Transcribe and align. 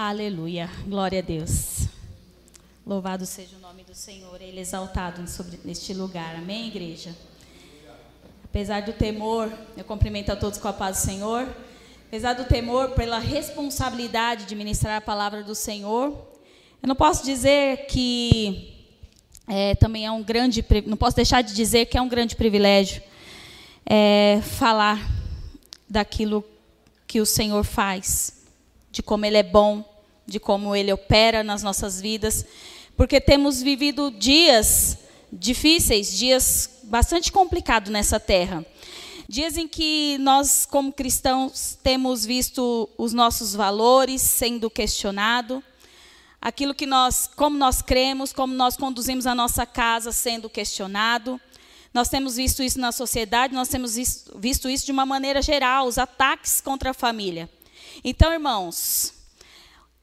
Aleluia. 0.00 0.70
Glória 0.86 1.18
a 1.18 1.22
Deus. 1.22 1.88
Louvado 2.86 3.26
seja 3.26 3.56
o 3.56 3.58
nome 3.58 3.82
do 3.82 3.96
Senhor, 3.96 4.40
Ele 4.40 4.58
é 4.58 4.60
exaltado 4.60 5.28
sobre, 5.28 5.58
neste 5.64 5.92
lugar. 5.92 6.36
Amém, 6.36 6.68
igreja? 6.68 7.12
Apesar 8.44 8.82
do 8.82 8.92
temor, 8.92 9.52
eu 9.76 9.82
cumprimento 9.82 10.30
a 10.30 10.36
todos 10.36 10.56
com 10.60 10.68
a 10.68 10.72
paz 10.72 10.98
do 10.98 11.00
Senhor. 11.00 11.48
Apesar 12.06 12.34
do 12.34 12.44
temor 12.44 12.90
pela 12.90 13.18
responsabilidade 13.18 14.44
de 14.44 14.54
ministrar 14.54 14.98
a 14.98 15.00
palavra 15.00 15.42
do 15.42 15.52
Senhor, 15.52 16.10
eu 16.80 16.86
não 16.86 16.94
posso 16.94 17.24
dizer 17.24 17.86
que 17.86 18.72
é, 19.48 19.74
também 19.74 20.06
é 20.06 20.12
um 20.12 20.22
grande, 20.22 20.64
não 20.86 20.96
posso 20.96 21.16
deixar 21.16 21.42
de 21.42 21.52
dizer 21.52 21.86
que 21.86 21.98
é 21.98 22.00
um 22.00 22.08
grande 22.08 22.36
privilégio 22.36 23.02
é, 23.84 24.40
falar 24.42 25.04
daquilo 25.90 26.44
que 27.04 27.20
o 27.20 27.26
Senhor 27.26 27.64
faz 27.64 28.37
de 28.90 29.02
como 29.02 29.24
Ele 29.24 29.36
é 29.36 29.42
bom, 29.42 29.84
de 30.26 30.38
como 30.38 30.74
Ele 30.74 30.92
opera 30.92 31.42
nas 31.42 31.62
nossas 31.62 32.00
vidas, 32.00 32.44
porque 32.96 33.20
temos 33.20 33.62
vivido 33.62 34.10
dias 34.10 34.98
difíceis, 35.32 36.16
dias 36.16 36.80
bastante 36.84 37.30
complicados 37.30 37.90
nessa 37.90 38.18
terra. 38.18 38.64
Dias 39.28 39.58
em 39.58 39.68
que 39.68 40.16
nós, 40.20 40.64
como 40.64 40.90
cristãos, 40.90 41.78
temos 41.82 42.24
visto 42.24 42.88
os 42.96 43.12
nossos 43.12 43.54
valores 43.54 44.22
sendo 44.22 44.70
questionados, 44.70 45.62
aquilo 46.40 46.74
que 46.74 46.86
nós, 46.86 47.28
como 47.36 47.58
nós 47.58 47.82
cremos, 47.82 48.32
como 48.32 48.54
nós 48.54 48.76
conduzimos 48.76 49.26
a 49.26 49.34
nossa 49.34 49.66
casa 49.66 50.12
sendo 50.12 50.48
questionado. 50.48 51.38
Nós 51.92 52.08
temos 52.08 52.36
visto 52.36 52.62
isso 52.62 52.80
na 52.80 52.90
sociedade, 52.90 53.54
nós 53.54 53.68
temos 53.68 53.96
visto 54.36 54.68
isso 54.68 54.86
de 54.86 54.92
uma 54.92 55.04
maneira 55.04 55.42
geral, 55.42 55.86
os 55.86 55.98
ataques 55.98 56.60
contra 56.60 56.90
a 56.90 56.94
família. 56.94 57.50
Então, 58.04 58.32
irmãos, 58.32 59.12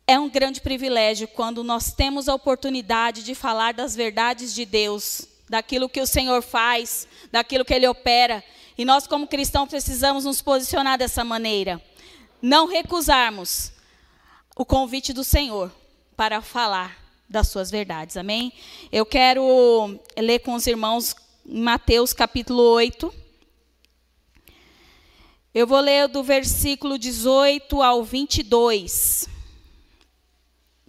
é 0.07 0.19
um 0.19 0.29
grande 0.29 0.61
privilégio 0.61 1.27
quando 1.27 1.63
nós 1.63 1.91
temos 1.91 2.29
a 2.29 2.35
oportunidade 2.35 3.23
de 3.23 3.33
falar 3.33 3.73
das 3.73 3.95
verdades 3.95 4.53
de 4.53 4.65
Deus, 4.65 5.27
daquilo 5.49 5.89
que 5.89 6.01
o 6.01 6.07
Senhor 6.07 6.41
faz, 6.41 7.07
daquilo 7.31 7.65
que 7.65 7.73
Ele 7.73 7.87
opera. 7.87 8.43
E 8.77 8.85
nós, 8.85 9.07
como 9.07 9.27
cristãos, 9.27 9.69
precisamos 9.69 10.25
nos 10.25 10.41
posicionar 10.41 10.97
dessa 10.97 11.23
maneira. 11.23 11.81
Não 12.41 12.67
recusarmos 12.67 13.71
o 14.55 14.65
convite 14.65 15.13
do 15.13 15.23
Senhor 15.23 15.71
para 16.15 16.41
falar 16.41 16.97
das 17.27 17.47
suas 17.47 17.71
verdades. 17.71 18.17
Amém? 18.17 18.53
Eu 18.91 19.05
quero 19.05 19.99
ler 20.17 20.39
com 20.39 20.53
os 20.53 20.67
irmãos 20.67 21.15
Mateus 21.45 22.13
capítulo 22.13 22.61
8. 22.61 23.24
Eu 25.57 25.65
vou 25.65 25.79
ler 25.79 26.09
do 26.09 26.21
versículo 26.21 26.99
18 26.99 27.81
ao 27.81 28.03
22. 28.03 29.29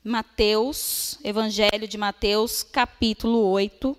Mateus, 0.03 1.21
Evangelho 1.23 1.87
de 1.87 1.97
Mateus, 1.97 2.65
capítulo 2.65 3.47
8, 3.47 3.97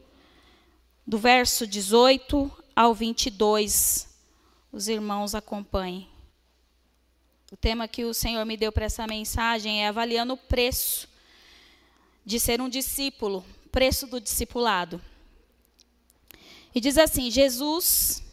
do 1.07 1.17
verso 1.17 1.65
18 1.65 2.51
ao 2.75 2.93
22. 2.93 4.09
Os 4.69 4.89
irmãos 4.89 5.33
acompanhem. 5.33 6.09
O 7.49 7.55
tema 7.55 7.87
que 7.87 8.03
o 8.03 8.13
Senhor 8.13 8.45
me 8.45 8.57
deu 8.57 8.73
para 8.73 8.87
essa 8.87 9.07
mensagem 9.07 9.85
é 9.85 9.87
avaliando 9.87 10.33
o 10.33 10.37
preço 10.37 11.07
de 12.25 12.41
ser 12.41 12.59
um 12.59 12.67
discípulo, 12.67 13.45
preço 13.71 14.05
do 14.05 14.19
discipulado. 14.19 15.01
E 16.75 16.81
diz 16.81 16.97
assim: 16.97 17.31
Jesus 17.31 18.26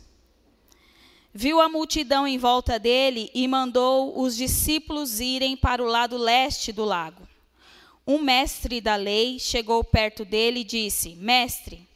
viu 1.35 1.61
a 1.61 1.69
multidão 1.69 2.29
em 2.29 2.39
volta 2.39 2.79
dele 2.79 3.29
e 3.35 3.49
mandou 3.49 4.21
os 4.21 4.37
discípulos 4.37 5.19
irem 5.19 5.57
para 5.57 5.83
o 5.83 5.87
lado 5.87 6.17
leste 6.17 6.71
do 6.71 6.85
lago. 6.85 7.27
Um 8.07 8.19
mestre 8.19 8.81
da 8.81 8.95
lei 8.95 9.41
chegou 9.41 9.83
perto 9.83 10.25
dele 10.25 10.61
e 10.61 10.65
disse: 10.65 11.17
Mestre, 11.17 11.89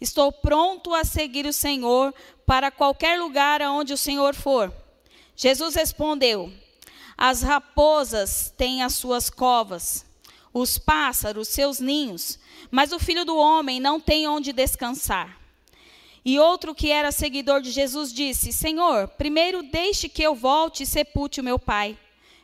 estou 0.00 0.32
pronto 0.32 0.94
a 0.94 1.04
seguir 1.04 1.44
o 1.44 1.52
Senhor 1.52 2.14
para 2.46 2.70
qualquer 2.70 3.18
lugar 3.18 3.60
aonde 3.60 3.92
o 3.92 3.98
Senhor 3.98 4.34
for. 4.34 4.72
Jesus 5.36 5.74
respondeu: 5.74 6.50
As 7.18 7.42
raposas 7.42 8.50
têm 8.56 8.82
as 8.82 8.94
suas 8.94 9.28
covas, 9.28 10.06
os 10.54 10.78
pássaros 10.78 11.48
seus 11.48 11.80
ninhos, 11.80 12.38
mas 12.70 12.92
o 12.92 12.98
filho 12.98 13.26
do 13.26 13.36
homem 13.36 13.78
não 13.78 14.00
tem 14.00 14.26
onde 14.26 14.54
descansar. 14.54 15.45
E 16.28 16.40
outro 16.40 16.74
que 16.74 16.90
era 16.90 17.12
seguidor 17.12 17.62
de 17.62 17.70
Jesus 17.70 18.12
disse: 18.12 18.52
Senhor, 18.52 19.06
primeiro 19.06 19.62
deixe 19.62 20.08
que 20.08 20.24
eu 20.24 20.34
volte 20.34 20.82
e 20.82 20.86
sepulte 20.86 21.40
o 21.40 21.44
meu 21.44 21.56
pai. 21.56 21.96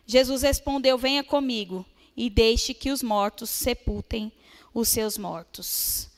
Jesus 0.07 0.43
respondeu: 0.43 0.97
Venha 0.97 1.25
comigo 1.25 1.85
e 2.17 2.31
deixe 2.31 2.75
que 2.75 2.93
os 2.93 3.03
mortos 3.03 3.51
sepultem 3.51 4.31
os 4.73 4.89
seus 4.89 5.19
mortos. 5.19 6.09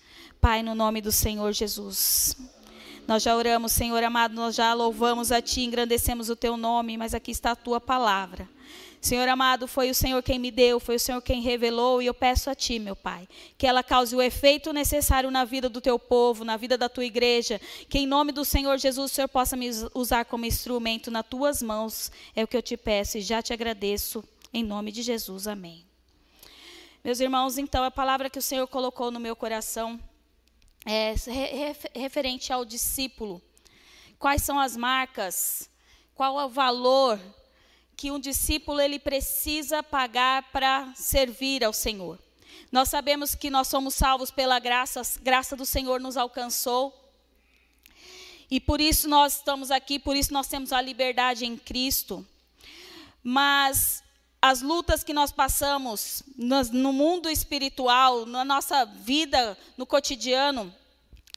Pai, 0.42 0.62
no 0.62 0.74
nome 0.74 1.00
do 1.00 1.10
Senhor 1.10 1.54
Jesus. 1.54 2.36
Nós 3.08 3.22
já 3.22 3.34
oramos, 3.34 3.72
Senhor 3.72 4.02
amado, 4.02 4.34
nós 4.34 4.54
já 4.54 4.74
louvamos 4.74 5.32
a 5.32 5.40
Ti, 5.40 5.62
engrandecemos 5.62 6.28
o 6.28 6.36
Teu 6.36 6.58
nome, 6.58 6.98
mas 6.98 7.14
aqui 7.14 7.30
está 7.30 7.52
a 7.52 7.56
Tua 7.56 7.80
palavra. 7.80 8.46
Senhor 9.04 9.28
amado, 9.28 9.68
foi 9.68 9.90
o 9.90 9.94
Senhor 9.94 10.22
quem 10.22 10.38
me 10.38 10.50
deu, 10.50 10.80
foi 10.80 10.96
o 10.96 10.98
Senhor 10.98 11.20
quem 11.20 11.42
revelou, 11.42 12.00
e 12.00 12.06
eu 12.06 12.14
peço 12.14 12.48
a 12.48 12.54
Ti, 12.54 12.78
meu 12.78 12.96
Pai, 12.96 13.28
que 13.58 13.66
ela 13.66 13.82
cause 13.82 14.16
o 14.16 14.22
efeito 14.22 14.72
necessário 14.72 15.30
na 15.30 15.44
vida 15.44 15.68
do 15.68 15.78
Teu 15.78 15.98
povo, 15.98 16.42
na 16.42 16.56
vida 16.56 16.78
da 16.78 16.88
Tua 16.88 17.04
igreja, 17.04 17.60
que 17.88 17.98
em 17.98 18.06
nome 18.06 18.32
do 18.32 18.46
Senhor 18.46 18.78
Jesus 18.78 19.10
o 19.10 19.14
Senhor 19.14 19.28
possa 19.28 19.56
me 19.56 19.68
usar 19.92 20.24
como 20.24 20.46
instrumento 20.46 21.10
nas 21.10 21.26
Tuas 21.26 21.62
mãos, 21.62 22.10
é 22.34 22.42
o 22.42 22.48
que 22.48 22.56
eu 22.56 22.62
te 22.62 22.78
peço 22.78 23.18
e 23.18 23.20
já 23.20 23.42
te 23.42 23.52
agradeço, 23.52 24.24
em 24.54 24.64
nome 24.64 24.90
de 24.90 25.02
Jesus, 25.02 25.46
amém. 25.46 25.84
Meus 27.04 27.20
irmãos, 27.20 27.58
então, 27.58 27.84
a 27.84 27.90
palavra 27.90 28.30
que 28.30 28.38
o 28.38 28.42
Senhor 28.42 28.66
colocou 28.66 29.10
no 29.10 29.20
meu 29.20 29.36
coração 29.36 30.00
é 30.86 31.14
referente 31.94 32.50
ao 32.50 32.64
discípulo. 32.64 33.42
Quais 34.18 34.42
são 34.42 34.58
as 34.58 34.74
marcas? 34.74 35.68
Qual 36.14 36.40
é 36.40 36.46
o 36.46 36.48
valor 36.48 37.20
que 37.96 38.10
um 38.10 38.18
discípulo 38.18 38.80
ele 38.80 38.98
precisa 38.98 39.82
pagar 39.82 40.50
para 40.52 40.92
servir 40.94 41.64
ao 41.64 41.72
Senhor. 41.72 42.18
Nós 42.70 42.88
sabemos 42.88 43.34
que 43.34 43.50
nós 43.50 43.68
somos 43.68 43.94
salvos 43.94 44.30
pela 44.30 44.58
graça, 44.58 45.00
a 45.00 45.04
graça 45.22 45.54
do 45.54 45.64
Senhor 45.64 46.00
nos 46.00 46.16
alcançou. 46.16 46.92
E 48.50 48.60
por 48.60 48.80
isso 48.80 49.08
nós 49.08 49.36
estamos 49.36 49.70
aqui, 49.70 49.98
por 49.98 50.16
isso 50.16 50.32
nós 50.32 50.48
temos 50.48 50.72
a 50.72 50.80
liberdade 50.80 51.44
em 51.44 51.56
Cristo. 51.56 52.26
Mas 53.22 54.02
as 54.42 54.60
lutas 54.60 55.02
que 55.02 55.14
nós 55.14 55.32
passamos 55.32 56.22
no 56.36 56.92
mundo 56.92 57.30
espiritual, 57.30 58.26
na 58.26 58.44
nossa 58.44 58.84
vida, 58.84 59.56
no 59.76 59.86
cotidiano, 59.86 60.74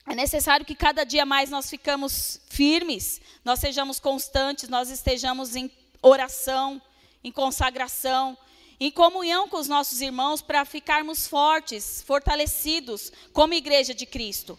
é 0.06 0.14
necessário 0.14 0.66
que 0.66 0.74
cada 0.74 1.04
dia 1.04 1.24
mais 1.24 1.50
nós 1.50 1.70
ficamos 1.70 2.40
firmes, 2.48 3.20
nós 3.44 3.60
sejamos 3.60 4.00
constantes, 4.00 4.68
nós 4.68 4.90
estejamos 4.90 5.54
em 5.54 5.68
oração, 6.02 6.80
em 7.22 7.32
consagração, 7.32 8.36
em 8.80 8.90
comunhão 8.90 9.48
com 9.48 9.56
os 9.56 9.68
nossos 9.68 10.00
irmãos 10.00 10.40
para 10.40 10.64
ficarmos 10.64 11.26
fortes, 11.26 12.02
fortalecidos 12.06 13.12
como 13.32 13.54
igreja 13.54 13.92
de 13.92 14.06
Cristo. 14.06 14.58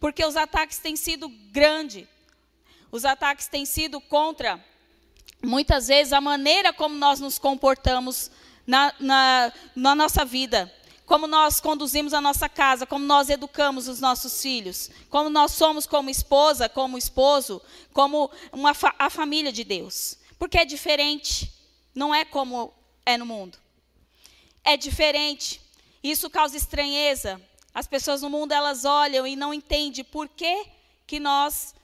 Porque 0.00 0.24
os 0.24 0.36
ataques 0.36 0.78
têm 0.78 0.96
sido 0.96 1.28
grandes. 1.50 2.06
Os 2.90 3.04
ataques 3.04 3.48
têm 3.48 3.66
sido 3.66 4.00
contra, 4.00 4.64
muitas 5.44 5.88
vezes, 5.88 6.12
a 6.12 6.20
maneira 6.20 6.72
como 6.72 6.94
nós 6.94 7.20
nos 7.20 7.38
comportamos 7.38 8.30
na, 8.66 8.94
na, 8.98 9.52
na 9.76 9.94
nossa 9.94 10.24
vida. 10.24 10.72
Como 11.04 11.26
nós 11.26 11.60
conduzimos 11.60 12.12
a 12.14 12.20
nossa 12.20 12.48
casa, 12.48 12.86
como 12.86 13.04
nós 13.04 13.30
educamos 13.30 13.88
os 13.88 14.00
nossos 14.00 14.40
filhos, 14.42 14.90
como 15.08 15.30
nós 15.30 15.52
somos 15.52 15.86
como 15.86 16.10
esposa, 16.10 16.68
como 16.68 16.98
esposo, 16.98 17.62
como 17.94 18.30
uma 18.52 18.74
a 18.98 19.08
família 19.08 19.50
de 19.50 19.64
Deus. 19.64 20.18
Porque 20.38 20.58
é 20.58 20.64
diferente. 20.64 21.52
Não 21.94 22.14
é 22.14 22.24
como 22.24 22.72
é 23.04 23.16
no 23.16 23.26
mundo. 23.26 23.58
É 24.62 24.76
diferente. 24.76 25.60
Isso 26.02 26.30
causa 26.30 26.56
estranheza. 26.56 27.40
As 27.74 27.86
pessoas 27.86 28.22
no 28.22 28.30
mundo 28.30 28.52
elas 28.52 28.84
olham 28.84 29.26
e 29.26 29.36
não 29.36 29.52
entendem 29.52 30.04
por 30.04 30.28
que, 30.28 30.66
que 31.06 31.18
nós 31.20 31.74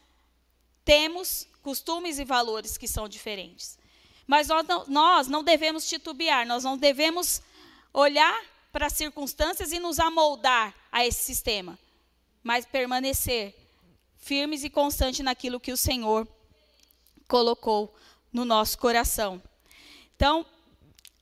temos 0.84 1.46
costumes 1.62 2.18
e 2.18 2.24
valores 2.24 2.76
que 2.76 2.86
são 2.86 3.08
diferentes. 3.08 3.78
Mas 4.26 4.48
nós 4.48 4.66
não, 4.66 4.86
nós 4.86 5.28
não 5.28 5.42
devemos 5.42 5.88
titubear, 5.88 6.46
nós 6.46 6.64
não 6.64 6.76
devemos 6.76 7.42
olhar 7.92 8.42
para 8.72 8.86
as 8.86 8.92
circunstâncias 8.92 9.72
e 9.72 9.78
nos 9.78 9.98
amoldar 9.98 10.74
a 10.90 11.06
esse 11.06 11.24
sistema, 11.24 11.78
mas 12.42 12.64
permanecer 12.64 13.54
firmes 14.16 14.64
e 14.64 14.70
constantes 14.70 15.20
naquilo 15.20 15.60
que 15.60 15.72
o 15.72 15.76
Senhor 15.76 16.26
colocou 17.28 17.94
no 18.34 18.44
nosso 18.44 18.76
coração. 18.76 19.40
Então, 20.16 20.44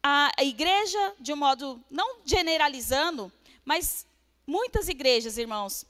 a, 0.03 0.32
igreja, 0.41 1.14
de 1.20 1.31
um 1.35 1.37
modo 1.37 1.79
não 1.91 2.20
generalizando, 2.25 3.31
mas 3.67 4.06
muitas 4.47 4.88
igrejas, 4.88 5.37
irmãos, 5.37 5.85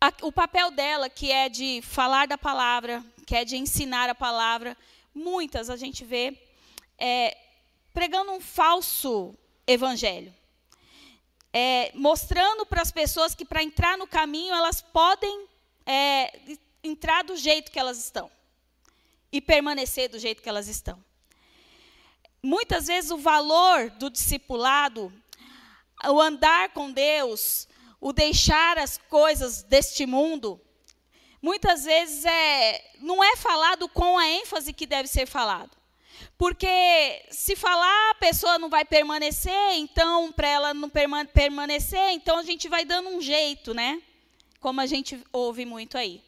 a, 0.00 0.12
o 0.22 0.30
papel 0.30 0.70
dela, 0.70 1.10
que 1.10 1.32
é 1.32 1.48
de 1.48 1.82
falar 1.82 2.28
da 2.28 2.38
palavra, 2.38 3.04
que 3.26 3.34
é 3.34 3.44
de 3.44 3.56
ensinar 3.56 4.08
a 4.08 4.14
palavra, 4.14 4.76
muitas 5.12 5.68
a 5.68 5.76
gente 5.76 6.04
vê 6.04 6.40
é, 6.96 7.36
pregando 7.92 8.30
um 8.30 8.40
falso 8.40 9.34
evangelho. 9.66 10.32
É, 11.52 11.90
mostrando 11.94 12.64
para 12.64 12.82
as 12.82 12.92
pessoas 12.92 13.34
que 13.34 13.44
para 13.44 13.62
entrar 13.62 13.98
no 13.98 14.06
caminho 14.06 14.54
elas 14.54 14.80
podem 14.80 15.48
é, 15.84 16.38
entrar 16.84 17.24
do 17.24 17.36
jeito 17.36 17.72
que 17.72 17.78
elas 17.78 17.98
estão 17.98 18.30
e 19.32 19.40
permanecer 19.40 20.08
do 20.08 20.18
jeito 20.18 20.42
que 20.42 20.48
elas 20.48 20.68
estão. 20.68 21.02
Muitas 22.42 22.86
vezes 22.86 23.10
o 23.10 23.18
valor 23.18 23.90
do 23.90 24.08
discipulado, 24.08 25.12
o 26.06 26.20
andar 26.20 26.70
com 26.70 26.90
Deus, 26.90 27.68
o 28.00 28.12
deixar 28.12 28.78
as 28.78 28.96
coisas 28.96 29.62
deste 29.62 30.06
mundo, 30.06 30.60
muitas 31.42 31.84
vezes 31.84 32.24
é, 32.24 32.92
não 33.00 33.22
é 33.22 33.36
falado 33.36 33.88
com 33.88 34.16
a 34.16 34.26
ênfase 34.28 34.72
que 34.72 34.86
deve 34.86 35.08
ser 35.08 35.26
falado. 35.26 35.76
Porque 36.36 37.26
se 37.30 37.56
falar, 37.56 38.10
a 38.10 38.14
pessoa 38.14 38.58
não 38.58 38.68
vai 38.68 38.84
permanecer, 38.84 39.72
então, 39.74 40.30
para 40.32 40.48
ela 40.48 40.74
não 40.74 40.90
permanecer, 41.32 42.10
então 42.10 42.38
a 42.38 42.42
gente 42.42 42.68
vai 42.68 42.84
dando 42.84 43.08
um 43.08 43.20
jeito, 43.20 43.74
né? 43.74 44.00
Como 44.60 44.80
a 44.80 44.86
gente 44.86 45.20
ouve 45.32 45.64
muito 45.64 45.98
aí. 45.98 46.22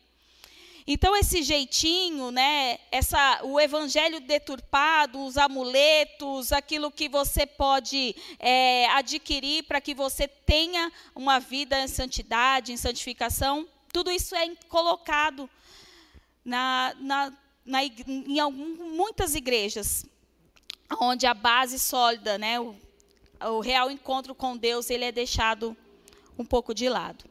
Então 0.87 1.17
esse 1.17 1.43
jeitinho, 1.43 2.31
né, 2.31 2.79
essa, 2.91 3.41
o 3.44 3.61
evangelho 3.61 4.21
deturpado, 4.21 5.25
os 5.25 5.37
amuletos, 5.37 6.53
aquilo 6.53 6.91
que 6.91 7.09
você 7.09 7.47
pode 7.47 8.15
é, 8.38 8.88
adquirir 8.91 9.65
para 9.65 9.81
que 9.81 9.94
você 9.94 10.27
tenha 10.27 10.91
uma 11.15 11.38
vida 11.38 11.79
em 11.81 11.88
santidade, 11.88 12.73
em 12.73 12.77
santificação, 12.77 13.69
tudo 13.93 14.11
isso 14.11 14.35
é 14.35 14.55
colocado 14.69 15.49
na, 16.44 16.94
na, 16.99 17.32
na, 17.65 17.85
em 17.85 18.38
algum, 18.41 18.94
muitas 18.94 19.35
igrejas, 19.35 20.06
onde 21.00 21.27
a 21.27 21.35
base 21.35 21.79
sólida, 21.79 22.38
né, 22.38 22.59
o, 22.59 22.75
o 23.41 23.61
real 23.61 23.91
encontro 23.91 24.35
com 24.35 24.56
Deus, 24.56 24.91
ele 24.91 25.05
é 25.05 25.12
deixado 25.12 25.77
um 26.38 26.44
pouco 26.44 26.75
de 26.75 26.88
lado. 26.88 27.30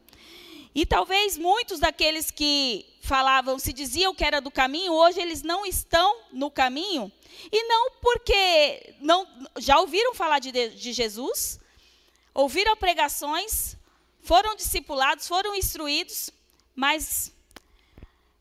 E 0.74 0.86
talvez 0.86 1.38
muitos 1.38 1.80
daqueles 1.80 2.30
que 2.30 2.86
falavam, 3.01 3.57
se 3.57 3.74
diziam 3.74 4.13
que 4.13 4.24
era 4.24 4.39
do 4.39 4.51
caminho, 4.51 4.94
hoje 4.94 5.19
eles 5.19 5.42
não 5.42 5.66
estão 5.66 6.21
no 6.31 6.51
caminho. 6.51 7.12
E 7.51 7.63
não 7.68 7.92
porque 8.01 8.95
não 9.00 9.27
já 9.57 9.80
ouviram 9.80 10.13
falar 10.13 10.39
de, 10.39 10.51
de 10.51 10.94
Jesus, 10.94 11.60
ouviram 12.33 12.77
pregações, 12.77 13.75
foram 14.21 14.56
discipulados, 14.56 15.27
foram 15.27 15.56
instruídos, 15.56 16.30
mas 16.75 17.33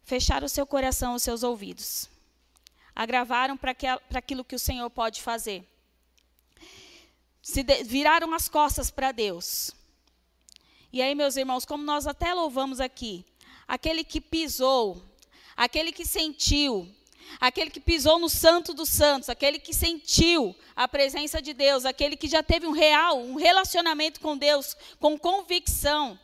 fecharam 0.05 0.47
o 0.47 0.51
seu 0.51 0.67
coração, 0.67 1.15
os 1.15 1.23
seus 1.23 1.43
ouvidos. 1.43 2.09
Agravaram 2.95 3.57
para 3.57 3.75
aquilo 4.15 4.45
que 4.45 4.55
o 4.55 4.59
Senhor 4.59 4.91
pode 4.91 5.23
fazer. 5.23 5.65
Se 7.43 7.63
de, 7.63 7.85
viraram 7.85 8.35
as 8.35 8.49
costas 8.49 8.91
para 8.91 9.13
Deus. 9.13 9.73
E 10.99 11.03
aí, 11.03 11.15
meus 11.15 11.37
irmãos, 11.37 11.65
como 11.65 11.85
nós 11.85 12.09
até 12.09 12.35
louvamos 12.35 12.81
aqui, 12.81 13.25
aquele 13.69 14.03
que 14.03 14.21
pisou, 14.21 15.01
aquele 15.57 15.93
que 15.93 16.05
sentiu, 16.05 16.93
aquele 17.39 17.71
que 17.71 17.79
pisou 17.79 18.19
no 18.19 18.29
Santo 18.29 18.75
dos 18.75 18.89
Santos, 18.89 19.29
aquele 19.29 19.61
que 19.61 19.73
sentiu 19.73 20.57
a 20.75 20.89
presença 20.89 21.41
de 21.41 21.55
Deus, 21.55 21.85
aquele 21.85 22.17
que 22.17 22.27
já 22.27 22.43
teve 22.43 22.67
um 22.67 22.73
real, 22.73 23.17
um 23.17 23.37
relacionamento 23.37 24.19
com 24.19 24.37
Deus, 24.37 24.77
com 24.99 25.17
convicção. 25.17 26.19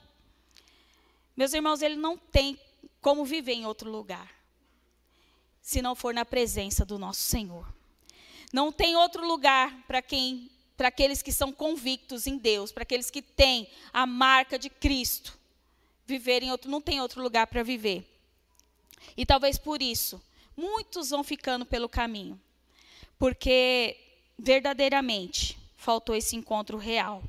Meus 1.37 1.55
irmãos, 1.55 1.81
ele 1.81 1.95
não 1.95 2.19
tem 2.19 2.59
como 3.01 3.25
viver 3.25 3.53
em 3.53 3.67
outro 3.67 3.89
lugar, 3.89 4.29
se 5.63 5.81
não 5.81 5.95
for 5.95 6.13
na 6.13 6.25
presença 6.25 6.85
do 6.85 6.99
nosso 6.99 7.21
Senhor. 7.21 7.73
Não 8.53 8.73
tem 8.73 8.97
outro 8.97 9.25
lugar 9.25 9.73
para 9.87 10.03
quem 10.03 10.51
para 10.77 10.89
aqueles 10.89 11.23
que 11.23 11.33
são 11.33 11.53
convictos 11.53 12.27
em 12.27 12.37
Deus, 12.37 12.73
para 12.73 12.83
aqueles 12.83 13.11
que 13.11 13.23
têm 13.23 13.69
a 13.93 14.07
marca 14.07 14.59
de 14.59 14.69
Cristo, 14.69 15.39
viverem 16.07 16.51
outro, 16.51 16.71
não 16.71 16.81
tem 16.81 17.01
outro 17.01 17.23
lugar 17.23 17.47
para 17.47 17.63
viver. 17.63 18.05
E 19.17 19.25
talvez 19.25 19.59
por 19.59 19.81
isso, 19.81 20.23
muitos 20.57 21.11
vão 21.11 21.23
ficando 21.23 21.65
pelo 21.65 21.89
caminho, 21.89 22.41
porque 23.19 23.97
verdadeiramente 24.39 25.59
faltou 25.77 26.17
esse 26.17 26.35
encontro 26.35 26.77
real. 26.77 27.23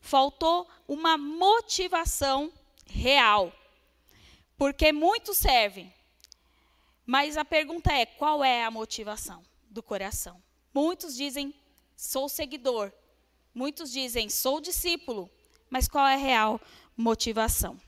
Faltou 0.00 0.68
uma 0.86 1.16
motivação 1.16 2.52
real. 2.86 3.52
Porque 4.58 4.92
muitos 4.92 5.38
servem. 5.38 5.92
Mas 7.06 7.36
a 7.36 7.44
pergunta 7.44 7.92
é: 7.92 8.04
qual 8.04 8.44
é 8.44 8.64
a 8.64 8.70
motivação 8.70 9.42
do 9.70 9.82
coração? 9.82 10.42
Muitos 10.74 11.16
dizem 11.16 11.54
sou 12.02 12.28
seguidor. 12.28 12.92
Muitos 13.54 13.92
dizem, 13.92 14.28
sou 14.28 14.60
discípulo. 14.60 15.30
Mas 15.70 15.86
qual 15.86 16.04
é 16.04 16.14
a 16.14 16.16
real 16.16 16.60
motivação? 16.96 17.80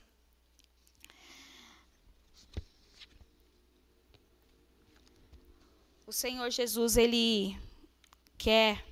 O 6.06 6.12
Senhor 6.12 6.48
Jesus, 6.50 6.96
ele 6.96 7.58
quer 8.38 8.84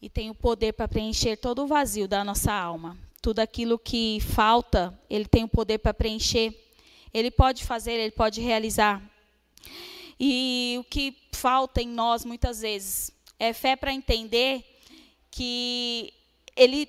e 0.00 0.08
tem 0.08 0.30
o 0.30 0.34
poder 0.34 0.72
para 0.72 0.88
preencher 0.88 1.36
todo 1.36 1.64
o 1.64 1.66
vazio 1.66 2.08
da 2.08 2.24
nossa 2.24 2.52
alma. 2.52 2.96
Tudo 3.20 3.40
aquilo 3.40 3.78
que 3.78 4.18
falta, 4.20 4.98
ele 5.10 5.26
tem 5.26 5.44
o 5.44 5.48
poder 5.48 5.76
para 5.76 5.92
preencher. 5.92 6.58
Ele 7.12 7.30
pode 7.30 7.64
fazer, 7.64 7.92
ele 7.92 8.12
pode 8.12 8.40
realizar. 8.40 9.02
E 10.18 10.76
o 10.80 10.84
que 10.84 11.14
falta 11.32 11.82
em 11.82 11.88
nós 11.88 12.24
muitas 12.24 12.62
vezes 12.62 13.12
é, 13.40 13.52
fé 13.54 13.74
para 13.74 13.92
entender 13.92 14.62
que 15.30 16.12
ele 16.54 16.86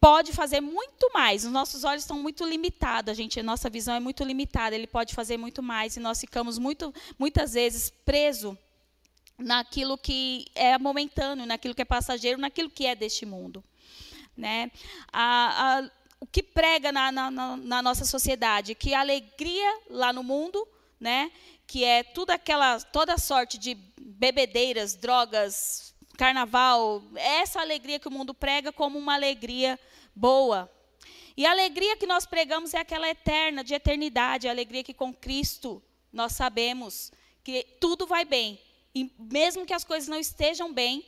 pode 0.00 0.32
fazer 0.32 0.60
muito 0.60 1.10
mais. 1.14 1.44
Os 1.44 1.52
nossos 1.52 1.84
olhos 1.84 2.02
estão 2.02 2.18
muito 2.18 2.44
limitados, 2.44 3.10
a 3.10 3.14
gente, 3.14 3.40
a 3.40 3.42
nossa 3.42 3.70
visão 3.70 3.94
é 3.94 4.00
muito 4.00 4.22
limitada. 4.24 4.74
Ele 4.74 4.86
pode 4.86 5.14
fazer 5.14 5.36
muito 5.36 5.62
mais 5.62 5.96
e 5.96 6.00
nós 6.00 6.20
ficamos 6.20 6.58
muito, 6.58 6.92
muitas 7.18 7.54
vezes 7.54 7.90
presos 8.04 8.56
naquilo 9.38 9.96
que 9.96 10.46
é 10.54 10.76
momentâneo, 10.78 11.46
naquilo 11.46 11.74
que 11.74 11.82
é 11.82 11.84
passageiro, 11.84 12.40
naquilo 12.40 12.70
que 12.70 12.86
é 12.86 12.94
deste 12.94 13.24
mundo, 13.24 13.62
né? 14.36 14.70
A, 15.12 15.78
a, 15.78 15.90
o 16.18 16.26
que 16.26 16.42
prega 16.42 16.90
na, 16.90 17.12
na, 17.12 17.30
na, 17.30 17.82
nossa 17.82 18.04
sociedade, 18.04 18.74
que 18.74 18.94
alegria 18.94 19.80
lá 19.90 20.12
no 20.12 20.22
mundo, 20.22 20.66
né? 20.98 21.30
Que 21.66 21.84
é 21.84 22.02
tudo 22.02 22.30
aquela, 22.30 22.80
toda 22.80 23.18
sorte 23.18 23.58
de 23.58 23.74
bebedeiras, 23.98 24.94
drogas, 24.94 25.94
carnaval, 26.16 27.02
essa 27.16 27.60
alegria 27.60 27.98
que 27.98 28.08
o 28.08 28.10
mundo 28.10 28.32
prega 28.32 28.72
como 28.72 28.98
uma 28.98 29.14
alegria 29.14 29.78
boa. 30.14 30.70
E 31.36 31.44
a 31.44 31.50
alegria 31.50 31.96
que 31.96 32.06
nós 32.06 32.24
pregamos 32.24 32.72
é 32.72 32.78
aquela 32.78 33.08
eterna, 33.08 33.62
de 33.62 33.74
eternidade, 33.74 34.48
a 34.48 34.50
alegria 34.50 34.82
que 34.82 34.94
com 34.94 35.12
Cristo 35.12 35.82
nós 36.10 36.32
sabemos 36.32 37.12
que 37.44 37.62
tudo 37.78 38.06
vai 38.06 38.24
bem. 38.24 38.58
E 38.94 39.12
mesmo 39.18 39.66
que 39.66 39.74
as 39.74 39.84
coisas 39.84 40.08
não 40.08 40.18
estejam 40.18 40.72
bem, 40.72 41.04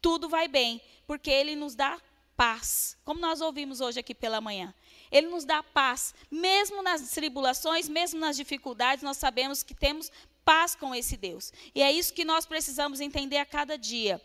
tudo 0.00 0.28
vai 0.28 0.46
bem, 0.46 0.80
porque 1.06 1.30
Ele 1.30 1.56
nos 1.56 1.74
dá 1.74 2.00
paz, 2.36 2.96
como 3.04 3.20
nós 3.20 3.40
ouvimos 3.40 3.80
hoje 3.80 3.98
aqui 3.98 4.14
pela 4.14 4.40
manhã. 4.40 4.72
Ele 5.12 5.28
nos 5.28 5.44
dá 5.44 5.62
paz, 5.62 6.14
mesmo 6.30 6.82
nas 6.82 7.10
tribulações, 7.10 7.88
mesmo 7.88 8.18
nas 8.18 8.34
dificuldades, 8.34 9.04
nós 9.04 9.18
sabemos 9.18 9.62
que 9.62 9.74
temos 9.74 10.10
paz 10.44 10.74
com 10.74 10.94
esse 10.94 11.16
Deus. 11.16 11.52
E 11.74 11.82
é 11.82 11.92
isso 11.92 12.14
que 12.14 12.24
nós 12.24 12.46
precisamos 12.46 12.98
entender 12.98 13.36
a 13.36 13.44
cada 13.44 13.76
dia. 13.76 14.20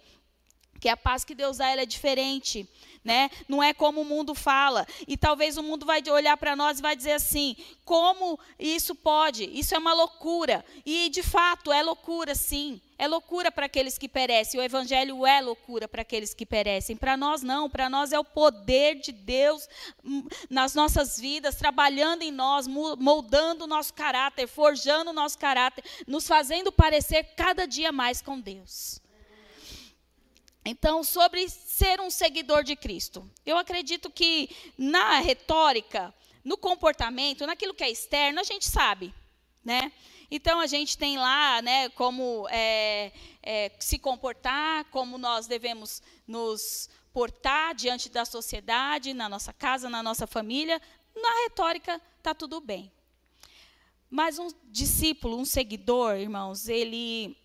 Que 0.79 0.89
a 0.89 0.95
paz 0.95 1.23
que 1.23 1.35
Deus 1.35 1.57
dá 1.57 1.69
ela 1.69 1.81
é 1.81 1.85
diferente, 1.85 2.67
né? 3.07 3.31
Não 3.47 3.63
é 3.63 3.73
como 3.73 4.01
o 4.01 4.05
mundo 4.05 4.35
fala. 4.35 4.85
E 5.07 5.15
talvez 5.15 5.57
o 5.57 5.63
mundo 5.63 5.85
vai 5.85 6.03
olhar 6.09 6.35
para 6.35 6.57
nós 6.57 6.77
e 6.77 6.81
vai 6.81 6.93
dizer 6.93 7.13
assim: 7.13 7.55
como 7.85 8.37
isso 8.59 8.93
pode? 8.93 9.45
Isso 9.57 9.73
é 9.73 9.77
uma 9.77 9.93
loucura. 9.93 10.63
E 10.85 11.07
de 11.07 11.23
fato 11.23 11.71
é 11.71 11.81
loucura, 11.81 12.35
sim. 12.35 12.81
É 12.99 13.07
loucura 13.07 13.49
para 13.49 13.67
aqueles 13.67 13.97
que 13.97 14.09
perecem. 14.09 14.59
O 14.59 14.63
evangelho 14.63 15.25
é 15.25 15.39
loucura 15.39 15.87
para 15.87 16.01
aqueles 16.01 16.33
que 16.33 16.45
perecem. 16.45 16.97
Para 16.97 17.15
nós 17.15 17.41
não, 17.41 17.69
para 17.69 17.89
nós 17.89 18.11
é 18.11 18.19
o 18.19 18.25
poder 18.25 18.95
de 18.95 19.13
Deus 19.13 19.69
nas 20.49 20.73
nossas 20.73 21.17
vidas, 21.17 21.55
trabalhando 21.55 22.23
em 22.23 22.31
nós, 22.31 22.67
moldando 22.67 23.63
o 23.63 23.67
nosso 23.67 23.93
caráter, 23.93 24.47
forjando 24.47 25.11
o 25.11 25.13
nosso 25.13 25.37
caráter, 25.37 25.81
nos 26.05 26.27
fazendo 26.27 26.73
parecer 26.73 27.23
cada 27.37 27.65
dia 27.65 27.93
mais 27.93 28.21
com 28.21 28.37
Deus. 28.37 28.99
Então, 30.69 31.01
sobre 31.01 31.47
ser 31.47 32.01
um 32.01 32.09
seguidor 32.09 32.61
de 32.61 32.75
Cristo. 32.75 33.29
Eu 33.45 33.57
acredito 33.57 34.09
que 34.09 34.49
na 34.77 35.19
retórica, 35.19 36.13
no 36.43 36.57
comportamento, 36.57 37.47
naquilo 37.47 37.73
que 37.73 37.85
é 37.85 37.89
externo, 37.89 38.41
a 38.41 38.43
gente 38.43 38.67
sabe, 38.67 39.13
né? 39.63 39.93
Então 40.29 40.59
a 40.59 40.67
gente 40.67 40.97
tem 40.97 41.17
lá, 41.17 41.61
né, 41.61 41.87
como 41.89 42.49
é, 42.49 43.13
é, 43.41 43.71
se 43.79 43.97
comportar, 43.97 44.83
como 44.91 45.17
nós 45.17 45.47
devemos 45.47 46.01
nos 46.27 46.89
portar 47.13 47.73
diante 47.73 48.09
da 48.09 48.25
sociedade, 48.25 49.13
na 49.13 49.29
nossa 49.29 49.53
casa, 49.53 49.89
na 49.89 50.03
nossa 50.03 50.27
família. 50.27 50.81
Na 51.15 51.43
retórica 51.43 52.01
está 52.17 52.35
tudo 52.35 52.59
bem. 52.59 52.91
Mas 54.09 54.37
um 54.37 54.49
discípulo, 54.65 55.37
um 55.37 55.45
seguidor, 55.45 56.17
irmãos, 56.17 56.67
ele, 56.67 57.37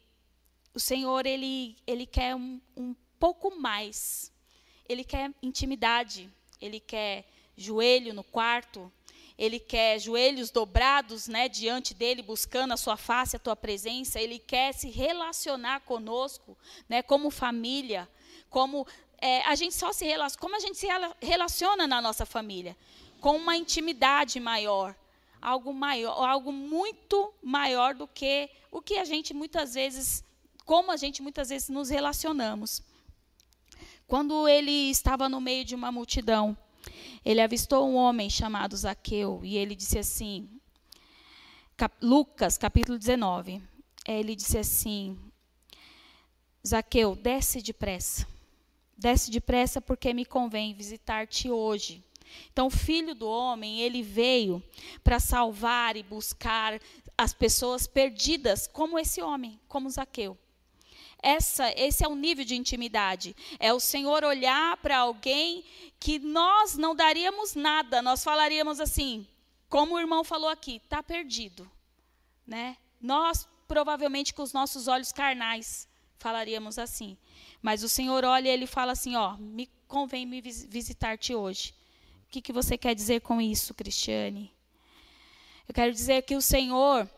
o 0.74 0.80
Senhor, 0.80 1.24
ele, 1.24 1.76
ele 1.86 2.04
quer 2.04 2.34
um, 2.34 2.60
um 2.76 2.94
pouco 3.22 3.56
mais. 3.56 4.32
Ele 4.88 5.04
quer 5.04 5.30
intimidade, 5.40 6.28
ele 6.60 6.80
quer 6.80 7.24
joelho 7.56 8.12
no 8.12 8.24
quarto, 8.24 8.90
ele 9.38 9.60
quer 9.60 10.00
joelhos 10.00 10.50
dobrados, 10.50 11.28
né, 11.28 11.48
diante 11.48 11.94
dele, 11.94 12.20
buscando 12.20 12.74
a 12.74 12.76
sua 12.76 12.96
face, 12.96 13.36
a 13.36 13.38
tua 13.38 13.54
presença, 13.54 14.20
ele 14.20 14.40
quer 14.40 14.74
se 14.74 14.90
relacionar 14.90 15.82
conosco, 15.82 16.58
né, 16.88 17.00
como 17.00 17.30
família, 17.30 18.08
como 18.50 18.84
é, 19.18 19.42
a 19.42 19.54
gente 19.54 19.76
só 19.76 19.92
se 19.92 20.04
relaciona, 20.04 20.40
como 20.40 20.56
a 20.56 20.60
gente 20.60 20.76
se 20.76 20.88
relaciona 21.20 21.86
na 21.86 22.02
nossa 22.02 22.26
família, 22.26 22.76
com 23.20 23.36
uma 23.36 23.56
intimidade 23.56 24.40
maior, 24.40 24.96
algo 25.40 25.72
maior, 25.72 26.28
algo 26.28 26.50
muito 26.50 27.32
maior 27.40 27.94
do 27.94 28.08
que 28.08 28.50
o 28.68 28.82
que 28.82 28.98
a 28.98 29.04
gente 29.04 29.32
muitas 29.32 29.74
vezes, 29.74 30.24
como 30.64 30.90
a 30.90 30.96
gente 30.96 31.22
muitas 31.22 31.50
vezes 31.50 31.68
nos 31.68 31.88
relacionamos. 31.88 32.82
Quando 34.12 34.46
ele 34.46 34.90
estava 34.90 35.26
no 35.26 35.40
meio 35.40 35.64
de 35.64 35.74
uma 35.74 35.90
multidão, 35.90 36.54
ele 37.24 37.40
avistou 37.40 37.88
um 37.88 37.94
homem 37.94 38.28
chamado 38.28 38.76
Zaqueu 38.76 39.40
e 39.42 39.56
ele 39.56 39.74
disse 39.74 39.98
assim, 39.98 40.50
cap, 41.78 41.96
Lucas 42.02 42.58
capítulo 42.58 42.98
19, 42.98 43.62
ele 44.06 44.36
disse 44.36 44.58
assim, 44.58 45.18
Zaqueu, 46.62 47.16
desce 47.16 47.62
depressa, 47.62 48.28
desce 48.98 49.30
depressa 49.30 49.80
porque 49.80 50.12
me 50.12 50.26
convém 50.26 50.74
visitar-te 50.74 51.50
hoje. 51.50 52.04
Então, 52.52 52.66
o 52.66 52.70
filho 52.70 53.14
do 53.14 53.26
homem, 53.26 53.80
ele 53.80 54.02
veio 54.02 54.62
para 55.02 55.18
salvar 55.18 55.96
e 55.96 56.02
buscar 56.02 56.78
as 57.16 57.32
pessoas 57.32 57.86
perdidas, 57.86 58.66
como 58.66 58.98
esse 58.98 59.22
homem, 59.22 59.58
como 59.66 59.88
Zaqueu. 59.88 60.36
Essa, 61.22 61.72
esse 61.76 62.04
é 62.04 62.08
o 62.08 62.16
nível 62.16 62.44
de 62.44 62.56
intimidade. 62.56 63.36
É 63.60 63.72
o 63.72 63.78
Senhor 63.78 64.24
olhar 64.24 64.76
para 64.78 64.98
alguém 64.98 65.64
que 66.00 66.18
nós 66.18 66.76
não 66.76 66.96
daríamos 66.96 67.54
nada. 67.54 68.02
Nós 68.02 68.24
falaríamos 68.24 68.80
assim, 68.80 69.24
como 69.68 69.94
o 69.94 70.00
irmão 70.00 70.24
falou 70.24 70.50
aqui, 70.50 70.80
está 70.82 71.00
perdido. 71.00 71.70
Né? 72.44 72.76
Nós, 73.00 73.48
provavelmente, 73.68 74.34
com 74.34 74.42
os 74.42 74.52
nossos 74.52 74.88
olhos 74.88 75.12
carnais, 75.12 75.88
falaríamos 76.18 76.76
assim. 76.76 77.16
Mas 77.62 77.84
o 77.84 77.88
Senhor 77.88 78.24
olha 78.24 78.48
e 78.48 78.52
ele 78.52 78.66
fala 78.66 78.90
assim, 78.90 79.14
ó, 79.14 79.36
me 79.36 79.70
convém 79.86 80.26
me 80.26 80.40
visitar-te 80.40 81.34
hoje. 81.34 81.72
O 82.26 82.30
que, 82.32 82.42
que 82.42 82.52
você 82.52 82.76
quer 82.76 82.96
dizer 82.96 83.20
com 83.20 83.40
isso, 83.40 83.74
Cristiane? 83.74 84.52
Eu 85.68 85.74
quero 85.74 85.92
dizer 85.92 86.22
que 86.22 86.34
o 86.34 86.42
Senhor, 86.42 87.08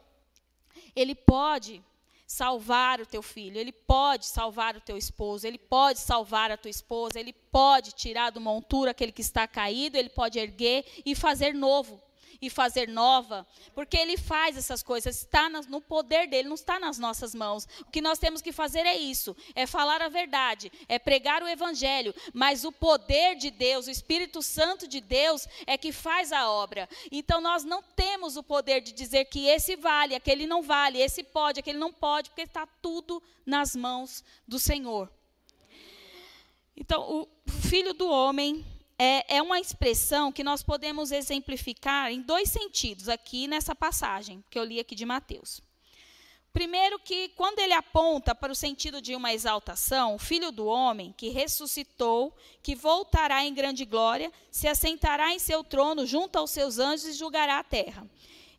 Ele 0.95 1.15
pode 1.15 1.83
salvar 2.27 3.01
o 3.01 3.07
teu 3.07 3.23
filho, 3.23 3.59
ele 3.59 3.73
pode 3.73 4.27
salvar 4.27 4.77
o 4.77 4.81
teu 4.81 4.97
esposo, 4.97 5.47
ele 5.47 5.59
pode 5.59 5.99
salvar 5.99 6.51
a 6.51 6.57
tua 6.57 6.71
esposa, 6.71 7.21
ele 7.21 7.33
pode 7.33 7.93
tirar 7.93 8.31
do 8.31 8.41
monturo 8.41 8.91
aquele 8.91 9.13
que 9.13 9.21
está 9.21 9.47
caído, 9.47 9.97
ele 9.97 10.09
pode 10.09 10.39
erguer 10.39 10.85
e 11.05 11.15
fazer 11.15 11.55
novo 11.55 12.03
e 12.45 12.51
fazer 12.51 12.89
nova, 12.89 13.47
porque 13.75 13.97
Ele 13.97 14.17
faz 14.17 14.57
essas 14.57 14.83
coisas, 14.83 15.17
está 15.17 15.49
no 15.49 15.81
poder 15.81 16.29
dele, 16.29 16.49
não 16.49 16.55
está 16.55 16.79
nas 16.79 16.99
nossas 16.99 17.35
mãos. 17.35 17.67
O 17.81 17.91
que 17.91 18.01
nós 18.01 18.19
temos 18.19 18.43
que 18.43 18.53
fazer 18.53 18.81
é 18.81 18.97
isso: 18.97 19.37
é 19.55 19.67
falar 19.67 20.03
a 20.03 20.09
verdade, 20.09 20.71
é 20.89 20.99
pregar 20.99 21.43
o 21.43 21.49
Evangelho, 21.49 22.15
mas 22.33 22.65
o 22.65 22.73
poder 22.73 23.37
de 23.37 23.51
Deus, 23.51 23.87
o 23.87 23.91
Espírito 23.91 24.43
Santo 24.43 24.87
de 24.87 25.01
Deus, 25.01 25.47
é 25.67 25.79
que 25.79 25.93
faz 25.93 26.33
a 26.33 26.51
obra. 26.51 26.89
Então 27.11 27.41
nós 27.41 27.65
não 27.65 27.83
temos 27.83 28.37
o 28.37 28.43
poder 28.43 28.81
de 28.81 28.93
dizer 28.93 29.25
que 29.27 29.47
esse 29.47 29.77
vale, 29.77 30.15
aquele 30.15 30.47
não 30.47 30.63
vale, 30.63 31.01
esse 31.01 31.23
pode, 31.23 31.61
aquele 31.61 31.79
não 31.79 31.93
pode, 31.93 32.31
porque 32.31 32.43
está 32.43 32.67
tudo 32.83 33.23
nas 33.47 33.75
mãos 33.75 34.23
do 34.47 34.59
Senhor. 34.59 35.11
Então, 36.77 37.29
o 37.47 37.51
filho 37.51 37.95
do 37.95 38.09
homem 38.09 38.65
é, 38.99 39.37
é 39.37 39.43
uma 39.43 39.59
expressão 39.59 40.31
que 40.31 40.45
nós 40.45 40.63
podemos 40.63 41.11
exemplificar 41.11 42.11
em 42.13 42.21
dois 42.21 42.51
sentidos 42.51 43.09
aqui 43.09 43.49
nessa 43.49 43.75
passagem 43.75 44.45
que 44.49 44.59
eu 44.59 44.65
li 44.65 44.79
aqui 44.79 44.95
de 44.95 45.05
Mateus. 45.05 45.61
Primeiro 46.53 47.01
que 47.01 47.31
quando 47.31 47.59
ele 47.59 47.73
aponta 47.73 48.33
para 48.33 48.53
o 48.53 48.55
sentido 48.55 49.03
de 49.03 49.17
uma 49.17 49.35
exaltação, 49.35 50.15
o 50.15 50.21
filho 50.21 50.53
do 50.53 50.67
homem 50.67 51.13
que 51.17 51.29
ressuscitou, 51.29 52.33
que 52.63 52.77
voltará 52.77 53.45
em 53.45 53.53
grande 53.53 53.85
glória, 53.85 54.33
se 54.53 54.69
assentará 54.69 55.35
em 55.35 55.41
seu 55.41 55.65
trono 55.65 56.07
junto 56.07 56.39
aos 56.39 56.53
seus 56.53 56.79
anjos 56.79 57.07
e 57.07 57.13
julgará 57.13 57.59
a 57.59 57.65
terra. 57.65 58.09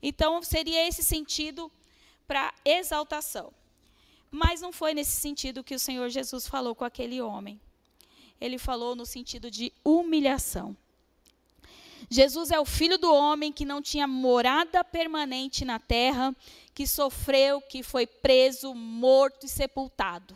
Então 0.03 0.43
seria 0.43 0.85
esse 0.85 1.01
sentido 1.01 1.71
para 2.27 2.53
exaltação. 2.65 3.53
Mas 4.29 4.59
não 4.59 4.73
foi 4.73 4.93
nesse 4.93 5.21
sentido 5.21 5.63
que 5.63 5.73
o 5.75 5.79
Senhor 5.79 6.09
Jesus 6.09 6.45
falou 6.45 6.75
com 6.75 6.83
aquele 6.83 7.21
homem 7.21 7.61
ele 8.39 8.57
falou 8.57 8.95
no 8.95 9.05
sentido 9.05 9.49
de 9.49 9.71
humilhação. 9.83 10.75
Jesus 12.09 12.51
é 12.51 12.59
o 12.59 12.65
filho 12.65 12.97
do 12.97 13.11
homem 13.13 13.51
que 13.51 13.65
não 13.65 13.81
tinha 13.81 14.07
morada 14.07 14.83
permanente 14.83 15.65
na 15.65 15.79
terra, 15.79 16.35
que 16.73 16.85
sofreu, 16.85 17.61
que 17.61 17.81
foi 17.81 18.05
preso, 18.05 18.73
morto 18.75 19.45
e 19.45 19.49
sepultado. 19.49 20.35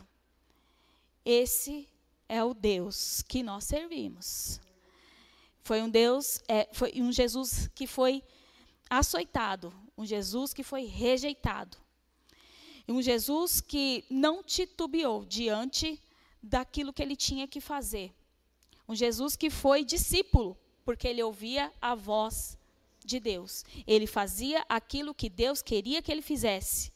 Esse 1.23 1.87
é 2.27 2.43
o 2.43 2.53
Deus 2.53 3.21
que 3.21 3.43
nós 3.43 3.65
servimos. 3.65 4.59
Foi 5.61 5.81
um 5.81 5.89
Deus, 5.89 6.41
é, 6.47 6.67
foi 6.73 6.93
um 6.95 7.11
Jesus 7.11 7.69
que 7.75 7.85
foi 7.85 8.23
açoitado, 8.89 9.71
um 9.97 10.05
Jesus 10.05 10.53
que 10.53 10.63
foi 10.63 10.85
rejeitado. 10.85 11.77
Um 12.87 13.01
Jesus 13.03 13.61
que 13.61 14.03
não 14.09 14.41
titubeou 14.41 15.23
diante 15.23 16.01
daquilo 16.41 16.93
que 16.93 17.01
ele 17.01 17.15
tinha 17.15 17.47
que 17.47 17.61
fazer. 17.61 18.13
Um 18.87 18.95
Jesus 18.95 19.35
que 19.35 19.49
foi 19.49 19.83
discípulo, 19.83 20.57
porque 20.83 21.07
ele 21.07 21.21
ouvia 21.21 21.71
a 21.81 21.93
voz 21.95 22.57
de 23.05 23.19
Deus. 23.19 23.63
Ele 23.85 24.07
fazia 24.07 24.65
aquilo 24.67 25.13
que 25.13 25.29
Deus 25.29 25.61
queria 25.61 26.01
que 26.01 26.11
ele 26.11 26.21
fizesse. 26.21 26.91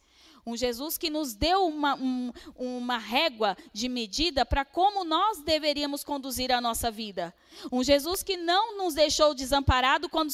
Um 0.45 0.57
Jesus 0.57 0.97
que 0.97 1.09
nos 1.09 1.33
deu 1.33 1.65
uma, 1.65 1.95
um, 1.95 2.31
uma 2.55 2.97
régua 2.97 3.55
de 3.71 3.87
medida 3.87 4.45
para 4.45 4.65
como 4.65 5.05
nós 5.05 5.39
deveríamos 5.39 6.03
conduzir 6.03 6.51
a 6.51 6.59
nossa 6.59 6.91
vida. 6.91 7.33
Um 7.71 7.83
Jesus 7.83 8.23
que 8.23 8.35
não 8.35 8.77
nos 8.77 8.93
deixou 8.93 9.33
desamparado 9.33 10.09
quando 10.09 10.33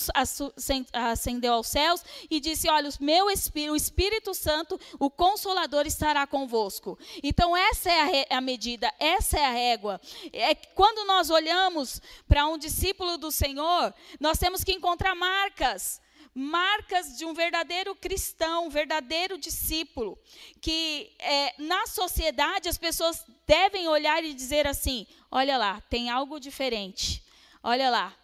ascendeu 0.93 1.53
aos 1.53 1.67
céus 1.67 2.03
e 2.29 2.39
disse: 2.39 2.69
Olha, 2.69 2.89
o 2.89 3.03
meu 3.03 3.29
Espírito, 3.29 3.73
o 3.73 3.75
Espírito 3.75 4.33
Santo, 4.33 4.79
o 4.97 5.09
Consolador, 5.09 5.85
estará 5.85 6.25
convosco. 6.25 6.97
Então, 7.21 7.55
essa 7.55 7.91
é 7.91 8.27
a, 8.31 8.37
a 8.37 8.41
medida, 8.41 8.91
essa 8.99 9.37
é 9.37 9.45
a 9.45 9.51
régua. 9.51 10.01
É, 10.33 10.55
quando 10.55 11.05
nós 11.05 11.29
olhamos 11.29 12.01
para 12.27 12.47
um 12.47 12.57
discípulo 12.57 13.17
do 13.17 13.31
Senhor, 13.31 13.93
nós 14.19 14.39
temos 14.39 14.63
que 14.63 14.71
encontrar 14.71 15.13
marcas 15.13 16.01
marcas 16.33 17.17
de 17.17 17.25
um 17.25 17.33
verdadeiro 17.33 17.95
cristão, 17.95 18.67
um 18.67 18.69
verdadeiro 18.69 19.38
discípulo, 19.38 20.17
que 20.62 21.12
é, 21.19 21.53
na 21.62 21.86
sociedade 21.88 22.69
as 22.69 22.77
pessoas 22.77 23.25
devem 23.48 23.88
olhar 23.88 24.24
e 24.24 24.33
dizer 24.33 24.67
assim: 24.67 25.05
olha 25.31 25.57
lá, 25.57 25.81
tem 25.81 26.09
algo 26.09 26.39
diferente. 26.39 27.24
Olha 27.62 27.89
lá, 27.89 28.15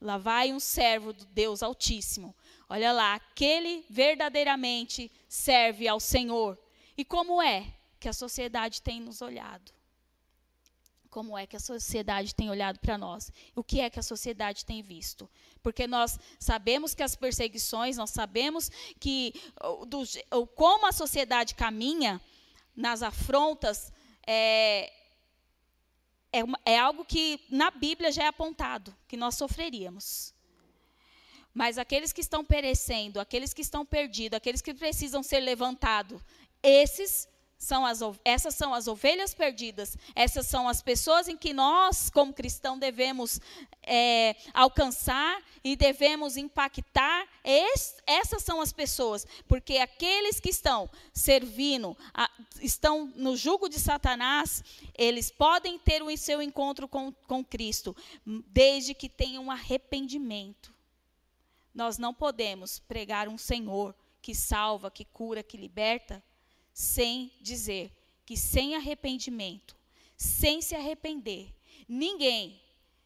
lá 0.00 0.18
vai 0.18 0.52
um 0.52 0.60
servo 0.60 1.12
do 1.12 1.24
Deus 1.26 1.62
Altíssimo. 1.62 2.34
Olha 2.68 2.92
lá, 2.92 3.14
aquele 3.14 3.84
verdadeiramente 3.90 5.10
serve 5.28 5.86
ao 5.86 6.00
Senhor. 6.00 6.58
E 6.96 7.04
como 7.04 7.42
é 7.42 7.74
que 7.98 8.08
a 8.08 8.12
sociedade 8.12 8.80
tem 8.82 9.00
nos 9.00 9.20
olhado? 9.20 9.72
Como 11.14 11.38
é 11.38 11.46
que 11.46 11.54
a 11.54 11.60
sociedade 11.60 12.34
tem 12.34 12.50
olhado 12.50 12.80
para 12.80 12.98
nós, 12.98 13.30
o 13.54 13.62
que 13.62 13.80
é 13.80 13.88
que 13.88 14.00
a 14.00 14.02
sociedade 14.02 14.64
tem 14.64 14.82
visto. 14.82 15.30
Porque 15.62 15.86
nós 15.86 16.18
sabemos 16.40 16.92
que 16.92 17.04
as 17.04 17.14
perseguições, 17.14 17.96
nós 17.96 18.10
sabemos 18.10 18.68
que 18.98 19.32
do, 19.86 20.02
como 20.56 20.88
a 20.88 20.92
sociedade 20.92 21.54
caminha 21.54 22.20
nas 22.74 23.00
afrontas, 23.00 23.92
é, 24.26 24.92
é, 26.32 26.40
é 26.64 26.76
algo 26.80 27.04
que 27.04 27.40
na 27.48 27.70
Bíblia 27.70 28.10
já 28.10 28.24
é 28.24 28.26
apontado, 28.26 28.92
que 29.06 29.16
nós 29.16 29.36
sofreríamos. 29.36 30.34
Mas 31.54 31.78
aqueles 31.78 32.12
que 32.12 32.22
estão 32.22 32.44
perecendo, 32.44 33.20
aqueles 33.20 33.54
que 33.54 33.62
estão 33.62 33.86
perdidos, 33.86 34.36
aqueles 34.36 34.60
que 34.60 34.74
precisam 34.74 35.22
ser 35.22 35.38
levantados, 35.38 36.20
esses 36.60 37.28
são 37.64 37.84
as, 37.84 38.00
essas 38.24 38.54
são 38.54 38.74
as 38.74 38.86
ovelhas 38.86 39.34
perdidas, 39.34 39.96
essas 40.14 40.46
são 40.46 40.68
as 40.68 40.82
pessoas 40.82 41.28
em 41.28 41.36
que 41.36 41.52
nós, 41.52 42.10
como 42.10 42.32
cristãos, 42.32 42.78
devemos 42.78 43.40
é, 43.82 44.36
alcançar 44.52 45.42
e 45.62 45.74
devemos 45.74 46.36
impactar. 46.36 47.26
Es, 47.42 47.96
essas 48.06 48.42
são 48.42 48.60
as 48.60 48.72
pessoas, 48.72 49.26
porque 49.48 49.78
aqueles 49.78 50.38
que 50.38 50.50
estão 50.50 50.90
servindo, 51.12 51.96
a, 52.12 52.30
estão 52.60 53.06
no 53.16 53.36
jugo 53.36 53.68
de 53.68 53.80
Satanás, 53.80 54.62
eles 54.94 55.30
podem 55.30 55.78
ter 55.78 56.02
o 56.02 56.16
seu 56.16 56.42
encontro 56.42 56.86
com, 56.86 57.12
com 57.26 57.44
Cristo, 57.44 57.96
desde 58.24 58.94
que 58.94 59.08
tenham 59.08 59.50
arrependimento. 59.50 60.72
Nós 61.74 61.98
não 61.98 62.14
podemos 62.14 62.78
pregar 62.78 63.28
um 63.28 63.38
Senhor 63.38 63.94
que 64.20 64.34
salva, 64.34 64.90
que 64.90 65.04
cura, 65.04 65.42
que 65.42 65.56
liberta 65.56 66.22
sem 66.74 67.32
dizer 67.40 67.92
que 68.26 68.36
sem 68.36 68.74
arrependimento, 68.74 69.76
sem 70.16 70.60
se 70.60 70.74
arrepender, 70.74 71.54
ninguém, 71.88 72.60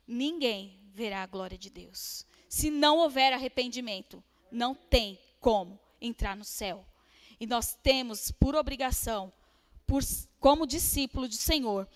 ninguém 0.07 0.81
verá 0.95 1.23
a 1.23 1.27
glória 1.27 1.59
de 1.59 1.69
Deus. 1.69 2.27
Se 2.49 2.71
não 2.71 2.99
houver 2.99 3.33
arrependimento, 3.33 4.25
não 4.51 4.75
tem 4.75 5.21
como 5.39 5.79
entrar 6.01 6.35
no 6.35 6.45
céu. 6.45 6.85
E 7.39 7.47
nós 7.47 7.77
temos 7.83 8.31
por 8.31 8.57
obrigação, 8.57 9.33
por, 9.87 10.03
como 10.41 10.67
discípulo 10.67 11.29
do 11.29 11.35
Senhor, 11.35 11.87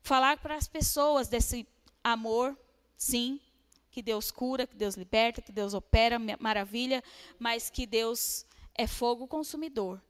falar 0.00 0.38
para 0.38 0.56
as 0.56 0.66
pessoas 0.66 1.28
desse 1.28 1.68
amor, 2.02 2.58
sim, 2.96 3.38
que 3.90 4.00
Deus 4.00 4.30
cura, 4.30 4.66
que 4.66 4.74
Deus 4.74 4.94
liberta, 4.94 5.42
que 5.42 5.52
Deus 5.52 5.74
opera 5.74 6.18
maravilha, 6.40 7.04
mas 7.38 7.68
que 7.68 7.86
Deus 7.86 8.46
é 8.74 8.86
fogo 8.86 9.26
consumidor, 9.26 10.02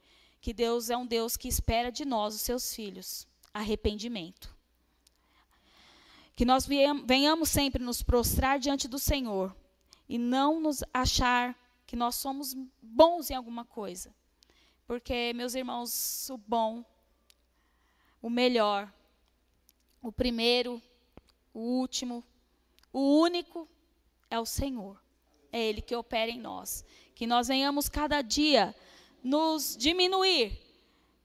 que 0.43 0.53
Deus 0.53 0.91
é 0.91 0.97
um 0.97 1.07
Deus 1.07 1.37
que 1.37 1.47
espera 1.47 1.93
de 1.93 2.05
nós, 2.05 2.35
os 2.35 2.41
seus 2.41 2.75
filhos, 2.75 3.29
arrependimento. 3.55 4.53
Que 6.35 6.45
nós 6.45 6.67
venhamos 6.67 7.49
sempre 7.49 7.81
nos 7.81 8.03
prostrar 8.03 8.59
diante 8.59 8.89
do 8.89 8.99
Senhor 8.99 9.55
e 10.09 10.19
não 10.19 10.61
nos 10.61 10.83
achar 10.93 11.57
que 11.87 11.95
nós 11.95 12.17
somos 12.17 12.55
bons 12.83 13.31
em 13.31 13.35
alguma 13.35 13.65
coisa. 13.65 14.13
Porque, 14.85 15.33
meus 15.33 15.55
irmãos, 15.55 16.29
o 16.29 16.37
bom, 16.37 16.85
o 18.21 18.29
melhor, 18.29 18.93
o 20.03 20.11
primeiro, 20.11 20.83
o 21.55 21.61
último, 21.61 22.25
o 22.93 23.21
único 23.21 23.69
é 24.29 24.41
o 24.41 24.45
Senhor. 24.45 25.01
É 25.53 25.63
Ele 25.63 25.81
que 25.81 25.95
opera 25.95 26.33
em 26.33 26.41
nós. 26.41 26.85
Que 27.15 27.29
nós 27.29 27.47
venhamos 27.47 27.89
cada 27.89 28.23
dia 28.23 28.75
nos 29.23 29.77
diminuir, 29.77 30.59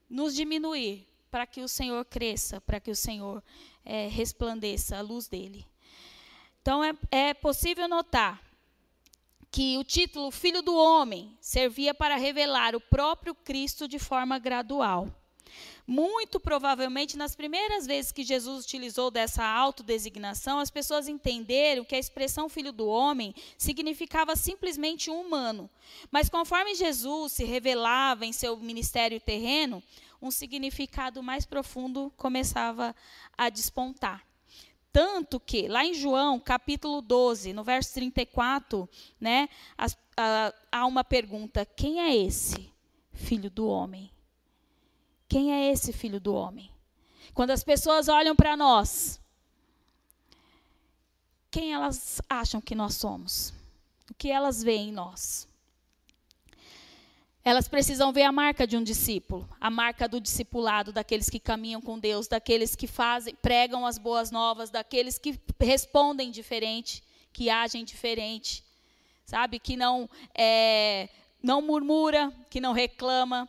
nos 0.09 0.35
diminuir, 0.35 1.07
para 1.31 1.45
que 1.45 1.61
o 1.61 1.67
Senhor 1.67 2.03
cresça, 2.05 2.61
para 2.61 2.79
que 2.79 2.91
o 2.91 2.95
Senhor 2.95 3.43
é, 3.83 4.07
resplandeça 4.07 4.97
a 4.97 5.01
luz 5.01 5.27
dele. 5.27 5.65
Então 6.61 6.83
é, 6.83 6.93
é 7.11 7.33
possível 7.33 7.87
notar 7.87 8.41
que 9.49 9.77
o 9.77 9.83
título 9.83 10.29
Filho 10.31 10.61
do 10.61 10.75
Homem 10.75 11.35
servia 11.39 11.93
para 11.93 12.15
revelar 12.15 12.75
o 12.75 12.81
próprio 12.81 13.33
Cristo 13.33 13.87
de 13.87 13.97
forma 13.97 14.37
gradual. 14.37 15.07
Muito 15.85 16.39
provavelmente, 16.39 17.17
nas 17.17 17.35
primeiras 17.35 17.85
vezes 17.85 18.11
que 18.11 18.23
Jesus 18.23 18.65
utilizou 18.65 19.09
dessa 19.09 19.45
autodesignação, 19.45 20.59
as 20.59 20.69
pessoas 20.69 21.07
entenderam 21.07 21.85
que 21.85 21.95
a 21.95 21.99
expressão 21.99 22.49
filho 22.49 22.71
do 22.71 22.87
homem 22.87 23.33
significava 23.57 24.35
simplesmente 24.35 25.09
um 25.09 25.21
humano. 25.21 25.69
Mas 26.11 26.29
conforme 26.29 26.75
Jesus 26.75 27.31
se 27.33 27.45
revelava 27.45 28.25
em 28.25 28.33
seu 28.33 28.57
ministério 28.57 29.19
terreno, 29.19 29.81
um 30.21 30.31
significado 30.31 31.21
mais 31.23 31.45
profundo 31.45 32.11
começava 32.17 32.95
a 33.37 33.49
despontar. 33.49 34.25
Tanto 34.91 35.39
que, 35.39 35.67
lá 35.67 35.85
em 35.85 35.93
João, 35.93 36.39
capítulo 36.39 37.01
12, 37.01 37.53
no 37.53 37.63
verso 37.63 37.93
34, 37.93 38.89
né, 39.19 39.47
há 40.71 40.85
uma 40.87 41.03
pergunta: 41.03 41.65
quem 41.65 41.99
é 41.99 42.15
esse 42.15 42.73
filho 43.13 43.49
do 43.49 43.67
homem? 43.67 44.11
Quem 45.27 45.53
é 45.53 45.71
esse 45.71 45.91
filho 45.91 46.19
do 46.19 46.33
homem? 46.33 46.71
Quando 47.33 47.51
as 47.51 47.63
pessoas 47.63 48.07
olham 48.07 48.35
para 48.35 48.55
nós, 48.55 49.19
quem 51.51 51.73
elas 51.73 52.21
acham 52.29 52.61
que 52.61 52.75
nós 52.75 52.95
somos? 52.95 53.53
O 54.09 54.13
que 54.13 54.31
elas 54.31 54.63
veem 54.63 54.89
em 54.89 54.91
nós? 54.91 55.47
Elas 57.43 57.67
precisam 57.67 58.11
ver 58.11 58.23
a 58.23 58.31
marca 58.31 58.67
de 58.67 58.75
um 58.75 58.83
discípulo, 58.83 59.47
a 59.59 59.69
marca 59.69 60.07
do 60.07 60.19
discipulado, 60.19 60.91
daqueles 60.91 61.29
que 61.29 61.39
caminham 61.39 61.81
com 61.81 61.97
Deus, 61.97 62.27
daqueles 62.27 62.75
que 62.75 62.87
fazem, 62.87 63.33
pregam 63.35 63.85
as 63.85 63.97
boas 63.97 64.31
novas, 64.31 64.69
daqueles 64.69 65.17
que 65.17 65.39
respondem 65.59 66.29
diferente, 66.29 67.01
que 67.31 67.49
agem 67.49 67.85
diferente, 67.85 68.65
sabe? 69.25 69.59
Que 69.59 69.77
não 69.77 70.09
é, 70.35 71.07
não 71.41 71.61
murmura, 71.61 72.33
que 72.49 72.59
não 72.59 72.73
reclama, 72.73 73.47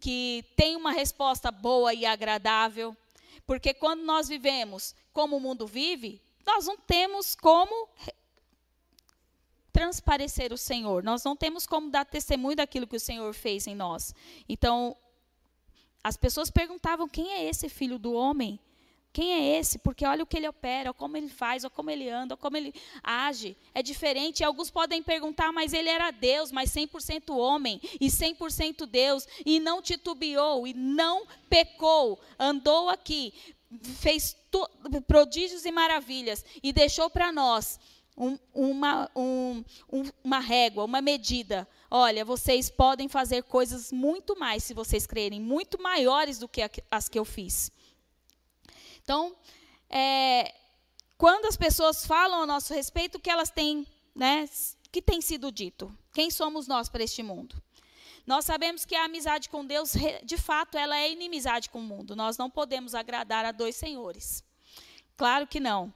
que 0.00 0.44
tem 0.56 0.76
uma 0.76 0.90
resposta 0.90 1.50
boa 1.50 1.92
e 1.92 2.06
agradável. 2.06 2.96
Porque 3.46 3.74
quando 3.74 4.02
nós 4.02 4.28
vivemos 4.28 4.94
como 5.12 5.36
o 5.36 5.40
mundo 5.40 5.66
vive, 5.66 6.20
nós 6.46 6.66
não 6.66 6.76
temos 6.76 7.34
como 7.34 7.88
transparecer 9.72 10.52
o 10.52 10.58
Senhor. 10.58 11.02
Nós 11.02 11.22
não 11.22 11.36
temos 11.36 11.66
como 11.66 11.90
dar 11.90 12.04
testemunho 12.04 12.56
daquilo 12.56 12.86
que 12.86 12.96
o 12.96 13.00
Senhor 13.00 13.32
fez 13.34 13.66
em 13.66 13.74
nós. 13.74 14.14
Então, 14.48 14.96
as 16.02 16.16
pessoas 16.16 16.50
perguntavam: 16.50 17.08
quem 17.08 17.32
é 17.32 17.44
esse 17.44 17.68
filho 17.68 17.98
do 17.98 18.12
homem? 18.12 18.58
Quem 19.12 19.32
é 19.32 19.58
esse? 19.58 19.78
Porque 19.78 20.06
olha 20.06 20.22
o 20.22 20.26
que 20.26 20.36
ele 20.36 20.46
opera, 20.46 20.92
como 20.92 21.16
ele 21.16 21.28
faz, 21.28 21.64
como 21.74 21.90
ele 21.90 22.08
anda, 22.08 22.36
como 22.36 22.56
ele 22.56 22.72
age. 23.02 23.56
É 23.74 23.82
diferente. 23.82 24.40
E 24.40 24.44
alguns 24.44 24.70
podem 24.70 25.02
perguntar, 25.02 25.52
mas 25.52 25.72
ele 25.72 25.88
era 25.88 26.12
Deus, 26.12 26.52
mas 26.52 26.70
100% 26.70 27.36
homem 27.36 27.80
e 28.00 28.06
100% 28.06 28.86
Deus, 28.86 29.26
e 29.44 29.58
não 29.58 29.82
titubeou, 29.82 30.66
e 30.66 30.72
não 30.72 31.26
pecou, 31.48 32.20
andou 32.38 32.88
aqui, 32.88 33.34
fez 33.98 34.36
prodígios 35.08 35.64
e 35.64 35.72
maravilhas, 35.72 36.44
e 36.62 36.72
deixou 36.72 37.10
para 37.10 37.32
nós 37.32 37.80
um, 38.16 38.38
uma, 38.54 39.10
um, 39.16 39.64
uma 40.22 40.38
régua, 40.38 40.84
uma 40.84 41.00
medida. 41.00 41.66
Olha, 41.90 42.24
vocês 42.24 42.70
podem 42.70 43.08
fazer 43.08 43.42
coisas 43.42 43.90
muito 43.90 44.38
mais, 44.38 44.62
se 44.62 44.74
vocês 44.74 45.04
crerem, 45.06 45.40
muito 45.40 45.82
maiores 45.82 46.38
do 46.38 46.46
que 46.46 46.62
as 46.88 47.08
que 47.08 47.18
eu 47.18 47.24
fiz. 47.24 47.72
Então, 49.02 49.34
é, 49.88 50.54
quando 51.16 51.46
as 51.46 51.56
pessoas 51.56 52.06
falam 52.06 52.42
a 52.42 52.46
nosso 52.46 52.72
respeito, 52.72 53.16
o 53.16 53.20
que 53.20 53.30
elas 53.30 53.50
têm, 53.50 53.86
né, 54.14 54.48
que 54.90 55.02
tem 55.02 55.20
sido 55.20 55.52
dito? 55.52 55.96
Quem 56.12 56.30
somos 56.30 56.66
nós 56.66 56.88
para 56.88 57.02
este 57.02 57.22
mundo? 57.22 57.60
Nós 58.26 58.44
sabemos 58.44 58.84
que 58.84 58.94
a 58.94 59.04
amizade 59.04 59.48
com 59.48 59.64
Deus, 59.64 59.92
de 60.24 60.36
fato, 60.36 60.78
ela 60.78 60.96
é 60.96 61.10
inimizade 61.10 61.68
com 61.70 61.78
o 61.78 61.82
mundo. 61.82 62.14
Nós 62.14 62.36
não 62.36 62.50
podemos 62.50 62.94
agradar 62.94 63.44
a 63.44 63.52
dois 63.52 63.76
senhores. 63.76 64.44
Claro 65.16 65.46
que 65.46 65.58
não. 65.58 65.92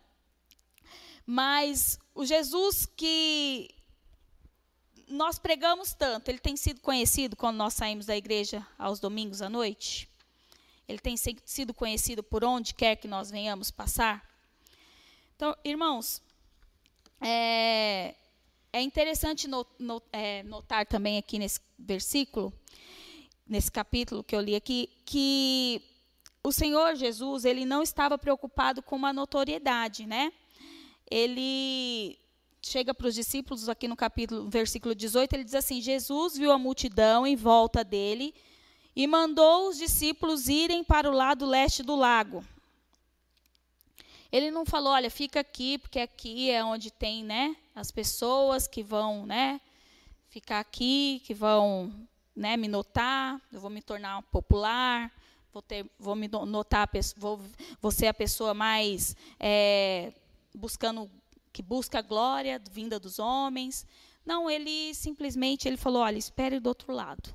Mas 1.26 1.98
o 2.14 2.24
Jesus 2.24 2.86
que 2.96 3.70
nós 5.08 5.38
pregamos 5.38 5.92
tanto, 5.92 6.28
ele 6.28 6.38
tem 6.38 6.56
sido 6.56 6.80
conhecido 6.80 7.36
quando 7.36 7.56
nós 7.56 7.74
saímos 7.74 8.06
da 8.06 8.16
igreja 8.16 8.66
aos 8.78 9.00
domingos 9.00 9.40
à 9.42 9.48
noite? 9.48 10.08
Ele 10.88 10.98
tem 10.98 11.16
sido 11.16 11.72
conhecido 11.72 12.22
por 12.22 12.44
onde 12.44 12.74
quer 12.74 12.96
que 12.96 13.08
nós 13.08 13.30
venhamos 13.30 13.70
passar? 13.70 14.22
Então, 15.34 15.56
irmãos, 15.64 16.22
é, 17.20 18.14
é 18.72 18.82
interessante 18.82 19.48
not, 19.48 19.70
not, 19.78 20.06
é, 20.12 20.42
notar 20.42 20.86
também 20.86 21.18
aqui 21.18 21.38
nesse 21.38 21.60
versículo, 21.78 22.52
nesse 23.46 23.70
capítulo 23.70 24.22
que 24.22 24.36
eu 24.36 24.40
li 24.40 24.54
aqui, 24.54 24.90
que 25.04 25.82
o 26.42 26.52
Senhor 26.52 26.94
Jesus, 26.94 27.44
ele 27.44 27.64
não 27.64 27.82
estava 27.82 28.18
preocupado 28.18 28.82
com 28.82 28.96
uma 28.96 29.12
notoriedade, 29.12 30.06
né? 30.06 30.32
ele 31.10 32.18
chega 32.62 32.94
para 32.94 33.06
os 33.06 33.14
discípulos 33.14 33.68
aqui 33.68 33.86
no 33.86 33.96
capítulo, 33.96 34.48
versículo 34.48 34.94
18, 34.94 35.32
ele 35.34 35.44
diz 35.44 35.54
assim: 35.54 35.80
Jesus 35.80 36.36
viu 36.36 36.50
a 36.50 36.58
multidão 36.58 37.26
em 37.26 37.36
volta 37.36 37.84
dele 37.84 38.34
e 38.94 39.06
mandou 39.06 39.68
os 39.68 39.78
discípulos 39.78 40.48
irem 40.48 40.84
para 40.84 41.10
o 41.10 41.14
lado 41.14 41.44
leste 41.44 41.82
do 41.82 41.96
lago. 41.96 42.44
Ele 44.30 44.50
não 44.50 44.64
falou, 44.64 44.92
olha, 44.92 45.10
fica 45.10 45.40
aqui, 45.40 45.78
porque 45.78 46.00
aqui 46.00 46.50
é 46.50 46.64
onde 46.64 46.90
tem, 46.90 47.22
né, 47.22 47.56
as 47.74 47.90
pessoas 47.90 48.66
que 48.66 48.82
vão, 48.82 49.24
né, 49.24 49.60
ficar 50.28 50.60
aqui, 50.60 51.22
que 51.24 51.32
vão, 51.32 51.92
né, 52.34 52.56
me 52.56 52.66
notar, 52.66 53.40
eu 53.52 53.60
vou 53.60 53.70
me 53.70 53.80
tornar 53.80 54.20
popular, 54.24 55.12
vou 55.52 55.62
ter, 55.62 55.86
vou 55.98 56.16
me 56.16 56.28
notar, 56.28 56.90
vou, 57.16 57.40
vou 57.80 57.92
ser 57.92 58.08
a 58.08 58.14
pessoa 58.14 58.52
mais 58.52 59.14
é, 59.38 60.12
buscando 60.52 61.08
que 61.52 61.62
busca 61.62 62.00
a 62.00 62.02
glória 62.02 62.60
vinda 62.72 62.98
dos 62.98 63.20
homens. 63.20 63.86
Não, 64.26 64.50
ele 64.50 64.92
simplesmente 64.94 65.68
ele 65.68 65.76
falou: 65.76 66.02
olha, 66.02 66.18
espere 66.18 66.58
do 66.58 66.66
outro 66.66 66.92
lado, 66.92 67.32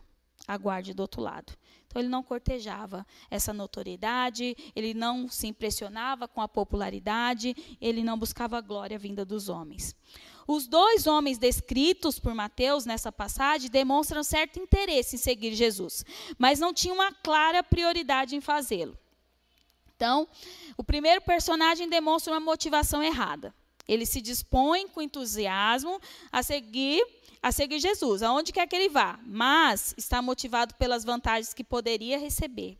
aguarde 0.49 0.95
do 0.95 1.01
outro 1.01 1.21
lado. 1.21 1.53
Então 1.85 2.01
ele 2.01 2.09
não 2.09 2.23
cortejava 2.23 3.05
essa 3.29 3.53
notoriedade, 3.53 4.55
ele 4.75 4.93
não 4.93 5.29
se 5.29 5.47
impressionava 5.47 6.27
com 6.27 6.41
a 6.41 6.47
popularidade, 6.47 7.55
ele 7.79 8.03
não 8.03 8.17
buscava 8.17 8.57
a 8.57 8.62
glória 8.62 8.97
vinda 8.97 9.23
dos 9.23 9.47
homens. 9.47 9.95
Os 10.47 10.67
dois 10.67 11.05
homens 11.05 11.38
descritos 11.38 12.19
por 12.19 12.33
Mateus 12.33 12.85
nessa 12.85 13.12
passagem 13.12 13.69
demonstram 13.69 14.23
certo 14.23 14.59
interesse 14.59 15.15
em 15.15 15.19
seguir 15.19 15.53
Jesus, 15.53 16.03
mas 16.38 16.59
não 16.59 16.73
tinham 16.73 16.95
uma 16.95 17.12
clara 17.12 17.63
prioridade 17.63 18.35
em 18.35 18.41
fazê-lo. 18.41 18.97
Então, 19.95 20.27
o 20.77 20.83
primeiro 20.83 21.21
personagem 21.21 21.88
demonstra 21.88 22.33
uma 22.33 22.39
motivação 22.39 23.03
errada. 23.03 23.53
Ele 23.89 24.06
se 24.06 24.21
dispõe 24.21 24.88
com 24.88 25.02
entusiasmo 25.02 25.99
a 26.32 26.43
seguir 26.43 27.04
a 27.41 27.54
seguir 27.54 27.80
Jesus, 27.80 28.21
aonde 28.21 28.52
quer 28.52 28.67
que 28.67 28.75
ele 28.75 28.89
vá, 28.89 29.17
mas 29.25 29.95
está 29.97 30.21
motivado 30.21 30.75
pelas 30.75 31.06
vantagens 31.06 31.54
que 31.54 31.63
poderia 31.63 32.19
receber. 32.19 32.78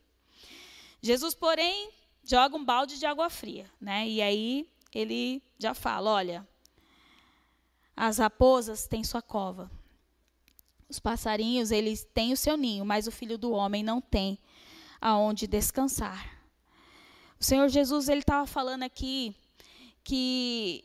Jesus, 1.02 1.34
porém, 1.34 1.90
joga 2.26 2.58
um 2.58 2.66
balde 2.66 3.00
de 3.00 3.06
água 3.06 3.30
fria, 3.30 3.72
né? 3.80 4.06
E 4.06 4.22
aí 4.22 4.68
ele 4.94 5.42
já 5.58 5.74
fala, 5.74 6.12
olha, 6.12 6.48
as 7.96 8.18
raposas 8.18 8.86
têm 8.86 9.02
sua 9.02 9.22
cova. 9.22 9.72
Os 10.90 11.00
passarinhos, 11.00 11.72
eles 11.72 12.06
têm 12.14 12.34
o 12.34 12.38
seu 12.38 12.58
ninho, 12.58 12.86
mas 12.86 13.08
o 13.08 13.12
filho 13.12 13.38
do 13.38 13.52
homem 13.52 13.82
não 13.82 14.02
tem 14.02 14.38
aonde 15.00 15.48
descansar. 15.48 16.38
O 17.40 17.44
Senhor 17.46 17.70
Jesus, 17.70 18.10
ele 18.10 18.20
estava 18.20 18.46
falando 18.46 18.84
aqui 18.84 19.34
que 20.04 20.84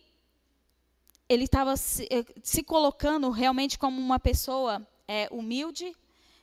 ele 1.29 1.45
estava 1.45 1.77
se, 1.77 2.07
eh, 2.11 2.25
se, 2.43 2.63
colocando 2.63 3.31
realmente 3.31 3.79
como 3.79 4.01
uma 4.01 4.19
pessoa 4.19 4.87
é, 5.09 5.29
humilde, 5.31 5.95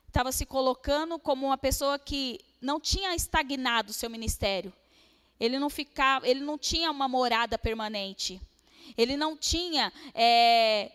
estava 0.07 0.31
se 0.31 0.45
colocando 0.45 1.19
como 1.19 1.47
uma 1.47 1.57
pessoa 1.57 1.99
que 1.99 2.39
não 2.61 2.79
tinha 2.79 3.15
estagnado 3.15 3.91
o 3.91 3.93
seu 3.93 4.09
ministério. 4.09 4.73
Ele 5.39 5.57
não 5.57 5.69
ficava, 5.69 6.27
ele 6.27 6.41
não 6.41 6.57
tinha 6.57 6.91
uma 6.91 7.07
morada 7.07 7.57
permanente. 7.57 8.41
Ele 8.97 9.15
não 9.15 9.37
tinha 9.37 9.91
é, 10.13 10.91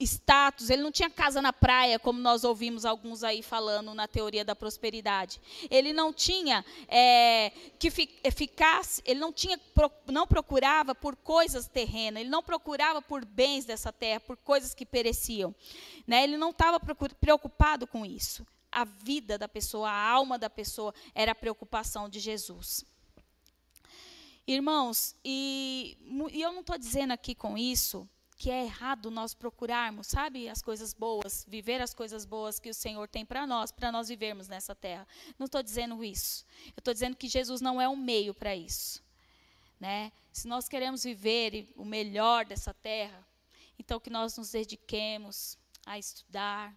status, 0.00 0.70
ele 0.70 0.82
não 0.82 0.92
tinha 0.92 1.10
casa 1.10 1.42
na 1.42 1.52
praia, 1.52 1.98
como 1.98 2.20
nós 2.20 2.44
ouvimos 2.44 2.84
alguns 2.84 3.24
aí 3.24 3.42
falando 3.42 3.92
na 3.94 4.06
teoria 4.06 4.44
da 4.44 4.54
prosperidade. 4.54 5.40
Ele 5.68 5.92
não 5.92 6.12
tinha 6.12 6.64
é, 6.86 7.50
que 7.78 7.90
ficasse, 7.90 9.02
ele 9.04 9.18
não 9.18 9.32
tinha, 9.32 9.58
não 10.06 10.26
procurava 10.26 10.94
por 10.94 11.16
coisas 11.16 11.66
terrenas, 11.66 12.20
ele 12.20 12.30
não 12.30 12.42
procurava 12.42 13.02
por 13.02 13.24
bens 13.24 13.64
dessa 13.64 13.92
terra, 13.92 14.20
por 14.20 14.36
coisas 14.36 14.72
que 14.72 14.86
pereciam. 14.86 15.54
Né? 16.06 16.22
Ele 16.22 16.36
não 16.36 16.50
estava 16.50 16.78
preocupado 17.20 17.86
com 17.86 18.06
isso. 18.06 18.46
A 18.70 18.84
vida 18.84 19.36
da 19.36 19.48
pessoa, 19.48 19.90
a 19.90 20.10
alma 20.10 20.38
da 20.38 20.50
pessoa 20.50 20.94
era 21.14 21.32
a 21.32 21.34
preocupação 21.34 22.08
de 22.08 22.20
Jesus. 22.20 22.84
Irmãos, 24.46 25.14
e, 25.24 25.98
e 26.30 26.40
eu 26.40 26.52
não 26.52 26.60
estou 26.60 26.78
dizendo 26.78 27.12
aqui 27.12 27.34
com 27.34 27.58
isso 27.58 28.08
que 28.38 28.52
é 28.52 28.64
errado 28.64 29.10
nós 29.10 29.34
procurarmos, 29.34 30.06
sabe, 30.06 30.48
as 30.48 30.62
coisas 30.62 30.94
boas, 30.94 31.44
viver 31.48 31.82
as 31.82 31.92
coisas 31.92 32.24
boas 32.24 32.60
que 32.60 32.70
o 32.70 32.74
Senhor 32.74 33.08
tem 33.08 33.26
para 33.26 33.44
nós, 33.44 33.72
para 33.72 33.90
nós 33.90 34.08
vivermos 34.08 34.46
nessa 34.46 34.76
terra. 34.76 35.06
Não 35.36 35.46
estou 35.46 35.60
dizendo 35.60 36.04
isso. 36.04 36.46
Eu 36.68 36.78
estou 36.78 36.94
dizendo 36.94 37.16
que 37.16 37.28
Jesus 37.28 37.60
não 37.60 37.80
é 37.80 37.88
um 37.88 37.96
meio 37.96 38.32
para 38.32 38.54
isso. 38.54 39.02
Né? 39.80 40.12
Se 40.32 40.46
nós 40.46 40.68
queremos 40.68 41.02
viver 41.02 41.68
o 41.74 41.84
melhor 41.84 42.44
dessa 42.44 42.72
terra, 42.72 43.26
então 43.76 43.98
que 43.98 44.08
nós 44.08 44.38
nos 44.38 44.52
dediquemos 44.52 45.58
a 45.84 45.98
estudar, 45.98 46.72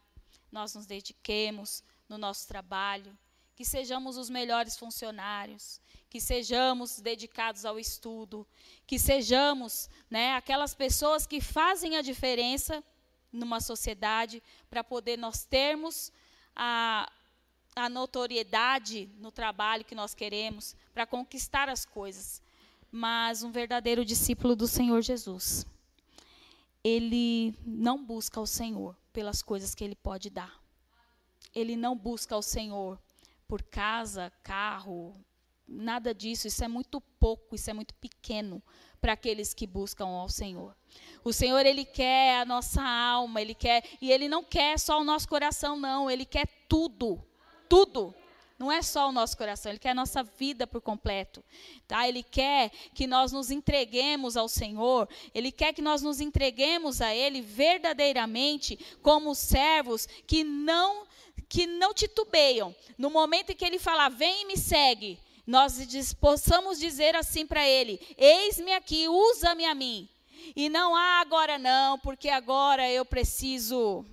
nós 0.51 0.73
nos 0.73 0.87
dediquemos 0.87 1.83
no 2.09 2.17
nosso 2.17 2.47
trabalho, 2.47 3.15
que 3.61 3.65
sejamos 3.65 4.17
os 4.17 4.27
melhores 4.27 4.75
funcionários, 4.75 5.79
que 6.09 6.19
sejamos 6.19 6.99
dedicados 6.99 7.63
ao 7.63 7.77
estudo, 7.77 8.47
que 8.87 8.97
sejamos 8.97 9.87
né, 10.09 10.33
aquelas 10.33 10.73
pessoas 10.73 11.27
que 11.27 11.39
fazem 11.39 11.95
a 11.95 12.01
diferença 12.01 12.83
numa 13.31 13.61
sociedade 13.61 14.41
para 14.67 14.83
poder 14.83 15.15
nós 15.15 15.45
termos 15.45 16.11
a, 16.55 17.07
a 17.75 17.87
notoriedade 17.87 19.07
no 19.19 19.31
trabalho 19.31 19.85
que 19.85 19.93
nós 19.93 20.15
queremos, 20.15 20.75
para 20.91 21.05
conquistar 21.05 21.69
as 21.69 21.85
coisas. 21.85 22.41
Mas 22.91 23.43
um 23.43 23.51
verdadeiro 23.51 24.03
discípulo 24.03 24.55
do 24.55 24.67
Senhor 24.67 25.03
Jesus, 25.03 25.67
ele 26.83 27.53
não 27.63 28.03
busca 28.03 28.41
o 28.41 28.47
Senhor 28.47 28.97
pelas 29.13 29.43
coisas 29.43 29.75
que 29.75 29.83
ele 29.83 29.95
pode 29.95 30.31
dar. 30.31 30.59
Ele 31.53 31.75
não 31.75 31.95
busca 31.95 32.35
o 32.35 32.41
Senhor 32.41 32.99
por 33.51 33.63
casa, 33.63 34.31
carro, 34.43 35.13
nada 35.67 36.15
disso, 36.15 36.47
isso 36.47 36.63
é 36.63 36.69
muito 36.69 37.01
pouco, 37.19 37.53
isso 37.53 37.69
é 37.69 37.73
muito 37.73 37.93
pequeno 37.95 38.63
para 39.01 39.11
aqueles 39.11 39.53
que 39.53 39.67
buscam 39.67 40.05
ao 40.05 40.29
Senhor. 40.29 40.73
O 41.21 41.33
Senhor 41.33 41.65
ele 41.65 41.83
quer 41.83 42.39
a 42.39 42.45
nossa 42.45 42.81
alma, 42.81 43.41
ele 43.41 43.53
quer 43.53 43.83
e 44.01 44.09
ele 44.09 44.29
não 44.29 44.41
quer 44.41 44.79
só 44.79 45.01
o 45.01 45.03
nosso 45.03 45.27
coração 45.27 45.75
não, 45.75 46.09
ele 46.09 46.23
quer 46.23 46.47
tudo. 46.69 47.21
Tudo. 47.67 48.15
Não 48.57 48.71
é 48.71 48.81
só 48.81 49.09
o 49.09 49.11
nosso 49.11 49.35
coração, 49.35 49.69
ele 49.69 49.79
quer 49.79 49.89
a 49.89 49.95
nossa 49.95 50.23
vida 50.23 50.65
por 50.65 50.79
completo. 50.79 51.43
Tá? 51.89 52.07
Ele 52.07 52.23
quer 52.23 52.69
que 52.93 53.05
nós 53.05 53.33
nos 53.33 53.51
entreguemos 53.51 54.37
ao 54.37 54.47
Senhor, 54.47 55.09
ele 55.33 55.51
quer 55.51 55.73
que 55.73 55.81
nós 55.81 56.01
nos 56.01 56.21
entreguemos 56.21 57.01
a 57.01 57.13
ele 57.13 57.41
verdadeiramente 57.41 58.79
como 59.01 59.35
servos 59.35 60.07
que 60.25 60.41
não 60.41 61.05
que 61.51 61.67
não 61.67 61.93
titubeiam. 61.93 62.73
No 62.97 63.09
momento 63.09 63.51
em 63.51 63.55
que 63.55 63.65
ele 63.65 63.77
falar: 63.77 64.07
"Vem 64.07 64.43
e 64.43 64.45
me 64.45 64.55
segue", 64.55 65.19
nós 65.45 65.75
possamos 66.13 66.79
dizer 66.79 67.13
assim 67.13 67.45
para 67.45 67.67
ele: 67.67 67.99
Eis-me 68.17 68.71
aqui, 68.73 69.09
usa-me 69.09 69.65
a 69.65 69.75
mim. 69.75 70.07
E 70.55 70.69
não 70.69 70.95
há 70.95 71.17
ah, 71.17 71.19
agora 71.19 71.57
não, 71.57 71.99
porque 71.99 72.29
agora 72.29 72.89
eu 72.89 73.03
preciso 73.03 74.05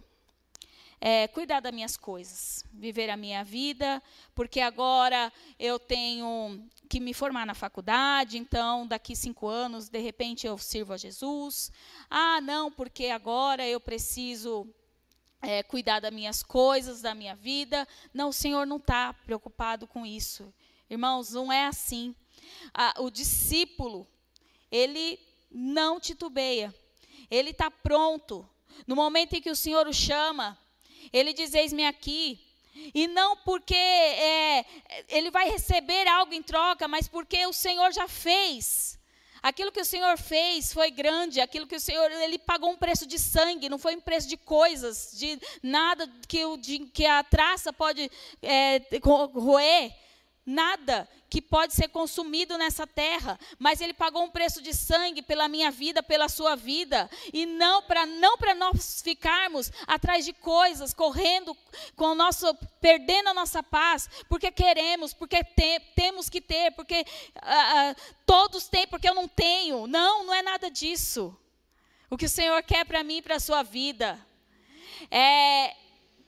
é, 1.01 1.29
cuidar 1.29 1.61
das 1.61 1.73
minhas 1.73 1.97
coisas, 1.97 2.65
viver 2.73 3.09
a 3.09 3.17
minha 3.17 3.45
vida, 3.45 4.03
porque 4.35 4.61
agora 4.61 5.33
eu 5.61 5.79
tenho 5.79 6.61
que 6.89 6.99
me 6.99 7.15
formar 7.15 7.47
na 7.47 7.55
faculdade, 7.55 8.37
então 8.37 8.85
daqui 8.85 9.15
cinco 9.15 9.47
anos, 9.47 9.89
de 9.89 10.01
repente, 10.01 10.45
eu 10.45 10.59
sirvo 10.59 10.93
a 10.93 10.97
Jesus. 10.97 11.71
Ah, 12.11 12.41
não, 12.41 12.71
porque 12.71 13.07
agora 13.07 13.65
eu 13.67 13.79
preciso 13.79 14.67
é, 15.41 15.63
cuidar 15.63 16.01
das 16.01 16.13
minhas 16.13 16.43
coisas, 16.43 17.01
da 17.01 17.15
minha 17.15 17.35
vida. 17.35 17.87
Não, 18.13 18.29
o 18.29 18.33
Senhor 18.33 18.67
não 18.67 18.77
está 18.77 19.13
preocupado 19.13 19.87
com 19.87 20.05
isso. 20.05 20.53
Irmãos, 20.91 21.33
não 21.33 21.53
é 21.53 21.67
assim. 21.67 22.15
O 22.99 23.11
discípulo, 23.11 24.07
ele 24.71 25.19
não 25.51 26.01
titubeia. 26.01 26.75
Ele 27.31 27.51
está 27.51 27.71
pronto. 27.71 28.49
No 28.87 28.97
momento 28.97 29.35
em 29.35 29.41
que 29.41 29.51
o 29.51 29.57
Senhor 29.57 29.87
o 29.87 29.93
chama, 29.93 30.59
ele 31.13 31.33
diz: 31.33 31.55
Eis-me 31.55 31.87
aqui. 31.87 32.45
E 32.95 33.09
não 33.09 33.37
porque 33.39 33.75
é, 33.75 34.65
ele 35.09 35.33
vai 35.33 35.51
receber 35.51 36.07
algo 36.07 36.33
em 36.33 36.43
troca, 36.43 36.87
mas 36.87 37.09
porque 37.09 37.45
o 37.47 37.53
Senhor 37.53 37.93
já 37.93 38.07
fez. 38.07 38.98
Aquilo 39.43 39.73
que 39.73 39.81
o 39.81 39.85
Senhor 39.85 40.19
fez 40.19 40.73
foi 40.73 40.91
grande, 40.91 41.41
aquilo 41.41 41.67
que 41.67 41.77
o 41.77 41.81
Senhor, 41.81 42.11
ele 42.11 42.39
pagou 42.39 42.71
um 42.71 42.77
preço 42.77 43.07
de 43.07 43.19
sangue, 43.19 43.69
não 43.69 43.79
foi 43.79 43.97
um 43.97 44.01
preço 44.01 44.29
de 44.29 44.37
coisas, 44.37 45.11
de 45.15 45.39
nada 45.63 46.09
que, 46.27 46.45
o, 46.45 46.57
de, 46.57 46.81
que 46.81 47.07
a 47.07 47.23
traça 47.23 47.73
pode 47.73 48.11
é, 48.43 48.83
roer 49.35 49.93
nada 50.49 51.07
que 51.29 51.43
pode 51.43 51.75
ser 51.75 51.89
consumido 51.89 52.57
nessa 52.57 52.87
terra, 52.87 53.39
mas 53.59 53.83
ele 53.83 53.93
pagou 53.93 54.25
um 54.25 54.31
preço 54.31 54.63
de 54.63 54.73
sangue 54.73 55.21
pela 55.21 55.47
minha 55.47 55.71
vida, 55.71 56.03
pela 56.03 56.27
sua 56.27 56.57
vida, 56.57 57.09
e 57.35 57.45
não 57.45 57.83
para 57.83 58.07
não 58.07 58.39
para 58.39 58.55
nós 58.55 59.03
ficarmos 59.03 59.71
atrás 59.87 60.25
de 60.25 60.33
coisas, 60.33 60.95
correndo 60.95 61.55
com 61.95 62.15
nosso 62.15 62.47
perdendo 62.81 63.29
a 63.29 63.35
nossa 63.35 63.63
paz, 63.63 64.09
porque 64.27 64.51
queremos, 64.51 65.13
porque 65.13 65.45
te, 65.45 65.81
temos 65.95 66.31
que 66.31 66.41
ter, 66.41 66.73
porque 66.73 67.05
uh, 67.37 67.91
uh, 67.91 68.15
todos 68.25 68.67
têm, 68.69 68.87
porque 68.87 69.09
eu 69.09 69.15
não 69.15 69.29
tenho. 69.29 69.87
Não, 69.87 70.25
não 70.25 70.33
é 70.33 70.41
nada 70.41 70.71
disso. 70.71 71.37
O 72.09 72.17
que 72.17 72.25
o 72.25 72.29
Senhor 72.29 72.63
quer 72.63 72.87
para 72.87 73.05
mim 73.05 73.19
e 73.19 73.23
para 73.23 73.37
a 73.37 73.41
sua 73.41 73.63
vida 73.63 74.19
é 75.11 75.77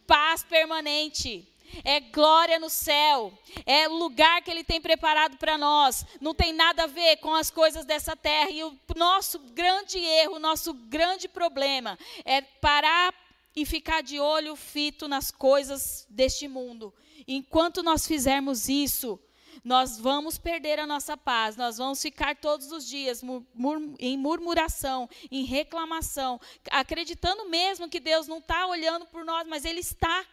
paz 0.07 0.43
permanente 0.43 1.50
é 1.85 2.01
glória 2.01 2.59
no 2.59 2.71
céu, 2.71 3.33
é 3.65 3.89
o 3.89 3.95
lugar 3.95 4.43
que 4.43 4.51
Ele 4.51 4.65
tem 4.65 4.81
preparado 4.81 5.37
para 5.37 5.57
nós. 5.59 6.05
Não 6.21 6.35
tem 6.35 6.53
nada 6.53 6.85
a 6.85 6.87
ver 6.87 7.17
com 7.19 7.35
as 7.35 7.51
coisas 7.51 7.85
dessa 7.85 8.17
terra. 8.17 8.51
E 8.51 8.63
o 8.65 8.77
nosso 8.97 9.39
grande 9.39 9.99
erro, 9.99 10.37
o 10.37 10.41
nosso 10.41 10.73
grande 10.73 11.29
problema 11.29 11.99
é 12.25 12.41
parar 12.41 13.15
e 13.55 13.67
ficar 13.67 14.03
de 14.03 14.21
olho 14.21 14.55
fito 14.57 15.09
nas 15.09 15.31
coisas 15.31 16.07
deste 16.09 16.47
mundo. 16.47 16.95
Enquanto 17.27 17.83
nós 17.83 18.07
fizermos 18.07 18.69
isso, 18.69 19.21
nós 19.65 19.99
vamos 19.99 20.39
perder 20.39 20.79
a 20.79 20.87
nossa 20.87 21.17
paz, 21.17 21.57
nós 21.57 21.77
vamos 21.77 22.01
ficar 22.01 22.37
todos 22.37 22.73
os 22.73 22.87
dias 22.87 23.23
em 23.99 24.17
murmuração, 24.17 25.09
em 25.31 25.45
reclamação, 25.45 26.41
acreditando 26.71 27.49
mesmo 27.49 27.89
que 27.89 28.01
Deus 28.01 28.27
não 28.27 28.39
está 28.39 28.67
olhando 28.67 29.07
por 29.07 29.25
nós, 29.25 29.47
mas 29.47 29.65
Ele 29.65 29.81
está. 29.81 30.25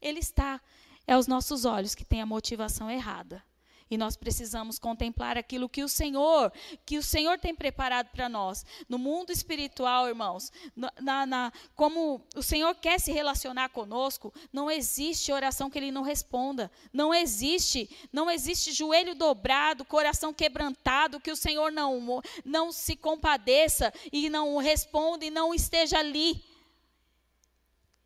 Ele 0.00 0.20
está. 0.20 0.60
É 1.06 1.16
os 1.16 1.26
nossos 1.26 1.64
olhos 1.64 1.94
que 1.94 2.04
têm 2.04 2.20
a 2.20 2.26
motivação 2.26 2.90
errada. 2.90 3.42
E 3.90 3.96
nós 3.96 4.16
precisamos 4.16 4.78
contemplar 4.78 5.38
aquilo 5.38 5.68
que 5.68 5.82
o 5.82 5.88
Senhor, 5.88 6.52
que 6.84 6.98
o 6.98 7.02
Senhor 7.02 7.38
tem 7.38 7.54
preparado 7.54 8.08
para 8.08 8.28
nós. 8.28 8.64
No 8.88 8.98
mundo 8.98 9.32
espiritual, 9.32 10.06
irmãos, 10.06 10.52
na, 11.00 11.24
na, 11.24 11.52
como 11.74 12.20
o 12.36 12.42
Senhor 12.42 12.74
quer 12.74 13.00
se 13.00 13.12
relacionar 13.12 13.70
conosco, 13.70 14.32
não 14.52 14.70
existe 14.70 15.32
oração 15.32 15.70
que 15.70 15.78
Ele 15.78 15.90
não 15.90 16.02
responda. 16.02 16.70
Não 16.92 17.14
existe, 17.14 17.88
não 18.12 18.30
existe 18.30 18.72
joelho 18.72 19.14
dobrado, 19.14 19.84
coração 19.84 20.34
quebrantado, 20.34 21.20
que 21.20 21.30
o 21.30 21.36
Senhor 21.36 21.72
não, 21.72 22.22
não 22.44 22.70
se 22.70 22.94
compadeça 22.94 23.92
e 24.12 24.28
não 24.28 24.58
responda 24.58 25.24
e 25.24 25.30
não 25.30 25.54
esteja 25.54 25.98
ali. 25.98 26.44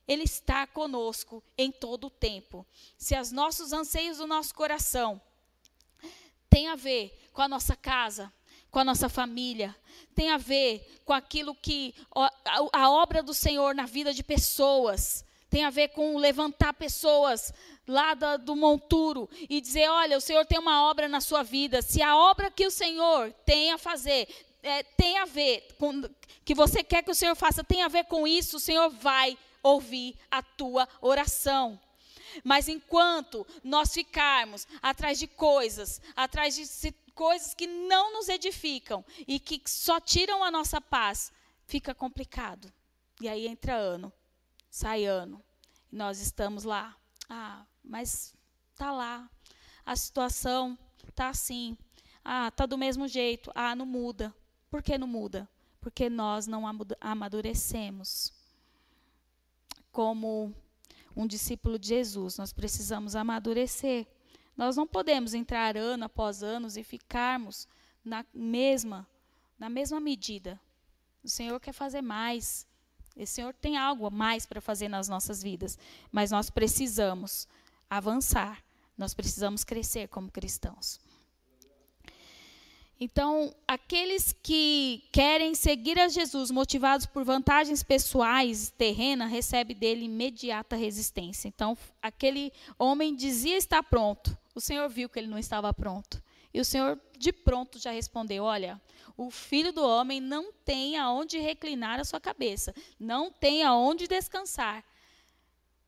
Ele 0.07 0.25
está 0.25 0.67
conosco 0.67 1.43
em 1.57 1.71
todo 1.71 2.09
o 2.09 2.11
tempo. 2.11 2.67
Se 2.97 3.19
os 3.19 3.31
nossos 3.31 3.73
anseios 3.73 4.19
do 4.19 4.27
nosso 4.27 4.55
coração 4.55 5.21
tem 6.51 6.69
a 6.69 6.77
ver 6.77 7.29
com 7.33 7.41
a 7.41 7.49
nossa 7.49 7.75
casa, 7.75 8.33
com 8.71 8.79
a 8.79 8.85
nossa 8.85 9.09
família, 9.09 9.75
tem 10.15 10.31
a 10.31 10.37
ver 10.37 11.01
com 11.05 11.13
aquilo 11.13 11.55
que 11.55 11.95
a, 12.15 12.91
obra 12.91 13.23
do 13.23 13.33
Senhor 13.33 13.75
na 13.75 13.87
vida 13.87 14.13
de 14.13 14.23
pessoas, 14.23 15.25
tem 15.49 15.65
a 15.65 15.71
ver 15.71 15.89
com 15.89 16.17
levantar 16.17 16.73
pessoas 16.75 17.53
lá 17.87 18.15
do, 18.15 18.39
do 18.39 18.57
monturo 18.57 19.29
e 19.49 19.61
dizer: 19.61 19.89
olha, 19.89 20.17
o 20.17 20.21
Senhor 20.21 20.45
tem 20.47 20.59
uma 20.59 20.91
obra 20.91 21.09
na 21.09 21.21
sua 21.21 21.43
vida. 21.43 21.83
Se 21.83 22.03
a 22.03 22.17
obra 22.17 22.51
que 22.51 22.67
o 22.67 22.71
Senhor 22.71 23.33
tem 23.45 23.73
a 23.73 23.79
fazer 23.79 24.29
é, 24.63 24.83
tem 24.83 25.19
a 25.19 25.25
ver 25.25 25.67
com 25.79 26.03
que 26.45 26.55
você 26.55 26.83
quer 26.85 27.03
que 27.03 27.11
o 27.11 27.15
Senhor 27.15 27.35
faça, 27.35 27.65
tem 27.65 27.83
a 27.83 27.89
ver 27.89 28.05
com 28.05 28.27
isso, 28.27 28.57
o 28.57 28.61
Senhor 28.61 28.89
vai 28.91 29.37
ouvir 29.63 30.17
a 30.31 30.43
tua 30.43 30.89
oração. 31.01 31.81
Mas 32.43 32.69
enquanto 32.69 33.47
nós 33.63 33.93
ficarmos 33.93 34.67
atrás 34.81 35.19
de 35.19 35.27
coisas, 35.27 36.01
atrás 36.17 36.55
de 36.55 36.93
coisas 37.15 37.55
que 37.55 37.67
não 37.67 38.13
nos 38.13 38.29
edificam 38.29 39.05
e 39.27 39.39
que 39.39 39.61
só 39.67 40.01
tiram 40.01 40.43
a 40.43 40.51
nossa 40.51 40.81
paz, 40.81 41.33
fica 41.67 41.95
complicado. 41.95 42.73
E 43.21 43.29
aí 43.29 43.47
entra 43.47 43.75
ano, 43.75 44.13
sai 44.71 45.05
ano. 45.05 45.43
E 45.91 45.97
nós 45.97 46.21
estamos 46.21 46.65
lá. 46.65 46.97
Ah, 47.29 47.65
mas 47.85 48.35
tá 48.77 48.91
lá. 48.93 49.29
A 49.85 49.95
situação 49.95 50.79
tá 51.15 51.29
assim. 51.29 51.77
Ah, 52.25 52.51
tá 52.51 52.67
do 52.67 52.79
mesmo 52.79 53.07
jeito. 53.07 53.51
Ah, 53.55 53.75
não 53.75 53.87
muda. 53.87 54.35
Por 54.71 54.83
que 54.83 54.97
não 54.97 55.07
muda? 55.07 55.49
Porque 55.81 56.09
nós 56.09 56.47
não 56.47 56.65
amadurecemos. 57.01 58.33
Como 59.93 60.53
um 61.15 61.27
discípulo 61.27 61.79
de 61.79 61.89
Jesus, 61.89 62.39
nós 62.39 62.53
precisamos 62.53 63.15
amadurecer. 63.15 64.07
Nós 64.57 64.77
não 64.77 64.87
podemos 64.87 65.35
entrar 65.35 65.77
ano 65.77 66.05
após 66.05 66.43
ano 66.43 66.67
e 66.75 66.83
ficarmos 66.83 67.69
na 68.05 68.25
mesma, 68.35 69.07
na 69.59 69.69
mesma 69.69 70.01
medida. 70.01 70.61
O 71.23 71.29
Senhor 71.29 71.61
quer 71.61 71.73
fazer 71.73 72.03
mais. 72.03 72.67
O 73.17 73.27
Senhor 73.27 73.55
tem 73.55 73.77
algo 73.77 74.07
a 74.07 74.11
mais 74.11 74.47
para 74.47 74.61
fazer 74.61 74.89
nas 74.89 75.09
nossas 75.09 75.43
vidas, 75.43 75.79
mas 76.11 76.31
nós 76.31 76.51
precisamos 76.51 77.47
avançar. 77.89 78.65
Nós 78.97 79.15
precisamos 79.15 79.65
crescer 79.65 80.09
como 80.09 80.31
cristãos. 80.31 80.99
Então, 83.05 83.53
aqueles 83.67 84.33
que 84.45 85.03
querem 85.11 85.57
seguir 85.57 85.99
a 85.99 86.07
Jesus 86.07 86.53
motivados 86.53 87.05
por 87.05 87.25
vantagens 87.25 87.83
pessoais, 87.83 88.71
terrenas, 88.71 89.29
recebe 89.29 89.75
dele 89.75 90.05
imediata 90.05 90.77
resistência. 90.77 91.49
Então, 91.49 91.77
aquele 92.01 92.53
homem 92.79 93.17
dizia 93.17 93.57
estar 93.57 93.83
pronto. 93.83 94.39
O 94.55 94.61
Senhor 94.61 94.89
viu 94.89 95.09
que 95.09 95.19
ele 95.19 95.27
não 95.27 95.37
estava 95.37 95.75
pronto. 95.75 96.23
E 96.55 96.61
o 96.61 96.65
Senhor 96.65 96.97
de 97.19 97.33
pronto 97.33 97.77
já 97.77 97.91
respondeu: 97.91 98.45
Olha, 98.45 98.81
o 99.17 99.33
filho 99.33 99.73
do 99.73 99.85
homem 99.85 100.21
não 100.21 100.53
tem 100.65 100.97
aonde 100.97 101.41
reclinar 101.41 101.99
a 101.99 102.05
sua 102.05 102.21
cabeça, 102.21 102.73
não 103.01 103.33
tem 103.33 103.65
aonde 103.65 104.07
descansar. 104.07 104.85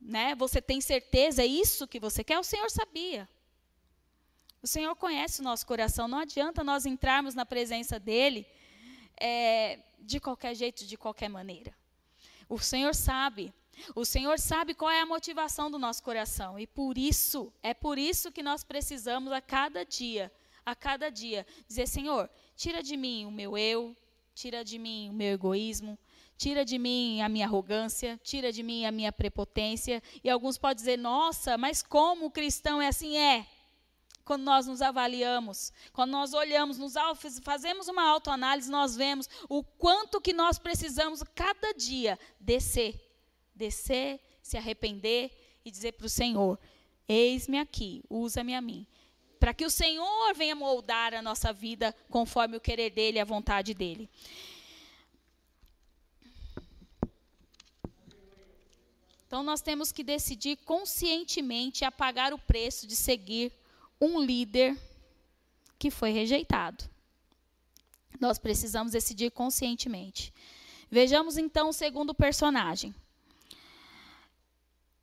Né? 0.00 0.34
Você 0.34 0.60
tem 0.60 0.80
certeza? 0.80 1.42
É 1.42 1.46
isso 1.46 1.86
que 1.86 2.00
você 2.00 2.24
quer? 2.24 2.40
O 2.40 2.42
Senhor 2.42 2.68
sabia. 2.72 3.28
O 4.64 4.66
Senhor 4.66 4.96
conhece 4.96 5.42
o 5.42 5.44
nosso 5.44 5.66
coração. 5.66 6.08
Não 6.08 6.16
adianta 6.16 6.64
nós 6.64 6.86
entrarmos 6.86 7.34
na 7.34 7.44
presença 7.44 8.00
dEle 8.00 8.46
é, 9.20 9.78
de 10.00 10.18
qualquer 10.18 10.54
jeito, 10.54 10.86
de 10.86 10.96
qualquer 10.96 11.28
maneira. 11.28 11.76
O 12.48 12.58
Senhor 12.58 12.94
sabe. 12.94 13.52
O 13.94 14.06
Senhor 14.06 14.38
sabe 14.38 14.72
qual 14.72 14.90
é 14.90 15.02
a 15.02 15.04
motivação 15.04 15.70
do 15.70 15.78
nosso 15.78 16.02
coração. 16.02 16.58
E 16.58 16.66
por 16.66 16.96
isso, 16.96 17.52
é 17.62 17.74
por 17.74 17.98
isso 17.98 18.32
que 18.32 18.42
nós 18.42 18.64
precisamos 18.64 19.30
a 19.34 19.40
cada 19.42 19.84
dia, 19.84 20.32
a 20.64 20.74
cada 20.74 21.10
dia, 21.10 21.46
dizer: 21.68 21.86
Senhor, 21.86 22.30
tira 22.56 22.82
de 22.82 22.96
mim 22.96 23.26
o 23.26 23.30
meu 23.30 23.58
eu, 23.58 23.94
tira 24.34 24.64
de 24.64 24.78
mim 24.78 25.10
o 25.10 25.12
meu 25.12 25.34
egoísmo, 25.34 25.98
tira 26.38 26.64
de 26.64 26.78
mim 26.78 27.20
a 27.20 27.28
minha 27.28 27.44
arrogância, 27.44 28.18
tira 28.24 28.50
de 28.50 28.62
mim 28.62 28.86
a 28.86 28.90
minha 28.90 29.12
prepotência. 29.12 30.02
E 30.22 30.30
alguns 30.30 30.56
podem 30.56 30.76
dizer: 30.76 30.96
nossa, 30.96 31.58
mas 31.58 31.82
como 31.82 32.24
o 32.24 32.30
cristão 32.30 32.80
é 32.80 32.88
assim? 32.88 33.18
É 33.18 33.46
quando 34.24 34.42
nós 34.42 34.66
nos 34.66 34.80
avaliamos, 34.80 35.72
quando 35.92 36.10
nós 36.10 36.32
olhamos, 36.32 36.78
nos 36.78 36.94
fazemos 37.42 37.88
uma 37.88 38.08
autoanálise, 38.08 38.70
nós 38.70 38.96
vemos 38.96 39.28
o 39.48 39.62
quanto 39.62 40.20
que 40.20 40.32
nós 40.32 40.58
precisamos 40.58 41.22
cada 41.34 41.72
dia 41.74 42.18
descer, 42.40 42.98
descer, 43.54 44.20
se 44.42 44.56
arrepender 44.56 45.30
e 45.64 45.70
dizer 45.70 45.92
para 45.92 46.06
o 46.06 46.10
Senhor: 46.10 46.58
Eis-me 47.06 47.58
aqui, 47.58 48.02
usa-me 48.08 48.54
a 48.54 48.60
mim. 48.60 48.86
Para 49.38 49.52
que 49.52 49.66
o 49.66 49.70
Senhor 49.70 50.34
venha 50.34 50.54
moldar 50.54 51.12
a 51.12 51.20
nossa 51.20 51.52
vida 51.52 51.94
conforme 52.08 52.56
o 52.56 52.60
querer 52.60 52.90
dele 52.90 53.18
e 53.18 53.20
a 53.20 53.26
vontade 53.26 53.74
dele. 53.74 54.08
Então 59.26 59.42
nós 59.42 59.60
temos 59.60 59.92
que 59.92 60.02
decidir 60.02 60.56
conscientemente 60.58 61.84
a 61.84 61.92
pagar 61.92 62.32
o 62.32 62.38
preço 62.38 62.86
de 62.86 62.96
seguir 62.96 63.52
um 64.00 64.20
líder 64.20 64.76
que 65.78 65.90
foi 65.90 66.10
rejeitado. 66.10 66.84
Nós 68.20 68.38
precisamos 68.38 68.92
decidir 68.92 69.30
conscientemente. 69.30 70.32
Vejamos 70.90 71.36
então 71.36 71.70
o 71.70 71.72
segundo 71.72 72.14
personagem. 72.14 72.94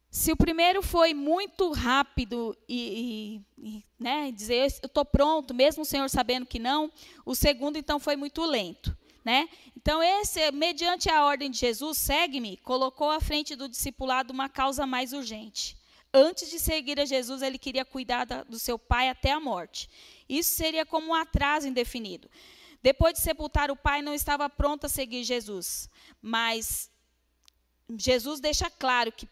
Se 0.10 0.32
o 0.32 0.36
primeiro 0.36 0.82
foi 0.82 1.14
muito 1.14 1.72
rápido 1.72 2.56
e, 2.68 3.44
e, 3.58 3.78
e 3.78 3.84
né, 3.98 4.32
dizer 4.32 4.56
eu 4.82 4.88
estou 4.88 5.06
pronto, 5.06 5.54
mesmo 5.54 5.84
o 5.84 5.86
Senhor 5.86 6.10
sabendo 6.10 6.46
que 6.46 6.60
não, 6.60 6.92
o 7.26 7.34
segundo 7.34 7.78
então 7.78 8.00
foi 8.00 8.16
muito 8.16 8.44
lento. 8.44 8.96
Né? 9.24 9.48
Então, 9.78 10.02
esse, 10.02 10.52
mediante 10.52 11.10
a 11.10 11.24
ordem 11.24 11.50
de 11.50 11.60
Jesus, 11.60 11.98
segue-me, 11.98 12.58
colocou 12.58 13.10
à 13.10 13.22
frente 13.22 13.56
do 13.56 13.70
discipulado 13.70 14.34
uma 14.34 14.50
causa 14.50 14.86
mais 14.86 15.14
urgente. 15.14 15.78
Antes 16.14 16.50
de 16.50 16.60
seguir 16.60 17.00
a 17.00 17.06
Jesus, 17.06 17.42
ele 17.42 17.58
queria 17.58 17.86
cuidar 17.86 18.26
da, 18.26 18.44
do 18.44 18.60
seu 18.60 18.78
pai 18.78 19.10
até 19.10 19.32
a 19.32 19.40
morte. 19.40 19.90
Isso 20.28 20.56
seria 20.56 20.86
como 20.86 21.08
um 21.08 21.14
atraso 21.14 21.68
indefinido. 21.68 22.30
Depois 22.84 23.14
de 23.14 23.22
sepultar 23.22 23.72
o 23.72 23.76
pai, 23.76 24.02
não 24.02 24.14
estava 24.14 24.50
pronto 24.50 24.86
a 24.86 24.90
seguir 24.90 25.24
Jesus. 25.24 25.90
Mas 26.22 26.92
Jesus 27.98 28.40
deixa 28.40 28.70
claro 28.70 29.12
que 29.12 29.28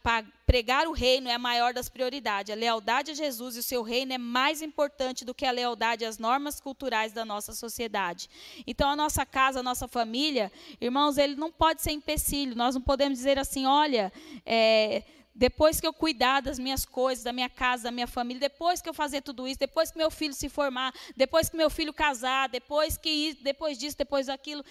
pregar 0.46 0.86
o 0.86 0.92
reino 0.92 1.28
é 1.28 1.34
a 1.34 1.38
maior 1.38 1.72
das 1.72 1.88
prioridades. 1.88 2.52
A 2.52 2.56
lealdade 2.56 3.10
a 3.10 3.14
Jesus 3.14 3.56
e 3.56 3.60
o 3.60 3.62
seu 3.62 3.82
reino 3.82 4.12
é 4.12 4.18
mais 4.18 4.62
importante 4.62 5.24
do 5.24 5.34
que 5.34 5.46
a 5.46 5.50
lealdade 5.50 6.04
às 6.04 6.18
normas 6.18 6.60
culturais 6.60 7.12
da 7.12 7.24
nossa 7.24 7.52
sociedade. 7.52 8.28
Então, 8.66 8.88
a 8.88 8.96
nossa 8.96 9.24
casa, 9.24 9.60
a 9.60 9.62
nossa 9.62 9.88
família, 9.88 10.52
irmãos, 10.80 11.18
ele 11.18 11.36
não 11.36 11.50
pode 11.50 11.82
ser 11.82 11.92
empecilho. 11.92 12.56
Nós 12.56 12.74
não 12.74 12.82
podemos 12.82 13.18
dizer 13.18 13.38
assim, 13.38 13.66
olha, 13.66 14.12
é, 14.44 15.02
depois 15.40 15.80
que 15.80 15.86
eu 15.86 15.94
cuidar 15.94 16.42
das 16.42 16.58
minhas 16.58 16.84
coisas, 16.84 17.24
da 17.24 17.32
minha 17.32 17.48
casa, 17.48 17.84
da 17.84 17.90
minha 17.90 18.06
família, 18.06 18.38
depois 18.38 18.82
que 18.82 18.90
eu 18.90 18.92
fazer 18.92 19.22
tudo 19.22 19.48
isso, 19.48 19.58
depois 19.58 19.90
que 19.90 19.96
meu 19.96 20.10
filho 20.10 20.34
se 20.34 20.50
formar, 20.50 20.92
depois 21.16 21.48
que 21.48 21.56
meu 21.56 21.70
filho 21.70 21.94
casar, 21.94 22.46
depois 22.50 22.98
que 22.98 23.32
depois 23.40 23.78
disso, 23.78 23.96
depois 23.96 24.26
daquilo, 24.26 24.62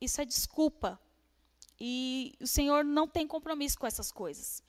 isso 0.00 0.22
é 0.22 0.24
desculpa. 0.24 0.98
E 1.78 2.34
o 2.40 2.46
Senhor 2.46 2.82
não 2.82 3.06
tem 3.06 3.26
compromisso 3.26 3.78
com 3.78 3.86
essas 3.86 4.10
coisas. 4.10 4.62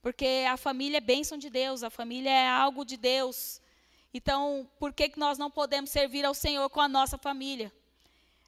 Porque 0.00 0.46
a 0.48 0.56
família 0.56 0.98
é 0.98 1.00
bênção 1.00 1.36
de 1.36 1.50
Deus, 1.50 1.82
a 1.82 1.90
família 1.90 2.30
é 2.30 2.48
algo 2.48 2.84
de 2.84 2.96
Deus. 2.96 3.60
Então, 4.14 4.70
por 4.78 4.92
que, 4.92 5.08
que 5.08 5.18
nós 5.18 5.38
não 5.38 5.50
podemos 5.50 5.90
servir 5.90 6.24
ao 6.24 6.34
Senhor 6.34 6.70
com 6.70 6.80
a 6.80 6.86
nossa 6.86 7.18
família? 7.18 7.72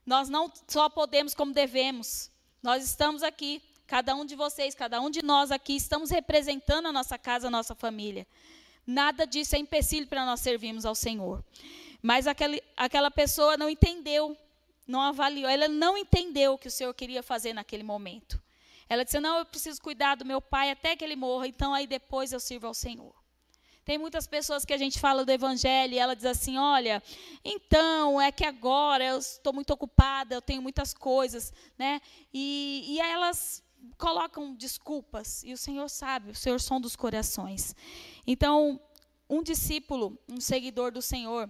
Nós 0.07 0.29
não 0.29 0.49
só 0.69 0.89
podemos 0.89 1.35
como 1.35 1.53
devemos. 1.53 2.31
Nós 2.63 2.85
estamos 2.85 3.25
aqui 3.25 3.61
Cada 3.87 4.15
um 4.15 4.25
de 4.25 4.35
vocês, 4.35 4.75
cada 4.75 5.01
um 5.01 5.11
de 5.11 5.23
nós 5.23 5.51
aqui, 5.51 5.77
estamos 5.77 6.11
representando 6.11 6.87
a 6.87 6.93
nossa 6.93 7.19
casa, 7.19 7.49
a 7.49 7.51
nossa 7.51 7.75
família. 7.75 8.27
Nada 8.87 9.27
disso 9.27 9.55
é 9.55 9.59
empecilho 9.59 10.07
para 10.07 10.25
nós 10.25 10.41
servirmos 10.41 10.85
ao 10.85 10.95
Senhor. 10.95 11.45
Mas 12.01 12.27
aquele, 12.27 12.63
aquela 12.77 13.11
pessoa 13.11 13.57
não 13.57 13.71
entendeu, 13.71 14.37
não 14.87 15.01
avaliou, 15.01 15.49
ela 15.49 15.69
não 15.69 15.97
entendeu 15.97 16.55
o 16.55 16.59
que 16.59 16.69
o 16.69 16.71
Senhor 16.71 16.93
queria 16.95 17.23
fazer 17.23 17.53
naquele 17.53 17.85
momento. 17.85 18.43
Ela 18.89 19.05
disse: 19.05 19.21
Não, 19.21 19.39
eu 19.39 19.45
preciso 19.45 19.81
cuidar 19.81 20.17
do 20.17 20.25
meu 20.25 20.41
pai 20.41 20.71
até 20.71 20.97
que 20.97 21.05
ele 21.05 21.17
morra, 21.17 21.47
então 21.47 21.73
aí 21.73 21.87
depois 21.87 22.33
eu 22.33 22.41
sirvo 22.41 22.67
ao 22.67 22.75
Senhor. 22.75 23.15
Tem 23.85 23.99
muitas 23.99 24.27
pessoas 24.27 24.65
que 24.65 24.73
a 24.73 24.79
gente 24.79 25.01
fala 25.01 25.25
do 25.25 25.31
evangelho 25.31 25.95
e 25.95 25.99
ela 25.99 26.15
diz 26.15 26.25
assim: 26.25 26.59
olha, 26.59 27.03
então 27.45 28.21
é 28.21 28.31
que 28.31 28.45
agora 28.45 29.05
eu 29.05 29.19
estou 29.19 29.53
muito 29.53 29.73
ocupada, 29.73 30.35
eu 30.35 30.43
tenho 30.43 30.63
muitas 30.63 30.93
coisas, 30.93 31.53
né? 31.79 32.01
E, 32.33 32.85
e 32.87 33.01
elas 33.01 33.63
colocam 33.99 34.55
desculpas, 34.55 35.43
e 35.45 35.53
o 35.53 35.57
Senhor 35.57 35.89
sabe, 35.89 36.31
o 36.31 36.35
Senhor 36.35 36.61
som 36.61 36.81
dos 36.81 36.97
corações. 36.97 37.75
Então, 38.27 38.81
um 39.29 39.43
discípulo, 39.43 40.19
um 40.29 40.41
seguidor 40.41 40.93
do 40.93 41.01
Senhor, 41.01 41.49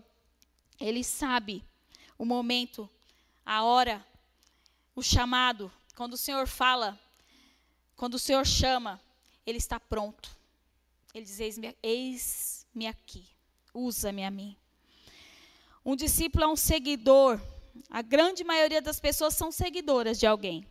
ele 0.79 1.03
sabe 1.03 1.65
o 2.19 2.25
momento, 2.25 2.89
a 3.45 3.65
hora, 3.65 4.07
o 4.95 5.03
chamado, 5.03 5.73
quando 5.97 6.15
o 6.15 6.19
Senhor 6.19 6.47
fala, 6.47 6.99
quando 7.97 8.15
o 8.15 8.19
Senhor 8.19 8.47
chama, 8.47 9.01
ele 9.47 9.59
está 9.59 9.79
pronto. 9.79 10.31
Ele 11.15 11.25
diz: 11.25 11.41
Eis-me 11.41 11.77
eis 11.83 12.67
aqui, 12.89 13.25
usa-me 13.75 14.25
a 14.25 14.31
mim. 14.31 14.57
Um 15.85 15.97
discípulo 15.97 16.45
é 16.45 16.49
um 16.49 16.57
seguidor. 16.57 17.41
A 17.91 18.03
grande 18.03 18.45
maioria 18.45 18.81
das 18.81 19.01
pessoas 19.01 19.35
são 19.35 19.51
seguidoras 19.51 20.19
de 20.19 20.27
alguém. 20.27 20.67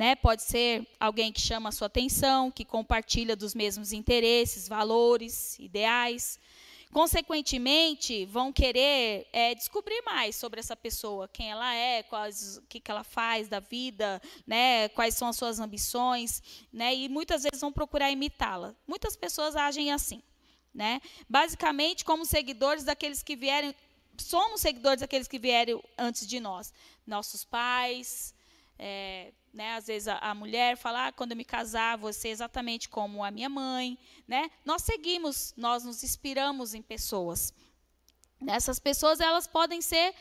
Né? 0.00 0.16
Pode 0.16 0.42
ser 0.44 0.88
alguém 0.98 1.30
que 1.30 1.42
chama 1.42 1.68
a 1.68 1.72
sua 1.72 1.86
atenção, 1.86 2.50
que 2.50 2.64
compartilha 2.64 3.36
dos 3.36 3.54
mesmos 3.54 3.92
interesses, 3.92 4.66
valores, 4.66 5.58
ideais. 5.58 6.40
Consequentemente, 6.90 8.24
vão 8.24 8.50
querer 8.50 9.28
é, 9.30 9.54
descobrir 9.54 10.00
mais 10.00 10.36
sobre 10.36 10.58
essa 10.58 10.74
pessoa, 10.74 11.28
quem 11.28 11.50
ela 11.50 11.74
é, 11.74 12.02
quais, 12.02 12.56
o 12.56 12.62
que, 12.62 12.80
que 12.80 12.90
ela 12.90 13.04
faz 13.04 13.46
da 13.46 13.60
vida, 13.60 14.22
né, 14.46 14.88
quais 14.88 15.16
são 15.16 15.28
as 15.28 15.36
suas 15.36 15.60
ambições, 15.60 16.42
né, 16.72 16.94
e 16.94 17.06
muitas 17.06 17.42
vezes 17.42 17.60
vão 17.60 17.70
procurar 17.70 18.10
imitá-la. 18.10 18.74
Muitas 18.86 19.14
pessoas 19.14 19.54
agem 19.54 19.92
assim. 19.92 20.22
Né? 20.72 21.02
Basicamente, 21.28 22.06
como 22.06 22.24
seguidores 22.24 22.84
daqueles 22.84 23.22
que 23.22 23.36
vieram, 23.36 23.74
somos 24.16 24.62
seguidores 24.62 25.02
daqueles 25.02 25.28
que 25.28 25.38
vieram 25.38 25.84
antes 25.98 26.26
de 26.26 26.40
nós. 26.40 26.72
Nossos 27.06 27.44
pais, 27.44 28.34
é, 28.78 29.32
né, 29.52 29.74
às 29.74 29.86
vezes 29.86 30.08
a, 30.08 30.18
a, 30.18 30.34
mulher 30.34 30.76
fala, 30.76 31.08
ah, 31.08 31.12
quando 31.12 31.32
eu 31.32 31.36
me 31.36 31.44
casar, 31.44 31.98
ser 32.12 32.28
exatamente 32.28 32.88
como 32.88 33.24
a 33.24 33.30
minha 33.30 33.48
mãe. 33.48 33.98
Né? 34.26 34.50
Nós 34.64 34.82
seguimos, 34.82 35.52
nós 35.56 35.84
nos 35.84 36.04
inspiramos 36.04 36.74
em 36.74 36.82
pessoas. 36.82 37.52
Essas 38.46 38.78
pessoas 38.78 39.20
elas 39.20 39.46
podem 39.46 39.82
ser 39.82 40.14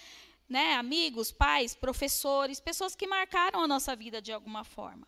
né, 0.48 0.74
amigos, 0.74 1.32
pais, 1.32 1.76
professores, 1.76 2.60
pessoas 2.60 2.96
que 2.96 3.08
marcaram 3.08 3.62
a 3.62 3.68
nossa 3.68 3.96
vida 3.96 4.22
de 4.22 4.32
alguma 4.32 4.64
forma. 4.64 5.08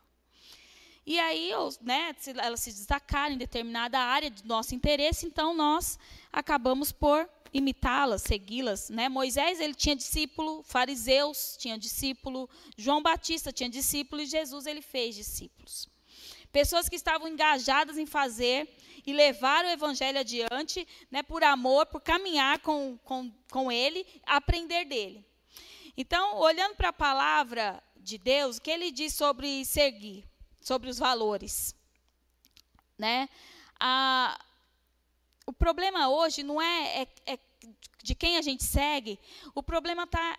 E 1.05 1.19
aí, 1.19 1.51
né, 1.81 2.15
elas 2.37 2.59
se 2.59 2.71
destacaram 2.71 3.33
em 3.33 3.37
determinada 3.37 3.99
área 3.99 4.29
do 4.29 4.47
nosso 4.47 4.75
interesse, 4.75 5.25
então 5.25 5.53
nós 5.53 5.97
acabamos 6.31 6.91
por 6.91 7.27
imitá-las, 7.53 8.21
segui-las. 8.21 8.89
Né? 8.89 9.09
Moisés 9.09 9.59
ele 9.59 9.73
tinha 9.73 9.95
discípulo, 9.95 10.63
fariseus 10.63 11.55
tinham 11.57 11.77
discípulo, 11.77 12.49
João 12.77 13.01
Batista 13.01 13.51
tinha 13.51 13.69
discípulo 13.69 14.21
e 14.21 14.25
Jesus 14.25 14.65
ele 14.65 14.81
fez 14.81 15.15
discípulos. 15.15 15.89
Pessoas 16.51 16.89
que 16.89 16.95
estavam 16.95 17.27
engajadas 17.27 17.97
em 17.97 18.05
fazer 18.05 18.69
e 19.05 19.13
levar 19.13 19.65
o 19.65 19.69
evangelho 19.69 20.19
adiante, 20.19 20.87
né, 21.09 21.23
por 21.23 21.43
amor, 21.43 21.85
por 21.87 22.01
caminhar 22.01 22.59
com, 22.59 22.97
com, 23.03 23.31
com 23.49 23.71
ele, 23.71 24.05
aprender 24.25 24.85
dele. 24.85 25.25
Então, 25.97 26.37
olhando 26.37 26.75
para 26.75 26.89
a 26.89 26.93
palavra 26.93 27.81
de 27.97 28.17
Deus, 28.17 28.57
o 28.57 28.61
que 28.61 28.71
ele 28.71 28.91
diz 28.91 29.13
sobre 29.13 29.63
seguir, 29.65 30.25
sobre 30.61 30.89
os 30.89 30.97
valores? 30.97 31.75
Né? 32.97 33.27
A, 33.79 34.39
o 35.45 35.51
problema 35.51 36.07
hoje 36.07 36.43
não 36.43 36.61
é, 36.61 37.01
é, 37.01 37.07
é 37.25 37.39
de 38.03 38.15
quem 38.15 38.37
a 38.37 38.41
gente 38.41 38.63
segue, 38.63 39.19
o 39.53 39.61
problema 39.61 40.03
está 40.03 40.37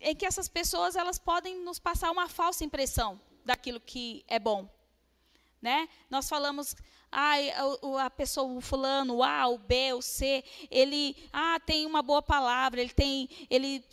em 0.00 0.14
que 0.14 0.26
essas 0.26 0.48
pessoas 0.48 0.94
elas 0.94 1.18
podem 1.18 1.58
nos 1.62 1.78
passar 1.78 2.10
uma 2.10 2.28
falsa 2.28 2.64
impressão 2.64 3.20
daquilo 3.44 3.80
que 3.80 4.24
é 4.28 4.38
bom. 4.38 4.68
Né? 5.60 5.88
Nós 6.10 6.28
falamos, 6.28 6.76
ah, 7.10 7.34
a, 7.98 8.06
a 8.06 8.10
pessoa, 8.10 8.52
o 8.52 8.60
fulano, 8.60 9.16
o 9.16 9.24
A, 9.24 9.48
o 9.48 9.58
B, 9.58 9.92
o 9.94 10.02
C, 10.02 10.44
ele 10.70 11.16
ah, 11.32 11.58
tem 11.64 11.86
uma 11.86 12.02
boa 12.02 12.22
palavra, 12.22 12.80
ele 12.80 12.92
tem, 12.92 13.28
ele 13.48 13.84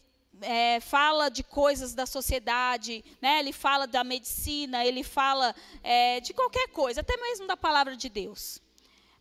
é, 0.43 0.79
fala 0.79 1.29
de 1.29 1.43
coisas 1.43 1.93
da 1.93 2.05
sociedade, 2.05 3.03
né? 3.21 3.39
ele 3.39 3.51
fala 3.51 3.87
da 3.87 4.03
medicina, 4.03 4.85
ele 4.85 5.03
fala 5.03 5.55
é, 5.81 6.19
de 6.19 6.33
qualquer 6.33 6.67
coisa, 6.69 7.01
até 7.01 7.17
mesmo 7.17 7.47
da 7.47 7.57
palavra 7.57 7.95
de 7.95 8.09
Deus. 8.09 8.61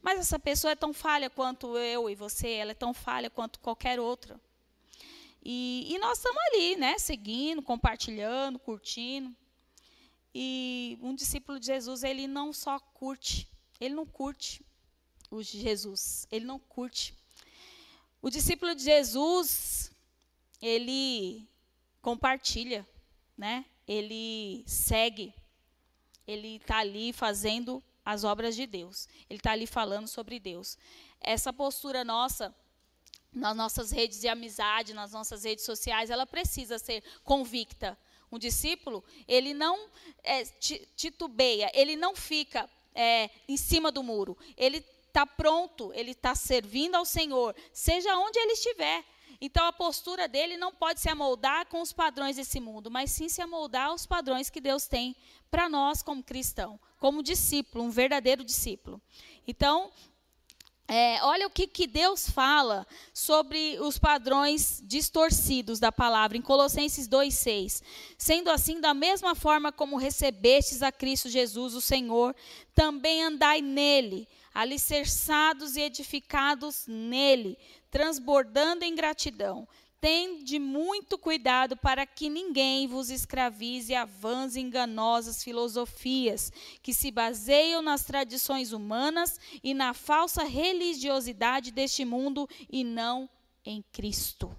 Mas 0.02 0.18
essa 0.18 0.38
pessoa 0.38 0.72
é 0.72 0.76
tão 0.76 0.92
falha 0.92 1.30
quanto 1.30 1.78
eu 1.78 2.10
e 2.10 2.14
você, 2.14 2.50
ela 2.50 2.72
é 2.72 2.74
tão 2.74 2.92
falha 2.92 3.30
quanto 3.30 3.60
qualquer 3.60 4.00
outra. 4.00 4.40
E, 5.44 5.86
e 5.92 5.98
nós 5.98 6.18
estamos 6.18 6.40
ali, 6.48 6.76
né, 6.76 6.98
seguindo, 6.98 7.62
compartilhando, 7.62 8.58
curtindo. 8.58 9.34
E 10.34 10.98
um 11.00 11.14
discípulo 11.14 11.60
de 11.60 11.66
Jesus, 11.66 12.02
ele 12.02 12.26
não 12.26 12.52
só 12.52 12.78
curte, 12.78 13.48
ele 13.80 13.94
não 13.94 14.06
curte 14.06 14.64
o 15.30 15.42
Jesus, 15.42 16.26
ele 16.30 16.44
não 16.44 16.58
curte. 16.58 17.14
O 18.20 18.30
discípulo 18.30 18.74
de 18.74 18.82
Jesus, 18.82 19.91
ele 20.62 21.48
compartilha, 22.00 22.88
né? 23.36 23.66
Ele 23.86 24.62
segue, 24.66 25.34
ele 26.26 26.56
está 26.56 26.78
ali 26.78 27.12
fazendo 27.12 27.82
as 28.04 28.22
obras 28.22 28.54
de 28.54 28.66
Deus. 28.66 29.08
Ele 29.28 29.38
está 29.38 29.52
ali 29.52 29.66
falando 29.66 30.06
sobre 30.06 30.38
Deus. 30.38 30.78
Essa 31.20 31.52
postura 31.52 32.04
nossa, 32.04 32.54
nas 33.32 33.56
nossas 33.56 33.90
redes 33.90 34.20
de 34.20 34.28
amizade, 34.28 34.94
nas 34.94 35.12
nossas 35.12 35.44
redes 35.44 35.64
sociais, 35.64 36.10
ela 36.10 36.26
precisa 36.26 36.78
ser 36.78 37.02
convicta. 37.24 37.98
Um 38.30 38.38
discípulo, 38.38 39.04
ele 39.28 39.52
não 39.52 39.90
é, 40.22 40.44
titubeia, 40.96 41.70
ele 41.74 41.96
não 41.96 42.16
fica 42.16 42.68
é, 42.94 43.28
em 43.46 43.56
cima 43.56 43.92
do 43.92 44.02
muro. 44.02 44.38
Ele 44.56 44.78
está 45.06 45.26
pronto, 45.26 45.92
ele 45.92 46.12
está 46.12 46.34
servindo 46.34 46.94
ao 46.94 47.04
Senhor, 47.04 47.54
seja 47.72 48.16
onde 48.16 48.38
ele 48.38 48.52
estiver. 48.52 49.04
Então 49.44 49.66
a 49.66 49.72
postura 49.72 50.28
dele 50.28 50.56
não 50.56 50.72
pode 50.72 51.00
se 51.00 51.08
amoldar 51.08 51.66
com 51.66 51.82
os 51.82 51.92
padrões 51.92 52.36
desse 52.36 52.60
mundo, 52.60 52.88
mas 52.88 53.10
sim 53.10 53.28
se 53.28 53.42
amoldar 53.42 53.88
aos 53.88 54.06
padrões 54.06 54.48
que 54.48 54.60
Deus 54.60 54.86
tem 54.86 55.16
para 55.50 55.68
nós 55.68 56.00
como 56.00 56.22
cristão, 56.22 56.78
como 57.00 57.24
discípulo, 57.24 57.82
um 57.82 57.90
verdadeiro 57.90 58.44
discípulo. 58.44 59.02
Então, 59.44 59.90
é, 60.86 61.18
olha 61.24 61.48
o 61.48 61.50
que, 61.50 61.66
que 61.66 61.88
Deus 61.88 62.30
fala 62.30 62.86
sobre 63.12 63.80
os 63.80 63.98
padrões 63.98 64.80
distorcidos 64.84 65.80
da 65.80 65.90
palavra, 65.90 66.36
em 66.36 66.42
Colossenses 66.42 67.08
2,6. 67.08 67.82
Sendo 68.16 68.48
assim, 68.48 68.80
da 68.80 68.94
mesma 68.94 69.34
forma 69.34 69.72
como 69.72 69.96
recebestes 69.96 70.84
a 70.84 70.92
Cristo 70.92 71.28
Jesus, 71.28 71.74
o 71.74 71.80
Senhor, 71.80 72.32
também 72.76 73.24
andai 73.24 73.60
nele, 73.60 74.28
alicerçados 74.54 75.76
e 75.76 75.80
edificados 75.80 76.86
nele, 76.86 77.58
transbordando 77.90 78.84
em 78.84 78.94
gratidão. 78.94 79.66
Tende 80.00 80.58
muito 80.58 81.16
cuidado 81.16 81.76
para 81.76 82.04
que 82.04 82.28
ninguém 82.28 82.88
vos 82.88 83.08
escravize 83.08 83.94
a 83.94 84.04
vãs 84.04 84.56
e 84.56 84.60
enganosas 84.60 85.44
filosofias, 85.44 86.52
que 86.82 86.92
se 86.92 87.12
baseiam 87.12 87.80
nas 87.80 88.04
tradições 88.04 88.72
humanas 88.72 89.38
e 89.62 89.72
na 89.72 89.94
falsa 89.94 90.42
religiosidade 90.42 91.70
deste 91.70 92.04
mundo 92.04 92.48
e 92.68 92.82
não 92.82 93.30
em 93.64 93.80
Cristo. 93.92 94.50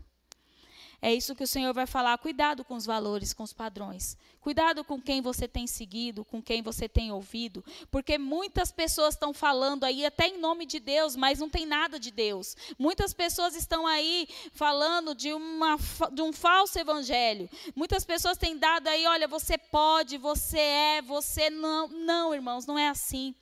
É 1.03 1.13
isso 1.13 1.35
que 1.35 1.43
o 1.43 1.47
Senhor 1.47 1.73
vai 1.73 1.85
falar. 1.85 2.17
Cuidado 2.17 2.63
com 2.63 2.75
os 2.75 2.85
valores, 2.85 3.33
com 3.33 3.43
os 3.43 3.51
padrões. 3.51 4.17
Cuidado 4.39 4.85
com 4.85 5.01
quem 5.01 5.21
você 5.21 5.49
tem 5.49 5.67
seguido, 5.67 6.23
com 6.23 6.41
quem 6.41 6.61
você 6.61 6.87
tem 6.87 7.11
ouvido. 7.11 7.61
Porque 7.91 8.17
muitas 8.17 8.71
pessoas 8.71 9.13
estão 9.13 9.33
falando 9.33 9.83
aí, 9.83 10.05
até 10.05 10.29
em 10.29 10.39
nome 10.39 10.65
de 10.65 10.79
Deus, 10.79 11.17
mas 11.17 11.39
não 11.39 11.49
tem 11.49 11.65
nada 11.65 11.99
de 11.99 12.09
Deus. 12.09 12.55
Muitas 12.79 13.13
pessoas 13.13 13.53
estão 13.53 13.85
aí 13.85 14.29
falando 14.53 15.13
de, 15.13 15.33
uma, 15.33 15.77
de 16.09 16.21
um 16.21 16.31
falso 16.31 16.79
evangelho. 16.79 17.49
Muitas 17.75 18.05
pessoas 18.05 18.37
têm 18.37 18.57
dado 18.57 18.87
aí, 18.87 19.05
olha, 19.05 19.27
você 19.27 19.57
pode, 19.57 20.17
você 20.17 20.59
é, 20.59 21.01
você 21.01 21.49
não. 21.49 21.89
Não, 21.89 22.33
irmãos, 22.33 22.65
não 22.65 22.79
é 22.79 22.87
assim. 22.87 23.35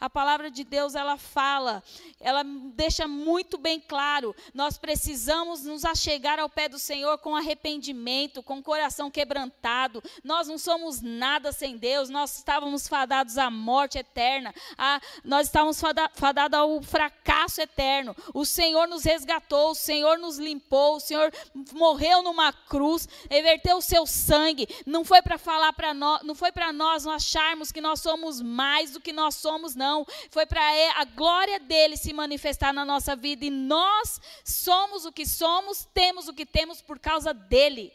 A 0.00 0.10
palavra 0.10 0.50
de 0.50 0.64
Deus, 0.64 0.94
ela 0.94 1.16
fala, 1.16 1.82
ela 2.20 2.42
deixa 2.44 3.06
muito 3.06 3.56
bem 3.56 3.80
claro, 3.80 4.34
nós 4.52 4.76
precisamos 4.76 5.64
nos 5.64 5.84
achegar 5.84 6.38
ao 6.38 6.48
pé 6.48 6.68
do 6.68 6.78
Senhor 6.78 7.18
com 7.18 7.36
arrependimento, 7.36 8.42
com 8.42 8.62
coração 8.62 9.10
quebrantado. 9.10 10.02
Nós 10.22 10.48
não 10.48 10.58
somos 10.58 11.00
nada 11.00 11.52
sem 11.52 11.76
Deus, 11.76 12.08
nós 12.08 12.38
estávamos 12.38 12.88
fadados 12.88 13.38
à 13.38 13.50
morte 13.50 13.98
eterna, 13.98 14.54
a, 14.76 15.00
nós 15.24 15.46
estávamos 15.46 15.80
fadados 16.14 16.58
ao 16.58 16.82
fracasso 16.82 17.60
eterno. 17.60 18.14
O 18.32 18.44
Senhor 18.44 18.88
nos 18.88 19.04
resgatou, 19.04 19.70
o 19.70 19.74
Senhor 19.74 20.18
nos 20.18 20.38
limpou, 20.38 20.96
o 20.96 21.00
Senhor 21.00 21.32
morreu 21.72 22.22
numa 22.22 22.52
cruz, 22.52 23.08
reverteu 23.30 23.78
o 23.78 23.82
seu 23.82 24.06
sangue. 24.06 24.66
Não 24.84 25.04
foi 25.04 25.22
para 25.22 25.38
falar 25.38 25.72
para 25.72 25.94
nós, 25.94 26.22
não 26.22 26.34
foi 26.34 26.50
para 26.50 26.72
nós 26.72 27.06
acharmos 27.06 27.70
que 27.70 27.80
nós 27.80 28.00
somos 28.00 28.40
mais 28.40 28.90
do 28.90 29.00
que 29.00 29.12
nós 29.12 29.36
somos, 29.36 29.74
não 29.74 29.83
não. 29.84 30.06
Foi 30.30 30.46
para 30.46 30.62
a 31.00 31.04
glória 31.04 31.60
dele 31.60 31.96
se 31.96 32.12
manifestar 32.12 32.72
na 32.72 32.84
nossa 32.84 33.14
vida. 33.14 33.44
E 33.44 33.50
nós 33.50 34.20
somos 34.44 35.04
o 35.04 35.12
que 35.12 35.26
somos, 35.26 35.86
temos 35.92 36.28
o 36.28 36.34
que 36.34 36.46
temos 36.46 36.80
por 36.80 36.98
causa 36.98 37.34
dele. 37.34 37.92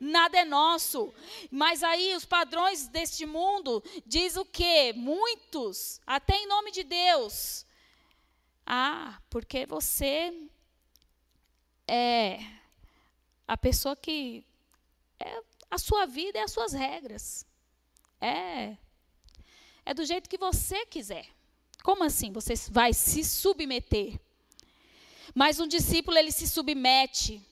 Nada 0.00 0.38
é 0.38 0.44
nosso. 0.44 1.12
Mas 1.50 1.82
aí 1.82 2.14
os 2.14 2.24
padrões 2.24 2.88
deste 2.88 3.26
mundo 3.26 3.82
diz 4.06 4.36
o 4.36 4.44
quê? 4.44 4.92
Muitos, 4.96 6.00
até 6.06 6.36
em 6.36 6.46
nome 6.46 6.70
de 6.70 6.84
Deus. 6.84 7.66
Ah, 8.66 9.18
porque 9.28 9.66
você 9.66 10.32
é 11.86 12.38
a 13.46 13.56
pessoa 13.56 13.94
que 13.94 14.44
é 15.20 15.42
a 15.70 15.78
sua 15.78 16.06
vida 16.06 16.38
e 16.38 16.42
as 16.42 16.52
suas 16.52 16.72
regras. 16.72 17.46
É 18.20 18.76
é 19.84 19.92
do 19.92 20.04
jeito 20.04 20.28
que 20.28 20.38
você 20.38 20.86
quiser. 20.86 21.26
Como 21.82 22.02
assim 22.04 22.32
você 22.32 22.54
vai 22.70 22.92
se 22.92 23.22
submeter? 23.22 24.18
Mas 25.34 25.60
um 25.60 25.66
discípulo 25.66 26.16
ele 26.16 26.32
se 26.32 26.48
submete. 26.48 27.42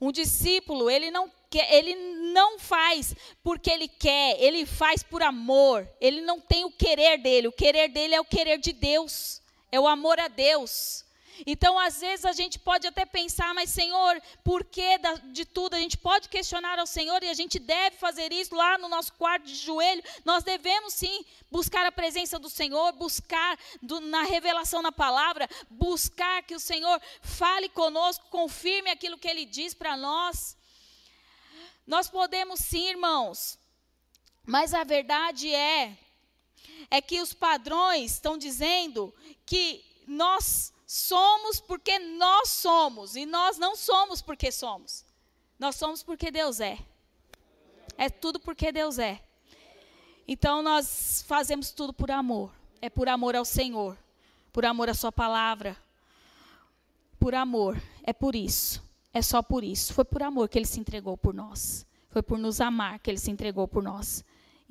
Um 0.00 0.12
discípulo, 0.12 0.88
ele 0.88 1.10
não 1.10 1.30
quer, 1.50 1.72
ele 1.74 1.94
não 2.32 2.58
faz 2.58 3.14
porque 3.42 3.70
ele 3.70 3.88
quer, 3.88 4.40
ele 4.40 4.64
faz 4.64 5.02
por 5.02 5.22
amor. 5.22 5.88
Ele 6.00 6.20
não 6.20 6.40
tem 6.40 6.64
o 6.64 6.70
querer 6.70 7.18
dele, 7.18 7.48
o 7.48 7.52
querer 7.52 7.88
dele 7.88 8.14
é 8.14 8.20
o 8.20 8.24
querer 8.24 8.58
de 8.58 8.72
Deus. 8.72 9.40
É 9.70 9.80
o 9.80 9.86
amor 9.86 10.18
a 10.20 10.28
Deus. 10.28 11.04
Então, 11.46 11.78
às 11.78 12.00
vezes, 12.00 12.24
a 12.24 12.32
gente 12.32 12.58
pode 12.58 12.86
até 12.86 13.04
pensar, 13.04 13.54
mas 13.54 13.70
Senhor, 13.70 14.20
por 14.44 14.64
que 14.64 14.98
de 15.32 15.44
tudo? 15.44 15.74
A 15.74 15.78
gente 15.78 15.96
pode 15.96 16.28
questionar 16.28 16.78
ao 16.78 16.86
Senhor 16.86 17.22
e 17.22 17.28
a 17.28 17.34
gente 17.34 17.58
deve 17.58 17.96
fazer 17.96 18.32
isso 18.32 18.54
lá 18.54 18.78
no 18.78 18.88
nosso 18.88 19.12
quarto 19.14 19.44
de 19.44 19.54
joelho. 19.54 20.02
Nós 20.24 20.44
devemos 20.44 20.94
sim 20.94 21.24
buscar 21.50 21.84
a 21.86 21.92
presença 21.92 22.38
do 22.38 22.48
Senhor, 22.48 22.92
buscar 22.92 23.58
do, 23.80 24.00
na 24.00 24.22
revelação 24.22 24.82
na 24.82 24.92
palavra, 24.92 25.48
buscar 25.68 26.42
que 26.42 26.54
o 26.54 26.60
Senhor 26.60 27.00
fale 27.20 27.68
conosco, 27.68 28.24
confirme 28.30 28.90
aquilo 28.90 29.18
que 29.18 29.28
Ele 29.28 29.44
diz 29.44 29.74
para 29.74 29.96
nós. 29.96 30.56
Nós 31.86 32.08
podemos 32.08 32.60
sim, 32.60 32.88
irmãos, 32.88 33.58
mas 34.46 34.72
a 34.72 34.84
verdade 34.84 35.52
é, 35.52 35.98
é 36.90 37.00
que 37.00 37.20
os 37.20 37.32
padrões 37.32 38.12
estão 38.12 38.38
dizendo 38.38 39.12
que 39.44 39.84
nós 40.06 40.72
somos 40.92 41.58
porque 41.58 41.98
nós 41.98 42.50
somos, 42.50 43.16
e 43.16 43.24
nós 43.24 43.56
não 43.56 43.74
somos 43.74 44.20
porque 44.20 44.52
somos. 44.52 45.06
Nós 45.58 45.74
somos 45.76 46.02
porque 46.02 46.30
Deus 46.30 46.60
é. 46.60 46.78
É 47.96 48.10
tudo 48.10 48.38
porque 48.38 48.70
Deus 48.70 48.98
é. 48.98 49.22
Então 50.28 50.60
nós 50.60 51.24
fazemos 51.26 51.70
tudo 51.70 51.94
por 51.94 52.10
amor. 52.10 52.52
É 52.82 52.90
por 52.90 53.08
amor 53.08 53.34
ao 53.34 53.44
Senhor, 53.44 53.96
por 54.52 54.66
amor 54.66 54.90
à 54.90 54.94
Sua 54.94 55.10
palavra. 55.10 55.78
Por 57.18 57.34
amor, 57.34 57.80
é 58.02 58.12
por 58.12 58.36
isso. 58.36 58.82
É 59.14 59.22
só 59.22 59.40
por 59.40 59.64
isso. 59.64 59.94
Foi 59.94 60.04
por 60.04 60.22
amor 60.22 60.46
que 60.50 60.58
Ele 60.58 60.66
se 60.66 60.78
entregou 60.78 61.16
por 61.16 61.32
nós. 61.32 61.86
Foi 62.10 62.22
por 62.22 62.38
nos 62.38 62.60
amar 62.60 62.98
que 62.98 63.10
Ele 63.10 63.18
se 63.18 63.30
entregou 63.30 63.66
por 63.66 63.82
nós. 63.82 64.22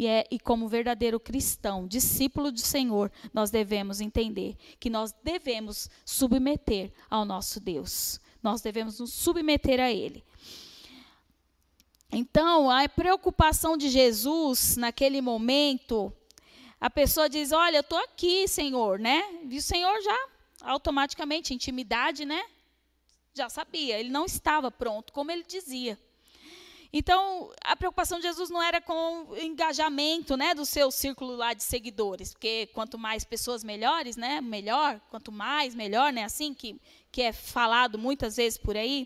E, 0.02 0.08
é, 0.08 0.26
e 0.32 0.40
como 0.40 0.68
verdadeiro 0.68 1.20
cristão, 1.20 1.88
discípulo 1.88 2.52
do 2.52 2.60
Senhor, 2.60 3.12
nós 3.32 3.52
devemos 3.52 4.02
entender 4.02 4.58
que 4.80 4.90
nós 4.90 5.14
devemos 5.24 5.92
submeter 6.04 6.92
ao 7.08 7.24
nosso 7.24 7.60
Deus. 7.60 8.20
Nós 8.42 8.62
devemos 8.64 9.00
nos 9.00 9.14
submeter 9.14 9.80
a 9.80 9.92
Ele. 9.92 10.24
Então, 12.12 12.68
a 12.72 12.90
preocupação 12.90 13.78
de 13.78 13.90
Jesus 13.90 14.76
naquele 14.76 15.22
momento, 15.22 16.12
a 16.80 16.90
pessoa 16.90 17.30
diz: 17.30 17.52
Olha, 17.52 17.78
eu 17.78 17.82
estou 17.82 18.00
aqui, 18.00 18.48
Senhor, 18.48 18.98
né? 18.98 19.22
E 19.52 19.60
o 19.60 19.62
Senhor 19.62 20.02
já, 20.02 20.28
automaticamente, 20.62 21.54
intimidade, 21.54 22.26
né? 22.26 22.44
Já 23.36 23.50
sabia, 23.50 24.00
ele 24.00 24.10
não 24.10 24.26
estava 24.26 24.72
pronto, 24.72 25.14
como 25.14 25.30
ele 25.30 25.44
dizia. 25.44 25.96
Então, 26.94 27.50
a 27.64 27.76
preocupação 27.76 28.20
de 28.20 28.28
Jesus 28.28 28.50
não 28.50 28.62
era 28.62 28.82
com 28.82 29.28
o 29.30 29.38
engajamento, 29.38 30.36
né, 30.36 30.54
do 30.54 30.66
seu 30.66 30.92
círculo 30.92 31.38
lá 31.38 31.54
de 31.54 31.64
seguidores, 31.64 32.34
porque 32.34 32.68
quanto 32.74 32.98
mais 32.98 33.24
pessoas 33.24 33.64
melhores, 33.64 34.18
né, 34.18 34.42
melhor, 34.42 35.00
quanto 35.10 35.32
mais 35.32 35.74
melhor, 35.74 36.12
né, 36.12 36.26
assim 36.26 36.54
que 36.54 36.80
que 37.12 37.22
é 37.22 37.34
falado 37.34 38.00
muitas 38.00 38.38
vezes 38.38 38.58
por 38.58 38.78
aí, 38.78 39.06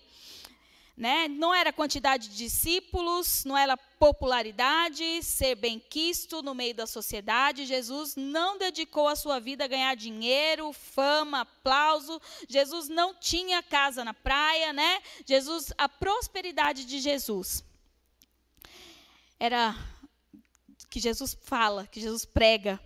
né? 0.95 1.27
Não 1.27 1.53
era 1.53 1.73
quantidade 1.73 2.29
de 2.29 2.37
discípulos, 2.37 3.43
não 3.43 3.57
era 3.57 3.75
popularidade, 3.75 5.21
ser 5.23 5.55
bem-quisto 5.55 6.41
no 6.41 6.55
meio 6.55 6.73
da 6.73 6.87
sociedade. 6.87 7.65
Jesus 7.65 8.15
não 8.15 8.57
dedicou 8.57 9.07
a 9.07 9.15
sua 9.15 9.39
vida 9.39 9.65
a 9.65 9.67
ganhar 9.67 9.95
dinheiro, 9.95 10.71
fama, 10.71 11.41
aplauso. 11.41 12.21
Jesus 12.47 12.87
não 12.87 13.13
tinha 13.13 13.61
casa 13.61 14.05
na 14.05 14.13
praia, 14.13 14.71
né? 14.71 15.01
Jesus, 15.25 15.73
a 15.77 15.89
prosperidade 15.89 16.85
de 16.85 16.99
Jesus 16.99 17.63
era 19.39 19.75
que 20.89 20.99
Jesus 20.99 21.37
fala, 21.41 21.87
que 21.87 21.99
Jesus 21.99 22.25
prega, 22.25 22.79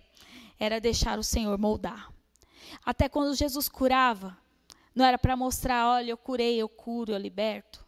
era 0.58 0.80
deixar 0.80 1.18
o 1.18 1.22
Senhor 1.22 1.56
moldar. 1.58 2.12
Até 2.84 3.08
quando 3.08 3.34
Jesus 3.34 3.68
curava, 3.68 4.36
não 4.94 5.04
era 5.04 5.18
para 5.18 5.36
mostrar, 5.36 5.88
olha, 5.88 6.10
eu 6.10 6.16
curei, 6.16 6.56
eu 6.56 6.68
curo, 6.68 7.12
eu 7.12 7.18
liberto. 7.18 7.84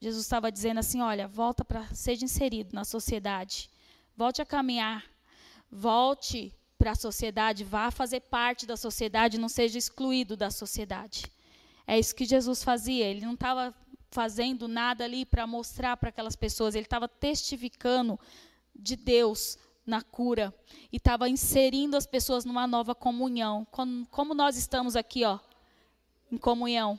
Jesus 0.00 0.24
estava 0.24 0.52
dizendo 0.52 0.78
assim, 0.78 1.00
olha, 1.00 1.26
volta 1.26 1.64
para 1.64 1.84
seja 1.94 2.24
inserido 2.24 2.72
na 2.72 2.84
sociedade. 2.84 3.68
Volte 4.16 4.40
a 4.40 4.46
caminhar. 4.46 5.04
Volte 5.70 6.54
para 6.78 6.92
a 6.92 6.94
sociedade, 6.94 7.64
vá 7.64 7.90
fazer 7.90 8.20
parte 8.20 8.64
da 8.64 8.76
sociedade, 8.76 9.36
não 9.36 9.48
seja 9.48 9.76
excluído 9.76 10.36
da 10.36 10.50
sociedade. 10.50 11.24
É 11.84 11.98
isso 11.98 12.14
que 12.14 12.24
Jesus 12.24 12.62
fazia. 12.62 13.04
Ele 13.04 13.26
não 13.26 13.34
estava 13.34 13.74
fazendo 14.10 14.66
nada 14.66 15.04
ali 15.04 15.24
para 15.24 15.46
mostrar 15.46 15.96
para 15.96 16.08
aquelas 16.08 16.36
pessoas, 16.36 16.74
ele 16.74 16.86
estava 16.86 17.08
testificando 17.08 18.18
de 18.74 18.96
Deus 18.96 19.58
na 19.84 20.02
cura 20.02 20.54
e 20.92 20.96
estava 20.96 21.28
inserindo 21.28 21.96
as 21.96 22.06
pessoas 22.06 22.44
numa 22.44 22.66
nova 22.66 22.94
comunhão. 22.94 23.66
Como, 23.70 24.06
como 24.06 24.34
nós 24.34 24.56
estamos 24.56 24.96
aqui, 24.96 25.24
ó, 25.24 25.38
em 26.30 26.36
comunhão 26.36 26.98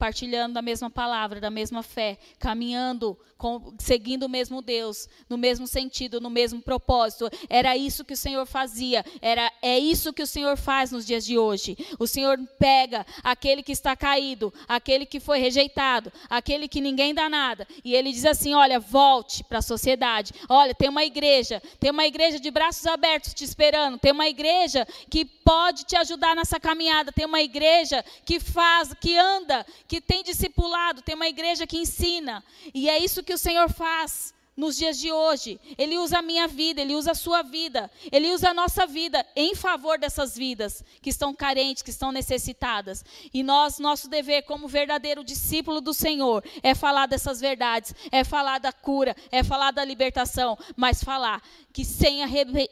partilhando 0.00 0.54
da 0.54 0.62
mesma 0.62 0.88
palavra, 0.88 1.42
da 1.42 1.50
mesma 1.50 1.82
fé, 1.82 2.16
caminhando, 2.38 3.18
com, 3.36 3.74
seguindo 3.78 4.22
o 4.22 4.30
mesmo 4.30 4.62
Deus, 4.62 5.06
no 5.28 5.36
mesmo 5.36 5.66
sentido, 5.66 6.22
no 6.22 6.30
mesmo 6.30 6.62
propósito. 6.62 7.28
Era 7.50 7.76
isso 7.76 8.02
que 8.02 8.14
o 8.14 8.16
Senhor 8.16 8.46
fazia, 8.46 9.04
era 9.20 9.52
é 9.60 9.78
isso 9.78 10.10
que 10.14 10.22
o 10.22 10.26
Senhor 10.26 10.56
faz 10.56 10.90
nos 10.90 11.06
dias 11.06 11.22
de 11.22 11.36
hoje. 11.38 11.76
O 11.98 12.06
Senhor 12.06 12.38
pega 12.58 13.04
aquele 13.22 13.62
que 13.62 13.72
está 13.72 13.94
caído, 13.94 14.52
aquele 14.66 15.04
que 15.04 15.20
foi 15.20 15.38
rejeitado, 15.38 16.10
aquele 16.30 16.66
que 16.66 16.80
ninguém 16.80 17.12
dá 17.12 17.28
nada, 17.28 17.68
e 17.84 17.94
ele 17.94 18.10
diz 18.10 18.24
assim: 18.24 18.54
"Olha, 18.54 18.80
volte 18.80 19.44
para 19.44 19.58
a 19.58 19.62
sociedade. 19.62 20.32
Olha, 20.48 20.74
tem 20.74 20.88
uma 20.88 21.04
igreja, 21.04 21.62
tem 21.78 21.90
uma 21.90 22.06
igreja 22.06 22.40
de 22.40 22.50
braços 22.50 22.86
abertos 22.86 23.34
te 23.34 23.44
esperando, 23.44 23.98
tem 23.98 24.12
uma 24.12 24.28
igreja 24.28 24.86
que 25.10 25.26
pode 25.26 25.84
te 25.84 25.94
ajudar 25.96 26.34
nessa 26.34 26.58
caminhada, 26.58 27.12
tem 27.12 27.26
uma 27.26 27.42
igreja 27.42 28.02
que 28.24 28.40
faz, 28.40 28.94
que 28.94 29.18
anda, 29.18 29.66
que 29.90 30.00
tem 30.00 30.22
discipulado, 30.22 31.02
tem 31.02 31.16
uma 31.16 31.26
igreja 31.26 31.66
que 31.66 31.76
ensina. 31.76 32.44
E 32.72 32.88
é 32.88 32.96
isso 32.96 33.24
que 33.24 33.34
o 33.34 33.38
Senhor 33.38 33.68
faz 33.68 34.32
nos 34.56 34.76
dias 34.76 34.96
de 34.96 35.10
hoje. 35.10 35.58
Ele 35.76 35.98
usa 35.98 36.20
a 36.20 36.22
minha 36.22 36.46
vida, 36.46 36.80
ele 36.80 36.94
usa 36.94 37.10
a 37.10 37.14
sua 37.14 37.42
vida, 37.42 37.90
ele 38.12 38.32
usa 38.32 38.50
a 38.50 38.54
nossa 38.54 38.86
vida 38.86 39.26
em 39.34 39.52
favor 39.56 39.98
dessas 39.98 40.36
vidas 40.36 40.84
que 41.02 41.10
estão 41.10 41.34
carentes, 41.34 41.82
que 41.82 41.90
estão 41.90 42.12
necessitadas. 42.12 43.04
E 43.34 43.42
nós, 43.42 43.80
nosso 43.80 44.08
dever 44.08 44.42
como 44.42 44.68
verdadeiro 44.68 45.24
discípulo 45.24 45.80
do 45.80 45.92
Senhor 45.92 46.44
é 46.62 46.72
falar 46.72 47.06
dessas 47.06 47.40
verdades, 47.40 47.92
é 48.12 48.22
falar 48.22 48.60
da 48.60 48.72
cura, 48.72 49.16
é 49.32 49.42
falar 49.42 49.72
da 49.72 49.84
libertação, 49.84 50.56
mas 50.76 51.02
falar 51.02 51.42
que 51.72 51.84
sem 51.84 52.20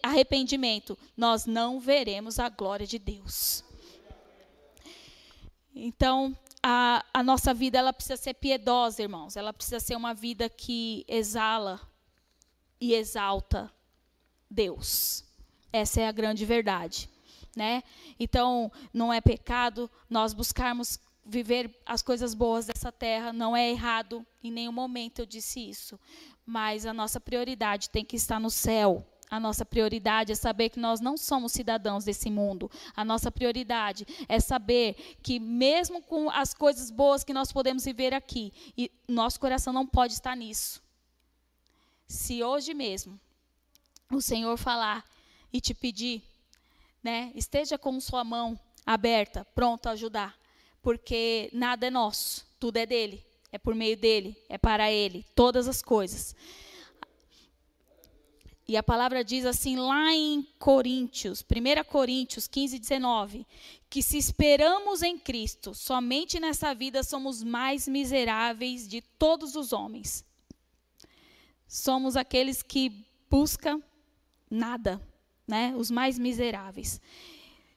arrependimento 0.04 0.96
nós 1.16 1.46
não 1.46 1.80
veremos 1.80 2.38
a 2.38 2.48
glória 2.48 2.86
de 2.86 2.96
Deus. 3.00 3.64
Então, 5.74 6.36
a, 6.62 7.04
a 7.12 7.22
nossa 7.22 7.54
vida 7.54 7.78
ela 7.78 7.92
precisa 7.92 8.16
ser 8.16 8.34
piedosa, 8.34 9.02
irmãos. 9.02 9.36
Ela 9.36 9.52
precisa 9.52 9.80
ser 9.80 9.96
uma 9.96 10.14
vida 10.14 10.48
que 10.48 11.04
exala 11.08 11.80
e 12.80 12.94
exalta 12.94 13.72
Deus. 14.50 15.24
Essa 15.72 16.00
é 16.00 16.08
a 16.08 16.12
grande 16.12 16.44
verdade, 16.44 17.08
né? 17.54 17.82
Então, 18.18 18.72
não 18.92 19.12
é 19.12 19.20
pecado 19.20 19.90
nós 20.08 20.32
buscarmos 20.32 20.98
viver 21.24 21.78
as 21.84 22.00
coisas 22.00 22.32
boas 22.32 22.66
dessa 22.66 22.90
terra, 22.90 23.34
não 23.34 23.54
é 23.54 23.70
errado, 23.70 24.26
em 24.42 24.50
nenhum 24.50 24.72
momento 24.72 25.18
eu 25.18 25.26
disse 25.26 25.60
isso, 25.60 26.00
mas 26.46 26.86
a 26.86 26.94
nossa 26.94 27.20
prioridade 27.20 27.90
tem 27.90 28.02
que 28.02 28.16
estar 28.16 28.40
no 28.40 28.48
céu. 28.48 29.06
A 29.30 29.38
nossa 29.38 29.64
prioridade 29.64 30.32
é 30.32 30.34
saber 30.34 30.70
que 30.70 30.80
nós 30.80 31.00
não 31.00 31.16
somos 31.16 31.52
cidadãos 31.52 32.04
desse 32.04 32.30
mundo. 32.30 32.70
A 32.96 33.04
nossa 33.04 33.30
prioridade 33.30 34.06
é 34.28 34.40
saber 34.40 35.16
que, 35.22 35.38
mesmo 35.38 36.02
com 36.02 36.30
as 36.30 36.54
coisas 36.54 36.90
boas 36.90 37.22
que 37.22 37.32
nós 37.32 37.52
podemos 37.52 37.84
viver 37.84 38.14
aqui, 38.14 38.52
e 38.76 38.90
nosso 39.06 39.38
coração 39.38 39.72
não 39.72 39.86
pode 39.86 40.14
estar 40.14 40.34
nisso. 40.34 40.82
Se 42.06 42.42
hoje 42.42 42.72
mesmo 42.72 43.20
o 44.10 44.20
Senhor 44.20 44.56
falar 44.56 45.04
e 45.52 45.60
te 45.60 45.74
pedir, 45.74 46.22
né, 47.02 47.30
esteja 47.34 47.76
com 47.76 48.00
sua 48.00 48.24
mão 48.24 48.58
aberta, 48.86 49.44
pronto 49.54 49.86
a 49.86 49.92
ajudar, 49.92 50.34
porque 50.80 51.50
nada 51.52 51.86
é 51.86 51.90
nosso, 51.90 52.46
tudo 52.58 52.78
é 52.78 52.86
dele, 52.86 53.22
é 53.52 53.58
por 53.58 53.74
meio 53.74 53.96
dele, 53.96 54.36
é 54.48 54.56
para 54.56 54.90
ele, 54.90 55.26
todas 55.34 55.68
as 55.68 55.82
coisas. 55.82 56.34
E 58.70 58.76
a 58.76 58.82
palavra 58.82 59.24
diz 59.24 59.46
assim 59.46 59.76
lá 59.76 60.12
em 60.12 60.46
Coríntios, 60.58 61.42
1 61.42 61.84
Coríntios 61.84 62.46
15, 62.46 62.78
19, 62.78 63.46
que 63.88 64.02
se 64.02 64.18
esperamos 64.18 65.02
em 65.02 65.18
Cristo, 65.18 65.72
somente 65.72 66.38
nessa 66.38 66.74
vida 66.74 67.02
somos 67.02 67.42
mais 67.42 67.88
miseráveis 67.88 68.86
de 68.86 69.00
todos 69.00 69.56
os 69.56 69.72
homens. 69.72 70.22
Somos 71.66 72.14
aqueles 72.14 72.62
que 72.62 72.92
buscam 73.30 73.82
nada, 74.50 75.00
né? 75.46 75.74
Os 75.74 75.90
mais 75.90 76.18
miseráveis. 76.18 77.00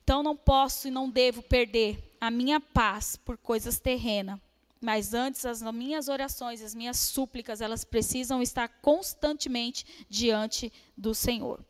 Então 0.03 0.21
não 0.21 0.35
posso 0.35 0.89
e 0.89 0.91
não 0.91 1.09
devo 1.09 1.41
perder 1.41 2.17
a 2.19 2.29
minha 2.29 2.59
paz 2.59 3.15
por 3.15 3.37
coisas 3.37 3.79
terrenas. 3.79 4.41
Mas 4.81 5.13
antes, 5.13 5.45
as 5.45 5.61
minhas 5.61 6.07
orações, 6.07 6.59
as 6.63 6.73
minhas 6.73 6.97
súplicas, 6.97 7.61
elas 7.61 7.83
precisam 7.83 8.41
estar 8.41 8.67
constantemente 8.81 9.85
diante 10.09 10.73
do 10.97 11.13
Senhor. 11.13 11.63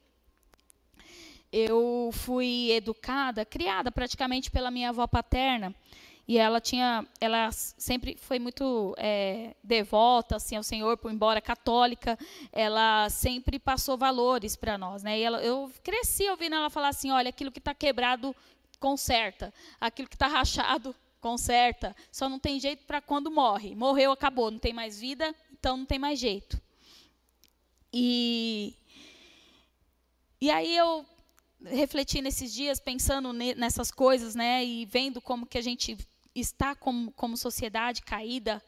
Eu 1.52 2.10
fui 2.14 2.72
educada, 2.72 3.44
criada 3.44 3.92
praticamente 3.92 4.50
pela 4.50 4.72
minha 4.72 4.90
avó 4.90 5.06
paterna, 5.06 5.76
e 6.26 6.38
ela 6.38 6.62
tinha, 6.62 7.06
ela 7.20 7.52
sempre 7.52 8.16
foi 8.16 8.40
muito 8.40 8.96
é, 8.98 9.54
devota 9.62 10.38
assim 10.38 10.56
ao 10.56 10.64
Senhor, 10.64 10.96
por 10.96 11.12
embora 11.12 11.42
católica, 11.42 12.18
ela 12.54 13.10
sempre 13.10 13.60
passou 13.60 13.98
valores 13.98 14.56
para 14.56 14.78
nós, 14.78 15.04
né? 15.04 15.20
E 15.20 15.24
ela, 15.24 15.44
eu 15.44 15.70
cresci 15.84 16.30
ouvindo 16.30 16.56
ela 16.56 16.70
falar 16.70 16.88
assim, 16.88 17.12
olha, 17.12 17.28
aquilo 17.28 17.52
que 17.52 17.60
está 17.60 17.74
quebrado 17.74 18.34
conserta, 18.80 19.54
aquilo 19.82 20.08
que 20.08 20.16
está 20.16 20.28
rachado 20.28 20.96
conserta, 21.22 21.96
só 22.12 22.28
não 22.28 22.40
tem 22.40 22.60
jeito 22.60 22.84
para 22.86 23.00
quando 23.00 23.32
morre. 23.32 23.76
Morreu, 23.76 24.12
acabou, 24.12 24.52
não 24.52 24.60
tem 24.60 24.74
mais 24.74 25.00
vida, 25.00 25.34
então 25.54 25.78
não 25.78 25.86
tem 25.86 26.00
mais 26.00 26.20
jeito. 26.20 26.60
E 27.94 28.76
e 30.42 30.50
aí 30.50 30.76
eu 30.76 31.06
refleti 31.64 32.20
nesses 32.20 32.52
dias 32.52 32.80
pensando 32.80 33.32
nessas 33.32 33.92
coisas, 33.92 34.34
né, 34.34 34.66
e 34.66 34.86
vendo 34.86 35.22
como 35.22 35.46
que 35.46 35.58
a 35.58 35.62
gente 35.62 35.96
está 36.34 36.74
como, 36.74 37.12
como 37.12 37.38
sociedade 37.38 38.02
caída, 38.02 38.60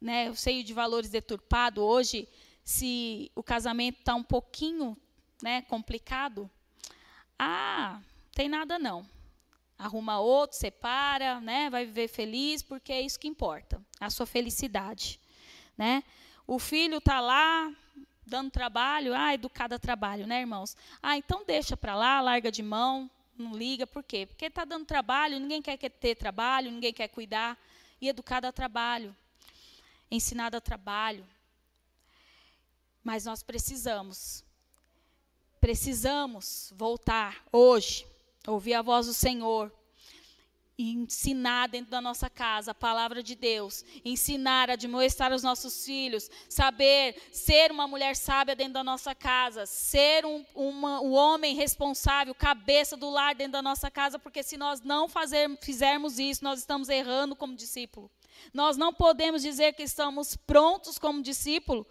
né, 0.00 0.30
o 0.30 0.34
seio 0.34 0.64
de 0.64 0.72
valores 0.72 1.10
deturpado 1.10 1.82
hoje, 1.82 2.26
se 2.64 3.30
o 3.34 3.42
casamento 3.42 3.98
está 3.98 4.14
um 4.14 4.22
pouquinho, 4.22 4.96
né, 5.42 5.60
complicado, 5.62 6.50
ah, 7.38 8.00
tem 8.32 8.48
nada 8.48 8.78
não. 8.78 9.06
Arruma 9.80 10.20
outro, 10.20 10.58
separa, 10.58 11.40
né, 11.40 11.70
vai 11.70 11.86
viver 11.86 12.06
feliz, 12.06 12.62
porque 12.62 12.92
é 12.92 13.00
isso 13.00 13.18
que 13.18 13.26
importa, 13.26 13.80
a 13.98 14.10
sua 14.10 14.26
felicidade, 14.26 15.18
né? 15.76 16.04
O 16.46 16.58
filho 16.58 16.98
está 16.98 17.18
lá 17.18 17.72
dando 18.26 18.50
trabalho, 18.50 19.14
ah, 19.14 19.32
educada 19.32 19.78
trabalho, 19.78 20.26
né, 20.26 20.40
irmãos? 20.40 20.76
Ah, 21.02 21.16
então 21.16 21.44
deixa 21.46 21.76
para 21.78 21.94
lá, 21.94 22.20
larga 22.20 22.52
de 22.52 22.62
mão, 22.62 23.10
não 23.38 23.56
liga, 23.56 23.86
por 23.86 24.02
quê? 24.02 24.26
Porque 24.26 24.44
está 24.44 24.64
dando 24.64 24.84
trabalho, 24.84 25.40
ninguém 25.40 25.62
quer 25.62 25.76
ter 25.78 26.14
trabalho, 26.14 26.70
ninguém 26.70 26.92
quer 26.92 27.08
cuidar. 27.08 27.58
E 28.00 28.08
educado 28.08 28.46
a 28.46 28.52
trabalho, 28.52 29.14
ensinado 30.10 30.56
a 30.56 30.60
trabalho. 30.60 31.26
Mas 33.02 33.24
nós 33.24 33.42
precisamos, 33.42 34.44
precisamos 35.60 36.72
voltar 36.76 37.44
hoje, 37.52 38.06
ouvir 38.46 38.74
a 38.74 38.82
voz 38.82 39.06
do 39.06 39.14
Senhor, 39.14 39.72
e 40.80 40.94
ensinar 40.94 41.68
dentro 41.68 41.90
da 41.90 42.00
nossa 42.00 42.30
casa 42.30 42.70
a 42.70 42.74
palavra 42.74 43.22
de 43.22 43.34
Deus, 43.34 43.84
ensinar 44.02 44.70
a 44.70 44.72
admoestar 44.72 45.30
os 45.30 45.42
nossos 45.42 45.84
filhos, 45.84 46.30
saber 46.48 47.20
ser 47.30 47.70
uma 47.70 47.86
mulher 47.86 48.16
sábia 48.16 48.56
dentro 48.56 48.72
da 48.72 48.82
nossa 48.82 49.14
casa, 49.14 49.66
ser 49.66 50.24
um, 50.24 50.42
uma, 50.54 51.02
um 51.02 51.12
homem 51.12 51.54
responsável, 51.54 52.34
cabeça 52.34 52.96
do 52.96 53.10
lar 53.10 53.34
dentro 53.34 53.52
da 53.52 53.60
nossa 53.60 53.90
casa, 53.90 54.18
porque 54.18 54.42
se 54.42 54.56
nós 54.56 54.80
não 54.80 55.06
fazer, 55.06 55.54
fizermos 55.60 56.18
isso, 56.18 56.42
nós 56.42 56.60
estamos 56.60 56.88
errando 56.88 57.36
como 57.36 57.54
discípulo. 57.54 58.10
Nós 58.54 58.78
não 58.78 58.90
podemos 58.90 59.42
dizer 59.42 59.74
que 59.74 59.82
estamos 59.82 60.34
prontos 60.34 60.98
como 60.98 61.20
discípulo 61.20 61.86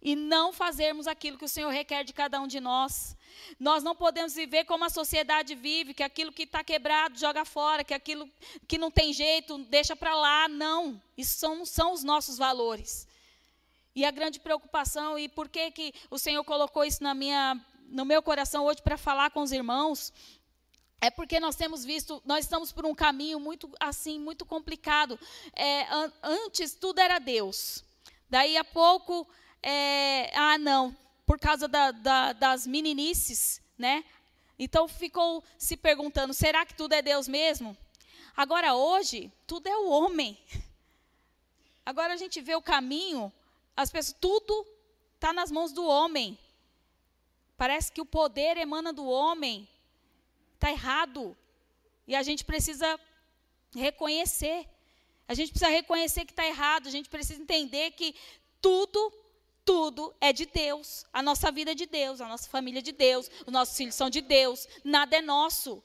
e 0.00 0.14
não 0.14 0.52
fazermos 0.52 1.06
aquilo 1.06 1.38
que 1.38 1.44
o 1.44 1.48
Senhor 1.48 1.70
requer 1.70 2.04
de 2.04 2.12
cada 2.12 2.40
um 2.40 2.46
de 2.46 2.60
nós. 2.60 3.16
Nós 3.58 3.82
não 3.82 3.94
podemos 3.94 4.34
viver 4.34 4.64
como 4.64 4.84
a 4.84 4.90
sociedade 4.90 5.54
vive, 5.54 5.94
que 5.94 6.02
aquilo 6.02 6.32
que 6.32 6.44
está 6.44 6.62
quebrado 6.62 7.18
joga 7.18 7.44
fora, 7.44 7.84
que 7.84 7.94
aquilo 7.94 8.28
que 8.66 8.78
não 8.78 8.90
tem 8.90 9.12
jeito 9.12 9.58
deixa 9.64 9.96
para 9.96 10.14
lá. 10.14 10.48
Não, 10.48 11.00
isso 11.16 11.38
são, 11.38 11.64
são 11.64 11.92
os 11.92 12.02
nossos 12.02 12.38
valores. 12.38 13.06
E 13.94 14.04
a 14.04 14.10
grande 14.10 14.38
preocupação, 14.38 15.18
e 15.18 15.28
por 15.28 15.48
que, 15.48 15.70
que 15.70 15.94
o 16.10 16.18
Senhor 16.18 16.44
colocou 16.44 16.84
isso 16.84 17.02
na 17.02 17.14
minha, 17.14 17.60
no 17.88 18.04
meu 18.04 18.22
coração 18.22 18.64
hoje 18.64 18.80
para 18.82 18.96
falar 18.96 19.30
com 19.30 19.40
os 19.40 19.50
irmãos, 19.50 20.12
é 21.00 21.10
porque 21.10 21.38
nós 21.38 21.54
temos 21.54 21.84
visto, 21.84 22.20
nós 22.24 22.44
estamos 22.44 22.72
por 22.72 22.84
um 22.84 22.94
caminho 22.94 23.38
muito 23.38 23.70
assim, 23.78 24.18
muito 24.18 24.44
complicado. 24.44 25.18
É, 25.54 25.82
an 25.92 26.12
antes 26.22 26.74
tudo 26.74 27.00
era 27.00 27.18
Deus. 27.18 27.84
Daí 28.28 28.56
a 28.56 28.64
pouco 28.64 29.26
é, 29.62 30.30
ah, 30.36 30.58
não, 30.58 30.96
por 31.26 31.38
causa 31.38 31.68
da, 31.68 31.90
da, 31.90 32.32
das 32.32 32.66
meninices, 32.66 33.60
né? 33.76 34.04
Então 34.58 34.88
ficou 34.88 35.44
se 35.56 35.76
perguntando: 35.76 36.32
será 36.34 36.64
que 36.66 36.74
tudo 36.74 36.92
é 36.94 37.02
Deus 37.02 37.28
mesmo? 37.28 37.76
Agora, 38.36 38.74
hoje, 38.74 39.32
tudo 39.46 39.66
é 39.68 39.76
o 39.76 39.88
homem. 39.88 40.38
Agora 41.84 42.14
a 42.14 42.16
gente 42.16 42.40
vê 42.40 42.54
o 42.54 42.62
caminho, 42.62 43.32
as 43.76 43.90
pessoas, 43.90 44.16
tudo 44.20 44.66
está 45.14 45.32
nas 45.32 45.50
mãos 45.50 45.72
do 45.72 45.84
homem. 45.84 46.38
Parece 47.56 47.90
que 47.90 48.00
o 48.00 48.06
poder 48.06 48.56
emana 48.56 48.92
do 48.92 49.04
homem. 49.06 49.68
Está 50.54 50.70
errado. 50.70 51.36
E 52.06 52.14
a 52.14 52.22
gente 52.22 52.44
precisa 52.44 52.98
reconhecer. 53.74 54.68
A 55.26 55.34
gente 55.34 55.50
precisa 55.50 55.70
reconhecer 55.70 56.24
que 56.24 56.32
está 56.32 56.46
errado. 56.46 56.86
A 56.86 56.90
gente 56.90 57.08
precisa 57.08 57.42
entender 57.42 57.90
que 57.92 58.14
tudo 58.60 59.12
tudo 59.68 60.14
é 60.18 60.32
de 60.32 60.46
Deus. 60.46 61.04
A 61.12 61.20
nossa 61.20 61.52
vida 61.52 61.72
é 61.72 61.74
de 61.74 61.84
Deus, 61.84 62.22
a 62.22 62.26
nossa 62.26 62.48
família 62.48 62.78
é 62.78 62.82
de 62.82 62.92
Deus, 62.92 63.30
os 63.46 63.52
nossos 63.52 63.76
filhos 63.76 63.94
são 63.94 64.08
de 64.08 64.22
Deus, 64.22 64.66
nada 64.82 65.18
é 65.18 65.20
nosso. 65.20 65.84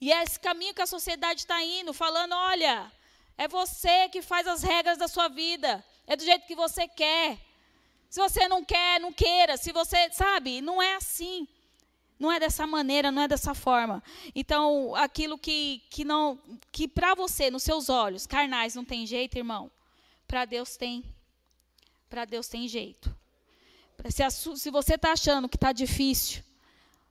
E 0.00 0.12
é 0.12 0.22
esse 0.22 0.38
caminho 0.38 0.72
que 0.72 0.82
a 0.82 0.86
sociedade 0.86 1.40
está 1.40 1.60
indo, 1.60 1.92
falando: 1.92 2.32
olha, 2.32 2.92
é 3.36 3.48
você 3.48 4.08
que 4.08 4.22
faz 4.22 4.46
as 4.46 4.62
regras 4.62 4.98
da 4.98 5.08
sua 5.08 5.26
vida, 5.26 5.84
é 6.06 6.14
do 6.14 6.22
jeito 6.22 6.46
que 6.46 6.54
você 6.54 6.86
quer. 6.86 7.40
Se 8.08 8.20
você 8.20 8.46
não 8.46 8.64
quer, 8.64 9.00
não 9.00 9.12
queira. 9.12 9.56
Se 9.56 9.72
você, 9.72 10.08
sabe, 10.12 10.60
não 10.60 10.80
é 10.80 10.94
assim. 10.94 11.48
Não 12.20 12.30
é 12.30 12.38
dessa 12.38 12.68
maneira, 12.68 13.10
não 13.10 13.22
é 13.22 13.26
dessa 13.26 13.52
forma. 13.52 14.00
Então, 14.32 14.94
aquilo 14.94 15.36
que, 15.36 15.82
que 15.90 16.04
não, 16.04 16.38
que 16.70 16.86
para 16.86 17.16
você, 17.16 17.50
nos 17.50 17.64
seus 17.64 17.88
olhos 17.88 18.28
carnais, 18.28 18.76
não 18.76 18.84
tem 18.84 19.04
jeito, 19.04 19.36
irmão, 19.36 19.68
para 20.28 20.44
Deus 20.44 20.76
tem 20.76 21.04
para 22.08 22.24
Deus 22.24 22.48
tem 22.48 22.66
jeito. 22.66 23.14
Se, 24.10 24.22
se 24.56 24.70
você 24.70 24.94
está 24.94 25.12
achando 25.12 25.48
que 25.48 25.56
está 25.56 25.72
difícil, 25.72 26.42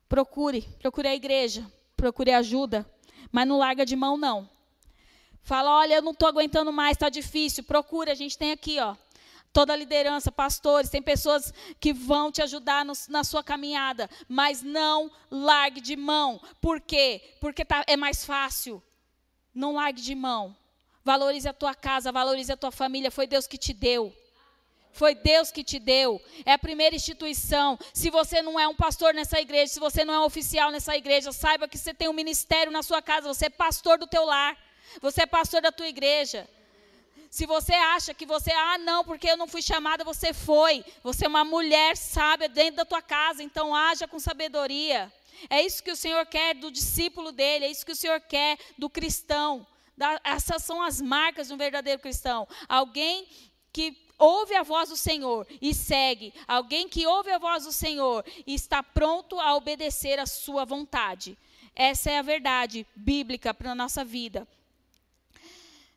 procure, 0.07 0.61
procure 0.79 1.07
a 1.07 1.15
igreja, 1.15 1.69
procure 1.95 2.31
ajuda, 2.31 2.89
mas 3.31 3.47
não 3.47 3.57
larga 3.57 3.85
de 3.85 3.95
mão 3.95 4.17
não. 4.17 4.49
Fala, 5.43 5.71
olha, 5.71 5.95
eu 5.95 6.01
não 6.01 6.11
estou 6.11 6.27
aguentando 6.27 6.73
mais, 6.73 6.95
está 6.95 7.09
difícil. 7.09 7.63
Procure, 7.63 8.11
a 8.11 8.15
gente 8.15 8.37
tem 8.37 8.51
aqui, 8.51 8.79
ó, 8.79 8.95
toda 9.53 9.73
a 9.73 9.75
liderança, 9.75 10.31
pastores, 10.31 10.89
tem 10.89 11.01
pessoas 11.01 11.53
que 11.79 11.93
vão 11.93 12.31
te 12.31 12.41
ajudar 12.41 12.83
no, 12.83 12.93
na 13.09 13.23
sua 13.23 13.43
caminhada, 13.43 14.09
mas 14.27 14.61
não 14.61 15.09
largue 15.31 15.81
de 15.81 15.95
mão. 15.95 16.41
Por 16.61 16.81
quê? 16.81 17.35
Porque 17.39 17.63
tá, 17.63 17.83
é 17.87 17.95
mais 17.95 18.25
fácil. 18.25 18.83
Não 19.53 19.75
largue 19.75 20.01
de 20.01 20.13
mão. 20.13 20.55
Valorize 21.03 21.47
a 21.47 21.53
tua 21.53 21.73
casa, 21.73 22.11
valorize 22.11 22.51
a 22.51 22.57
tua 22.57 22.71
família, 22.71 23.09
foi 23.09 23.25
Deus 23.25 23.47
que 23.47 23.57
te 23.57 23.73
deu. 23.73 24.13
Foi 24.91 25.13
Deus 25.13 25.51
que 25.51 25.63
te 25.63 25.79
deu. 25.79 26.21
É 26.45 26.53
a 26.53 26.57
primeira 26.57 26.95
instituição. 26.95 27.77
Se 27.93 28.09
você 28.09 28.41
não 28.41 28.59
é 28.59 28.67
um 28.67 28.75
pastor 28.75 29.13
nessa 29.13 29.39
igreja, 29.39 29.73
se 29.73 29.79
você 29.79 30.03
não 30.03 30.13
é 30.13 30.19
um 30.19 30.25
oficial 30.25 30.71
nessa 30.71 30.95
igreja, 30.95 31.31
saiba 31.31 31.67
que 31.67 31.77
você 31.77 31.93
tem 31.93 32.09
um 32.09 32.13
ministério 32.13 32.71
na 32.71 32.81
sua 32.81 33.01
casa. 33.01 33.27
Você 33.27 33.45
é 33.45 33.49
pastor 33.49 33.97
do 33.97 34.07
teu 34.07 34.25
lar. 34.25 34.57
Você 35.01 35.23
é 35.23 35.25
pastor 35.25 35.61
da 35.61 35.71
tua 35.71 35.87
igreja. 35.87 36.47
Se 37.29 37.45
você 37.45 37.73
acha 37.73 38.13
que 38.13 38.25
você, 38.25 38.51
ah, 38.51 38.77
não, 38.77 39.03
porque 39.03 39.29
eu 39.29 39.37
não 39.37 39.47
fui 39.47 39.61
chamada, 39.61 40.03
você 40.03 40.33
foi. 40.33 40.83
Você 41.03 41.25
é 41.25 41.27
uma 41.27 41.43
mulher 41.43 41.97
sábia 41.97 42.47
dentro 42.47 42.77
da 42.77 42.85
tua 42.85 43.01
casa, 43.01 43.43
então 43.43 43.75
haja 43.75 44.07
com 44.07 44.17
sabedoria. 44.17 45.11
É 45.49 45.61
isso 45.61 45.83
que 45.83 45.91
o 45.91 45.95
Senhor 45.95 46.25
quer 46.25 46.55
do 46.55 46.71
discípulo 46.71 47.31
dele, 47.31 47.65
é 47.65 47.71
isso 47.71 47.85
que 47.85 47.91
o 47.91 47.95
Senhor 47.95 48.19
quer 48.21 48.57
do 48.77 48.89
cristão. 48.89 49.67
essas 50.23 50.63
são 50.63 50.81
as 50.81 51.01
marcas 51.01 51.47
de 51.47 51.53
um 51.53 51.57
verdadeiro 51.57 52.01
cristão. 52.01 52.47
Alguém 52.67 53.27
que 53.71 54.06
ouve 54.17 54.55
a 54.55 54.63
voz 54.63 54.89
do 54.89 54.97
Senhor 54.97 55.47
e 55.61 55.73
segue, 55.73 56.33
alguém 56.47 56.87
que 56.87 57.05
ouve 57.05 57.31
a 57.31 57.37
voz 57.37 57.63
do 57.65 57.71
Senhor 57.71 58.25
e 58.45 58.53
está 58.53 58.81
pronto 58.81 59.39
a 59.39 59.55
obedecer 59.55 60.19
a 60.19 60.25
sua 60.25 60.65
vontade. 60.65 61.37
Essa 61.75 62.11
é 62.11 62.17
a 62.17 62.23
verdade 62.23 62.85
bíblica 62.95 63.53
para 63.53 63.71
a 63.71 63.75
nossa 63.75 64.03
vida. 64.03 64.47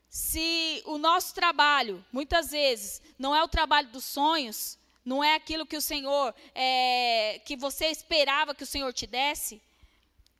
Se 0.09 0.83
o 0.87 0.99
nosso 0.99 1.35
trabalho, 1.35 2.05
muitas 2.13 2.51
vezes, 2.51 3.01
não 3.19 3.35
é 3.35 3.43
o 3.43 3.49
trabalho 3.49 3.89
dos 3.89 4.05
sonhos, 4.05 4.77
não 5.05 5.23
é 5.23 5.35
aquilo 5.35 5.65
que 5.65 5.77
o 5.77 5.81
Senhor, 5.81 6.35
é, 6.55 7.41
que 7.45 7.57
você 7.57 7.87
esperava 7.87 8.55
que 8.55 8.65
o 8.65 8.67
Senhor 8.67 8.93
te 8.93 9.07
desse, 9.07 9.63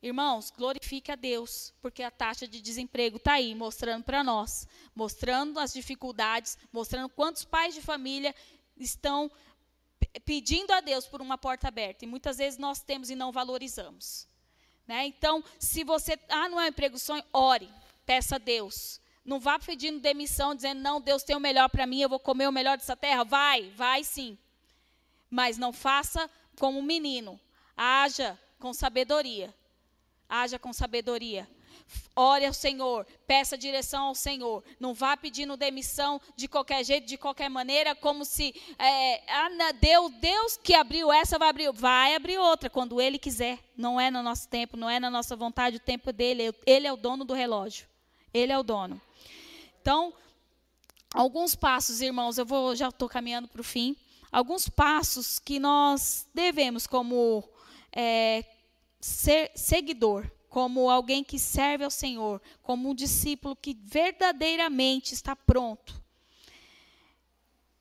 Irmãos, 0.03 0.51
glorifique 0.51 1.13
a 1.13 1.15
Deus, 1.15 1.75
porque 1.83 2.03
a 2.03 2.11
taxa 2.11 2.49
de 2.49 2.61
desemprego 2.61 3.19
está 3.19 3.35
aí, 3.35 3.55
mostrando 3.55 4.03
para 4.03 4.25
nós, 4.25 4.67
mostrando 4.95 5.61
as 5.61 5.75
dificuldades, 5.75 6.57
mostrando 6.73 7.11
quantos 7.11 7.45
pais 7.45 7.75
de 7.75 7.83
família 7.83 8.35
estão 8.79 9.31
pedindo 10.25 10.73
a 10.73 10.81
Deus 10.81 11.07
por 11.07 11.21
uma 11.21 11.37
porta 11.37 11.69
aberta. 11.69 12.05
E 12.05 12.09
muitas 12.09 12.39
vezes 12.39 12.59
nós 12.59 12.81
temos 12.81 13.11
e 13.11 13.15
não 13.15 13.31
valorizamos. 13.31 14.27
Né? 14.87 15.07
Então, 15.07 15.45
se 15.59 15.85
você. 15.85 16.19
Ah, 16.31 16.49
não 16.49 16.59
é 16.59 16.65
um 16.65 16.69
emprego 16.69 16.99
sonho, 16.99 17.23
ore, 17.31 17.69
peça 18.07 18.37
a 18.37 18.39
Deus. 18.39 19.01
Não 19.23 19.39
vá 19.39 19.59
pedindo 19.59 20.01
demissão, 20.01 20.55
dizendo, 20.55 20.81
não, 20.81 20.99
Deus 20.99 21.23
tem 21.23 21.37
o 21.37 21.41
melhor 21.41 21.69
para 21.69 21.87
mim, 21.87 22.01
eu 22.01 22.09
vou 22.09 22.19
comer 22.19 22.49
o 22.49 22.53
melhor 22.53 22.79
dessa 22.79 22.97
terra. 22.97 23.23
Vai, 23.23 23.69
vai 23.77 24.03
sim. 24.03 24.39
Mas 25.29 25.59
não 25.59 25.75
faça 25.75 26.29
como 26.59 26.79
um 26.79 26.83
menino. 26.83 27.39
Haja 27.77 28.39
com 28.59 28.73
sabedoria. 28.73 29.55
Haja 30.31 30.59
com 30.59 30.73
sabedoria. 30.73 31.49
Ore 32.15 32.47
ao 32.47 32.53
Senhor, 32.53 33.07
peça 33.27 33.59
direção 33.59 34.07
ao 34.07 34.15
Senhor. 34.15 34.63
Não 34.79 34.95
vá 34.95 35.17
pedindo 35.17 35.57
demissão 35.57 36.21
de 36.37 36.47
qualquer 36.47 36.85
jeito, 36.85 37.07
de 37.07 37.17
qualquer 37.17 37.49
maneira, 37.49 37.95
como 37.95 38.25
se 38.25 38.55
é, 38.79 39.23
ah, 39.29 39.73
Deus, 39.81 40.13
Deus 40.21 40.57
que 40.57 40.75
abriu 40.75 41.13
essa 41.13 41.39
vai 41.39 41.49
abrir, 41.49 41.73
vai 41.73 42.15
abrir 42.15 42.39
outra 42.39 42.71
quando 42.71 43.01
Ele 43.01 43.19
quiser. 43.19 43.59
Não 43.77 44.01
é 44.01 44.11
no 44.11 44.23
nosso 44.23 44.49
tempo, 44.49 44.77
não 44.77 44.89
é 44.89 45.01
na 45.01 45.11
nossa 45.11 45.35
vontade, 45.35 45.77
o 45.77 45.81
tempo 45.81 46.13
dele. 46.13 46.55
Ele 46.65 46.87
é 46.87 46.93
o 46.93 46.97
dono 46.97 47.25
do 47.25 47.35
relógio. 47.35 47.87
Ele 48.33 48.53
é 48.53 48.59
o 48.59 48.63
dono. 48.63 49.01
Então, 49.81 50.13
alguns 51.13 51.57
passos, 51.57 52.01
irmãos, 52.01 52.39
eu 52.39 52.47
vou 52.47 52.77
já 52.77 52.89
estou 52.89 53.09
caminhando 53.09 53.49
para 53.49 53.61
o 53.61 53.65
fim. 53.65 53.97
Alguns 54.31 54.69
passos 54.69 55.41
que 55.41 55.59
nós 55.59 56.29
devemos 56.33 56.87
como 56.87 57.43
é, 57.93 58.45
ser, 59.01 59.51
seguidor 59.55 60.31
como 60.51 60.91
alguém 60.91 61.23
que 61.23 61.39
serve 61.39 61.85
ao 61.85 61.91
Senhor, 61.91 62.43
como 62.61 62.91
um 62.91 62.95
discípulo 62.95 63.55
que 63.55 63.79
verdadeiramente 63.85 65.15
está 65.15 65.37
pronto. 65.37 66.03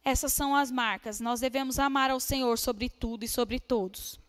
Essas 0.05 0.31
são 0.31 0.55
as 0.55 0.71
marcas. 0.71 1.19
Nós 1.19 1.39
devemos 1.39 1.79
amar 1.79 2.11
ao 2.11 2.19
Senhor 2.19 2.57
sobre 2.57 2.87
tudo 2.87 3.25
e 3.25 3.27
sobre 3.27 3.59
todos. 3.59 4.19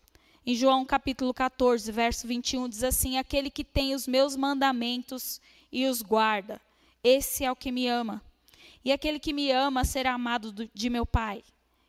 Em 0.43 0.55
João 0.55 0.83
capítulo 0.83 1.33
14, 1.33 1.91
verso 1.91 2.27
21, 2.27 2.67
diz 2.67 2.83
assim: 2.83 3.19
Aquele 3.19 3.51
que 3.51 3.63
tem 3.63 3.93
os 3.93 4.07
meus 4.07 4.35
mandamentos 4.35 5.39
e 5.71 5.85
os 5.85 6.01
guarda, 6.01 6.59
esse 7.03 7.45
é 7.45 7.51
o 7.51 7.55
que 7.55 7.71
me 7.71 7.87
ama. 7.87 8.23
E 8.83 8.91
aquele 8.91 9.19
que 9.19 9.31
me 9.31 9.51
ama 9.51 9.85
será 9.85 10.13
amado 10.13 10.67
de 10.73 10.89
meu 10.89 11.05
Pai. 11.05 11.43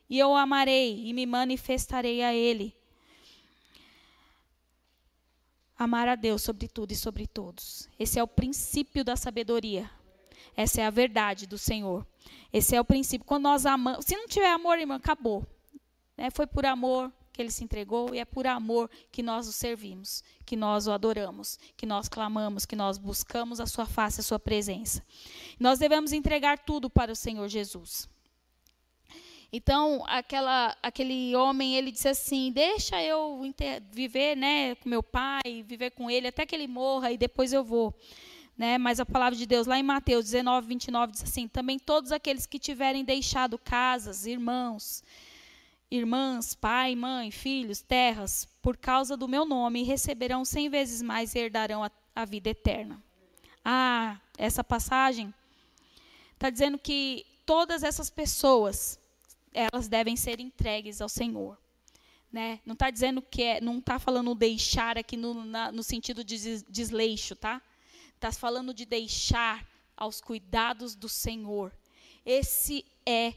E 0.07 0.19
eu 0.19 0.29
o 0.29 0.35
amarei 0.35 1.03
e 1.07 1.13
me 1.13 1.25
manifestarei 1.25 2.21
a 2.21 2.31
ele. 2.31 2.75
Amar 5.83 6.07
a 6.07 6.15
Deus 6.15 6.41
sobre 6.41 6.69
tudo 6.69 6.93
e 6.93 6.95
sobre 6.95 7.27
todos. 7.27 7.89
Esse 7.99 8.17
é 8.17 8.23
o 8.23 8.27
princípio 8.27 9.03
da 9.03 9.17
sabedoria. 9.17 9.91
Essa 10.55 10.79
é 10.79 10.85
a 10.85 10.89
verdade 10.89 11.45
do 11.45 11.57
Senhor. 11.57 12.07
Esse 12.53 12.73
é 12.73 12.79
o 12.79 12.85
princípio. 12.85 13.27
Quando 13.27 13.43
nós 13.43 13.65
amamos. 13.65 14.05
Se 14.05 14.15
não 14.15 14.25
tiver 14.25 14.49
amor, 14.49 14.79
irmão, 14.79 14.95
acabou. 14.95 15.45
É, 16.15 16.29
foi 16.29 16.47
por 16.47 16.65
amor 16.65 17.11
que 17.33 17.41
ele 17.41 17.51
se 17.51 17.65
entregou 17.65 18.15
e 18.15 18.19
é 18.19 18.23
por 18.23 18.47
amor 18.47 18.89
que 19.11 19.21
nós 19.21 19.45
o 19.45 19.51
servimos, 19.51 20.23
que 20.45 20.55
nós 20.55 20.87
o 20.87 20.91
adoramos, 20.93 21.59
que 21.75 21.85
nós 21.85 22.07
clamamos, 22.07 22.65
que 22.65 22.77
nós 22.77 22.97
buscamos 22.97 23.59
a 23.59 23.65
sua 23.65 23.85
face, 23.85 24.21
a 24.21 24.23
sua 24.23 24.39
presença. 24.39 25.03
Nós 25.59 25.79
devemos 25.79 26.13
entregar 26.13 26.59
tudo 26.59 26.89
para 26.89 27.11
o 27.11 27.15
Senhor 27.15 27.49
Jesus. 27.49 28.07
Então, 29.55 30.03
aquela, 30.07 30.75
aquele 30.81 31.35
homem, 31.35 31.75
ele 31.75 31.91
disse 31.91 32.07
assim: 32.07 32.51
Deixa 32.51 32.99
eu 33.03 33.39
viver 33.91 34.35
né, 34.35 34.73
com 34.73 34.89
meu 34.89 35.03
pai, 35.03 35.63
viver 35.63 35.91
com 35.91 36.09
ele 36.09 36.27
até 36.27 36.43
que 36.43 36.55
ele 36.55 36.67
morra 36.67 37.11
e 37.11 37.17
depois 37.19 37.53
eu 37.53 37.63
vou. 37.63 37.93
Né? 38.57 38.79
Mas 38.79 38.99
a 38.99 39.05
palavra 39.05 39.37
de 39.37 39.45
Deus, 39.45 39.67
lá 39.67 39.77
em 39.77 39.83
Mateus 39.83 40.25
19, 40.25 40.67
29, 40.67 41.11
diz 41.11 41.21
assim: 41.21 41.47
Também 41.47 41.77
todos 41.77 42.11
aqueles 42.11 42.47
que 42.47 42.57
tiverem 42.57 43.05
deixado 43.05 43.59
casas, 43.59 44.25
irmãos, 44.25 45.03
irmãs, 45.91 46.55
pai, 46.55 46.95
mãe, 46.95 47.29
filhos, 47.29 47.79
terras, 47.79 48.47
por 48.59 48.75
causa 48.75 49.15
do 49.15 49.27
meu 49.27 49.45
nome, 49.45 49.83
receberão 49.83 50.43
cem 50.43 50.67
vezes 50.67 51.03
mais 51.03 51.35
e 51.35 51.39
herdarão 51.39 51.83
a, 51.83 51.91
a 52.15 52.25
vida 52.25 52.49
eterna. 52.49 52.99
Ah, 53.63 54.19
essa 54.35 54.63
passagem 54.63 55.31
está 56.33 56.49
dizendo 56.49 56.79
que 56.79 57.23
todas 57.45 57.83
essas 57.83 58.09
pessoas 58.09 58.99
elas 59.53 59.87
devem 59.87 60.15
ser 60.15 60.39
entregues 60.39 61.01
ao 61.01 61.09
Senhor. 61.09 61.57
Né? 62.31 62.59
Não 62.65 62.73
está 62.73 62.89
dizendo 62.89 63.21
que 63.21 63.43
é, 63.43 63.61
não 63.61 63.77
está 63.77 63.99
falando 63.99 64.33
deixar 64.33 64.97
aqui 64.97 65.15
no, 65.15 65.45
na, 65.45 65.71
no 65.71 65.83
sentido 65.83 66.23
de 66.23 66.63
desleixo, 66.63 67.35
tá? 67.35 67.61
Está 68.15 68.31
falando 68.31 68.73
de 68.73 68.85
deixar 68.85 69.67
aos 69.95 70.19
cuidados 70.19 70.95
do 70.95 71.07
Senhor. 71.07 71.71
Esse 72.25 72.85
é, 73.05 73.33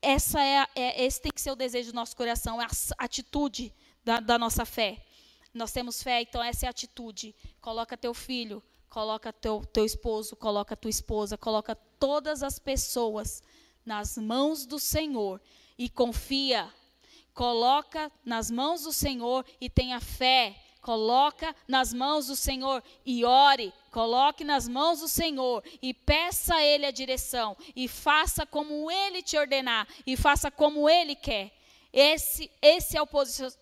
essa 0.00 0.40
é, 0.40 0.66
é, 0.74 1.04
esse 1.04 1.20
tem 1.20 1.32
que 1.32 1.40
ser 1.40 1.50
o 1.50 1.56
desejo 1.56 1.90
do 1.90 1.94
nosso 1.94 2.16
coração, 2.16 2.60
é 2.60 2.64
a 2.64 3.04
atitude 3.04 3.74
da, 4.04 4.20
da 4.20 4.38
nossa 4.38 4.64
fé. 4.64 5.04
Nós 5.52 5.72
temos 5.72 6.02
fé, 6.02 6.22
então 6.22 6.42
essa 6.42 6.66
é 6.66 6.68
a 6.68 6.70
atitude. 6.70 7.34
Coloca 7.60 7.96
teu 7.96 8.14
filho, 8.14 8.62
coloca 8.88 9.32
teu, 9.32 9.64
teu 9.72 9.84
esposo, 9.84 10.36
coloca 10.36 10.76
tua 10.76 10.90
esposa, 10.90 11.36
coloca 11.36 11.74
todas 11.74 12.42
as 12.42 12.58
pessoas 12.58 13.42
nas 13.84 14.16
mãos 14.16 14.66
do 14.66 14.78
Senhor 14.78 15.40
e 15.78 15.88
confia. 15.88 16.72
Coloca 17.32 18.10
nas 18.24 18.50
mãos 18.50 18.82
do 18.82 18.92
Senhor 18.92 19.44
e 19.60 19.70
tenha 19.70 20.00
fé. 20.00 20.56
Coloca 20.80 21.54
nas 21.68 21.92
mãos 21.92 22.26
do 22.26 22.36
Senhor 22.36 22.82
e 23.04 23.24
ore. 23.24 23.72
Coloque 23.90 24.44
nas 24.44 24.66
mãos 24.66 25.00
do 25.00 25.08
Senhor 25.08 25.62
e 25.80 25.92
peça 25.92 26.56
a 26.56 26.64
Ele 26.64 26.86
a 26.86 26.90
direção. 26.90 27.56
E 27.74 27.86
faça 27.88 28.46
como 28.46 28.90
Ele 28.90 29.22
te 29.22 29.36
ordenar. 29.38 29.86
E 30.06 30.16
faça 30.16 30.50
como 30.50 30.88
Ele 30.88 31.14
quer. 31.14 31.52
Esse, 31.92 32.50
esse 32.62 32.96
é 32.96 33.02
o 33.02 33.08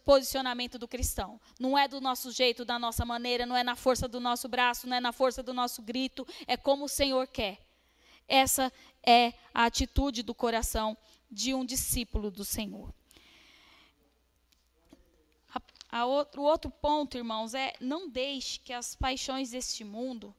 posicionamento 0.04 0.78
do 0.78 0.86
cristão. 0.86 1.40
Não 1.58 1.78
é 1.78 1.88
do 1.88 2.00
nosso 2.00 2.30
jeito, 2.30 2.64
da 2.64 2.78
nossa 2.78 3.04
maneira, 3.04 3.46
não 3.46 3.56
é 3.56 3.62
na 3.62 3.74
força 3.74 4.06
do 4.06 4.20
nosso 4.20 4.48
braço, 4.48 4.86
não 4.86 4.96
é 4.96 5.00
na 5.00 5.12
força 5.12 5.42
do 5.42 5.54
nosso 5.54 5.80
grito, 5.80 6.26
é 6.46 6.56
como 6.56 6.84
o 6.84 6.88
Senhor 6.88 7.26
quer. 7.26 7.67
Essa 8.28 8.70
é 9.02 9.32
a 9.54 9.64
atitude 9.64 10.22
do 10.22 10.34
coração 10.34 10.96
de 11.30 11.54
um 11.54 11.64
discípulo 11.64 12.30
do 12.30 12.44
Senhor. 12.44 12.92
A, 15.54 15.60
a 16.00 16.04
outro, 16.04 16.42
o 16.42 16.44
outro 16.44 16.70
ponto, 16.70 17.16
irmãos, 17.16 17.54
é 17.54 17.72
não 17.80 18.08
deixe 18.08 18.60
que 18.60 18.72
as 18.72 18.94
paixões 18.94 19.50
deste 19.50 19.82
mundo 19.82 20.34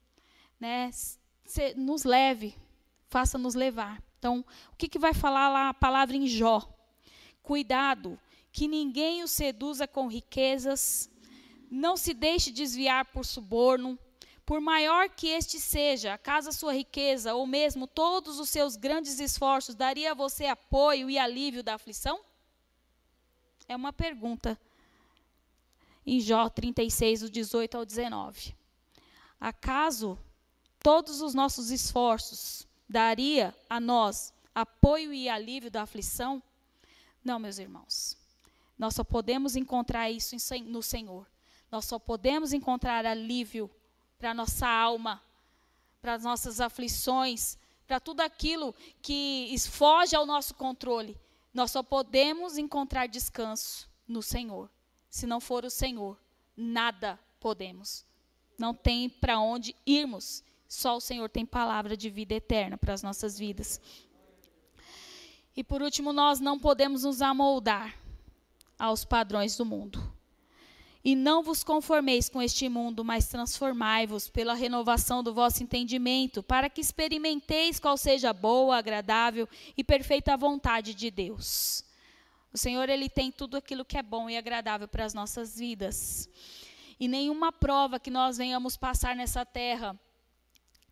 né, 0.60 0.92
se, 1.46 1.74
nos 1.74 2.04
leve, 2.04 2.56
faça-nos 3.08 3.56
levar. 3.56 4.04
Então, 4.20 4.46
o 4.72 4.76
que, 4.76 4.88
que 4.88 5.00
vai 5.00 5.14
falar 5.14 5.50
lá 5.50 5.70
a 5.70 5.74
palavra 5.74 6.16
em 6.16 6.28
Jó? 6.28 6.62
Cuidado, 7.42 8.20
que 8.52 8.68
ninguém 8.68 9.24
o 9.24 9.28
seduza 9.28 9.88
com 9.88 10.08
riquezas, 10.08 11.10
não 11.72 11.96
se 11.96 12.14
deixe 12.14 12.52
desviar 12.52 13.06
por 13.06 13.26
suborno, 13.26 13.98
por 14.50 14.60
maior 14.60 15.10
que 15.10 15.28
este 15.28 15.60
seja, 15.60 16.16
acaso 16.16 16.50
a 16.50 16.52
sua 16.52 16.74
riqueza, 16.74 17.36
ou 17.36 17.46
mesmo 17.46 17.86
todos 17.86 18.40
os 18.40 18.50
seus 18.50 18.76
grandes 18.76 19.20
esforços, 19.20 19.76
daria 19.76 20.10
a 20.10 20.16
você 20.16 20.48
apoio 20.48 21.08
e 21.08 21.20
alívio 21.20 21.62
da 21.62 21.76
aflição? 21.76 22.20
É 23.68 23.76
uma 23.76 23.94
pergunta. 23.94 24.60
Em 26.04 26.20
Jó 26.20 26.50
36, 26.50 27.22
do 27.22 27.30
18 27.30 27.78
ao 27.78 27.86
19. 27.86 28.56
Acaso 29.40 30.18
todos 30.80 31.22
os 31.22 31.36
nossos 31.36 31.70
esforços 31.70 32.68
daria 32.90 33.56
a 33.70 33.80
nós 33.80 34.34
apoio 34.56 35.14
e 35.14 35.30
alívio 35.30 35.70
da 35.70 35.84
aflição? 35.84 36.42
Não, 37.24 37.38
meus 37.38 37.60
irmãos. 37.60 38.18
Nós 38.80 38.96
só 38.96 39.04
podemos 39.04 39.56
encontrar 39.56 40.10
isso 40.10 40.36
no 40.66 40.82
Senhor. 40.82 41.28
Nós 41.72 41.86
só 41.86 42.00
podemos 42.00 42.52
encontrar 42.52 43.06
alívio 43.06 43.70
para 44.20 44.32
a 44.32 44.34
nossa 44.34 44.68
alma, 44.68 45.22
para 46.02 46.14
as 46.14 46.24
nossas 46.24 46.60
aflições, 46.60 47.58
para 47.88 48.00
tudo 48.00 48.22
aquilo 48.22 48.76
que 49.02 49.56
foge 49.70 50.16
ao 50.16 50.26
nosso 50.26 50.54
controle. 50.54 51.18
Nós 51.54 51.72
só 51.72 51.82
podemos 51.82 52.58
encontrar 52.58 53.08
descanso 53.08 53.90
no 54.08 54.22
Senhor. 54.22 54.70
Se 55.10 55.26
não 55.26 55.40
for 55.40 55.66
o 55.66 55.70
Senhor, 55.70 56.18
nada 56.56 57.18
podemos. 57.40 58.06
Não 58.58 58.74
tem 58.74 59.10
para 59.10 59.40
onde 59.40 59.76
irmos. 59.86 60.44
Só 60.68 60.98
o 60.98 61.02
Senhor 61.02 61.30
tem 61.30 61.46
palavra 61.46 61.98
de 61.98 62.10
vida 62.10 62.36
eterna 62.36 62.78
para 62.78 62.94
as 62.94 63.02
nossas 63.02 63.40
vidas. 63.40 63.82
E 65.56 65.64
por 65.64 65.82
último, 65.82 66.14
nós 66.14 66.40
não 66.40 66.60
podemos 66.60 67.04
nos 67.04 67.22
amoldar 67.22 67.98
aos 68.78 69.04
padrões 69.04 69.58
do 69.58 69.66
mundo. 69.66 70.19
E 71.04 71.16
não 71.16 71.42
vos 71.42 71.64
conformeis 71.64 72.28
com 72.28 72.42
este 72.42 72.68
mundo, 72.68 73.06
mas 73.06 73.28
transformai-vos 73.28 74.30
pela 74.30 74.54
renovação 74.54 75.24
do 75.24 75.34
vosso 75.34 75.64
entendimento, 75.64 76.44
para 76.44 76.70
que 76.70 76.82
experimenteis 76.82 77.80
qual 77.80 77.96
seja 77.96 78.32
a 78.32 78.34
boa, 78.34 78.78
agradável 78.78 79.48
e 79.78 79.84
perfeita 79.84 80.36
vontade 80.36 80.94
de 80.94 81.10
Deus. 81.10 81.86
O 82.52 82.58
Senhor, 82.58 82.90
Ele 82.90 83.08
tem 83.08 83.32
tudo 83.32 83.56
aquilo 83.56 83.86
que 83.86 83.98
é 83.98 84.04
bom 84.04 84.30
e 84.30 84.36
agradável 84.36 84.88
para 84.88 85.06
as 85.06 85.14
nossas 85.14 85.58
vidas. 85.58 86.28
E 87.00 87.08
nenhuma 87.08 87.52
prova 87.52 88.00
que 88.00 88.12
nós 88.12 88.38
venhamos 88.38 88.76
passar 88.76 89.16
nessa 89.16 89.46
terra, 89.46 89.98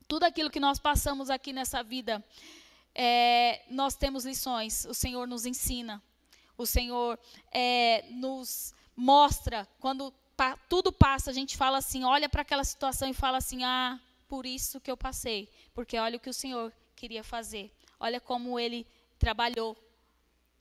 tudo 0.08 0.24
aquilo 0.24 0.50
que 0.50 0.60
nós 0.60 0.80
passamos 0.80 1.30
aqui 1.30 1.52
nessa 1.52 1.84
vida, 1.84 2.24
é, 2.96 3.62
nós 3.70 3.96
temos 3.96 4.24
lições, 4.24 4.86
o 4.86 4.94
Senhor 4.94 5.28
nos 5.28 5.46
ensina, 5.46 6.02
o 6.58 6.66
Senhor 6.66 7.20
é, 7.52 8.06
nos 8.12 8.74
mostra 8.98 9.68
quando 9.80 10.12
pa, 10.36 10.58
tudo 10.68 10.92
passa, 10.92 11.30
a 11.30 11.34
gente 11.34 11.56
fala 11.56 11.78
assim, 11.78 12.04
olha 12.04 12.28
para 12.28 12.42
aquela 12.42 12.64
situação 12.64 13.08
e 13.08 13.14
fala 13.14 13.38
assim: 13.38 13.64
ah, 13.64 14.00
por 14.28 14.46
isso 14.46 14.82
que 14.82 14.90
eu 14.90 14.98
passei, 14.98 15.48
porque 15.74 15.98
olha 15.98 16.18
o 16.18 16.20
que 16.20 16.30
o 16.30 16.34
Senhor 16.34 16.74
queria 16.96 17.24
fazer, 17.24 17.72
olha 18.00 18.20
como 18.20 18.60
Ele 18.60 18.86
trabalhou. 19.20 19.78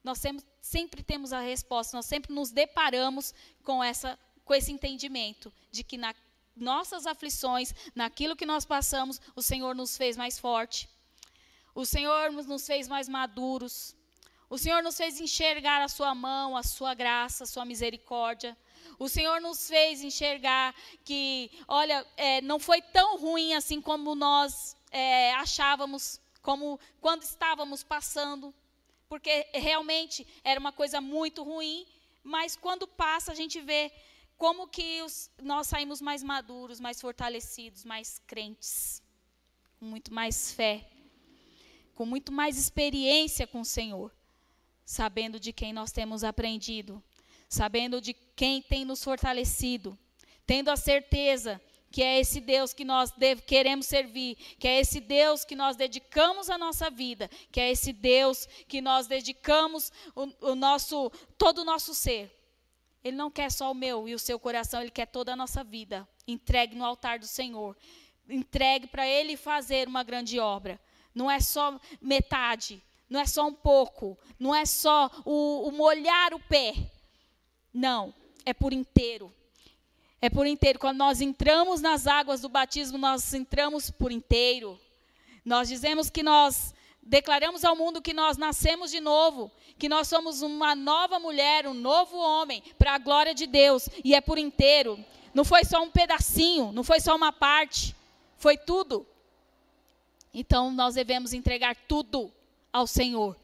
Nós 0.04 0.22
sempre, 0.60 1.02
temos 1.02 1.32
a 1.32 1.40
resposta, 1.40 1.96
nós 1.96 2.06
sempre 2.06 2.32
nos 2.32 2.50
deparamos 2.50 3.34
com 3.64 3.82
essa 3.82 4.18
com 4.44 4.54
esse 4.54 4.70
entendimento 4.70 5.52
de 5.72 5.82
que 5.82 5.98
na 5.98 6.14
nossas 6.54 7.06
aflições, 7.06 7.74
naquilo 7.94 8.36
que 8.36 8.46
nós 8.46 8.64
passamos, 8.64 9.20
o 9.34 9.42
Senhor 9.42 9.74
nos 9.74 9.96
fez 9.96 10.16
mais 10.16 10.38
forte. 10.38 10.88
O 11.74 11.84
Senhor 11.84 12.32
nos 12.32 12.66
fez 12.66 12.88
mais 12.88 13.08
maduros. 13.08 13.94
O 14.48 14.56
Senhor 14.56 14.80
nos 14.82 14.96
fez 14.96 15.20
enxergar 15.20 15.82
a 15.82 15.88
sua 15.88 16.14
mão, 16.14 16.56
a 16.56 16.62
sua 16.62 16.94
graça, 16.94 17.42
a 17.42 17.46
sua 17.46 17.64
misericórdia. 17.64 18.56
O 18.96 19.08
Senhor 19.08 19.40
nos 19.40 19.68
fez 19.68 20.02
enxergar 20.02 20.72
que, 21.04 21.50
olha, 21.66 22.06
é, 22.16 22.40
não 22.40 22.60
foi 22.60 22.80
tão 22.80 23.18
ruim 23.18 23.54
assim 23.54 23.80
como 23.80 24.14
nós 24.14 24.76
é, 24.92 25.34
achávamos, 25.34 26.20
como 26.40 26.78
quando 27.00 27.22
estávamos 27.22 27.82
passando, 27.82 28.54
porque 29.08 29.48
realmente 29.52 30.24
era 30.44 30.60
uma 30.60 30.72
coisa 30.72 31.00
muito 31.00 31.42
ruim, 31.42 31.84
mas 32.22 32.56
quando 32.56 32.86
passa 32.86 33.32
a 33.32 33.34
gente 33.34 33.60
vê 33.60 33.92
como 34.38 34.68
que 34.68 35.02
os, 35.02 35.28
nós 35.42 35.66
saímos 35.66 36.00
mais 36.00 36.22
maduros, 36.22 36.78
mais 36.78 37.00
fortalecidos, 37.00 37.84
mais 37.84 38.20
crentes, 38.26 39.02
com 39.80 39.86
muito 39.86 40.14
mais 40.14 40.52
fé, 40.52 40.88
com 41.96 42.06
muito 42.06 42.30
mais 42.30 42.56
experiência 42.56 43.46
com 43.46 43.62
o 43.62 43.64
Senhor, 43.64 44.15
sabendo 44.86 45.40
de 45.40 45.52
quem 45.52 45.72
nós 45.72 45.90
temos 45.90 46.22
aprendido, 46.22 47.02
sabendo 47.48 48.00
de 48.00 48.14
quem 48.14 48.62
tem 48.62 48.84
nos 48.84 49.02
fortalecido, 49.02 49.98
tendo 50.46 50.70
a 50.70 50.76
certeza 50.76 51.60
que 51.90 52.02
é 52.02 52.20
esse 52.20 52.40
Deus 52.40 52.72
que 52.72 52.84
nós 52.84 53.12
queremos 53.46 53.86
servir, 53.86 54.36
que 54.58 54.68
é 54.68 54.78
esse 54.78 55.00
Deus 55.00 55.44
que 55.44 55.56
nós 55.56 55.76
dedicamos 55.76 56.48
a 56.48 56.56
nossa 56.56 56.88
vida, 56.88 57.28
que 57.50 57.60
é 57.60 57.70
esse 57.70 57.92
Deus 57.92 58.46
que 58.68 58.80
nós 58.80 59.06
dedicamos 59.08 59.90
o, 60.14 60.50
o 60.52 60.54
nosso 60.54 61.10
todo 61.36 61.62
o 61.62 61.64
nosso 61.64 61.94
ser. 61.94 62.32
Ele 63.02 63.16
não 63.16 63.30
quer 63.30 63.50
só 63.50 63.70
o 63.70 63.74
meu 63.74 64.08
e 64.08 64.14
o 64.14 64.18
seu 64.18 64.38
coração, 64.38 64.80
ele 64.80 64.90
quer 64.90 65.06
toda 65.06 65.32
a 65.32 65.36
nossa 65.36 65.64
vida. 65.64 66.06
Entregue 66.26 66.76
no 66.76 66.84
altar 66.84 67.18
do 67.18 67.26
Senhor. 67.26 67.76
Entregue 68.28 68.86
para 68.88 69.06
ele 69.06 69.36
fazer 69.36 69.88
uma 69.88 70.02
grande 70.02 70.38
obra. 70.38 70.80
Não 71.14 71.30
é 71.30 71.40
só 71.40 71.80
metade, 72.00 72.82
não 73.08 73.20
é 73.20 73.26
só 73.26 73.46
um 73.46 73.52
pouco, 73.52 74.18
não 74.38 74.54
é 74.54 74.66
só 74.66 75.10
o, 75.24 75.68
o 75.68 75.72
molhar 75.72 76.34
o 76.34 76.40
pé. 76.40 76.74
Não, 77.72 78.12
é 78.44 78.52
por 78.52 78.72
inteiro. 78.72 79.32
É 80.20 80.28
por 80.28 80.46
inteiro. 80.46 80.78
Quando 80.78 80.98
nós 80.98 81.20
entramos 81.20 81.80
nas 81.80 82.06
águas 82.06 82.40
do 82.40 82.48
batismo, 82.48 82.98
nós 82.98 83.32
entramos 83.32 83.90
por 83.90 84.10
inteiro. 84.10 84.78
Nós 85.44 85.68
dizemos 85.68 86.10
que 86.10 86.22
nós 86.22 86.74
declaramos 87.00 87.64
ao 87.64 87.76
mundo 87.76 88.02
que 88.02 88.12
nós 88.12 88.36
nascemos 88.36 88.90
de 88.90 88.98
novo, 88.98 89.52
que 89.78 89.88
nós 89.88 90.08
somos 90.08 90.42
uma 90.42 90.74
nova 90.74 91.20
mulher, 91.20 91.68
um 91.68 91.74
novo 91.74 92.16
homem, 92.16 92.62
para 92.76 92.94
a 92.94 92.98
glória 92.98 93.32
de 93.32 93.46
Deus, 93.46 93.88
e 94.04 94.14
é 94.14 94.20
por 94.20 94.38
inteiro. 94.38 94.98
Não 95.32 95.44
foi 95.44 95.64
só 95.64 95.80
um 95.82 95.90
pedacinho, 95.90 96.72
não 96.72 96.82
foi 96.82 96.98
só 96.98 97.14
uma 97.14 97.32
parte, 97.32 97.94
foi 98.36 98.56
tudo. 98.56 99.06
Então 100.34 100.72
nós 100.72 100.94
devemos 100.94 101.32
entregar 101.32 101.76
tudo 101.86 102.32
ao 102.76 102.86
Senhor. 102.86 103.34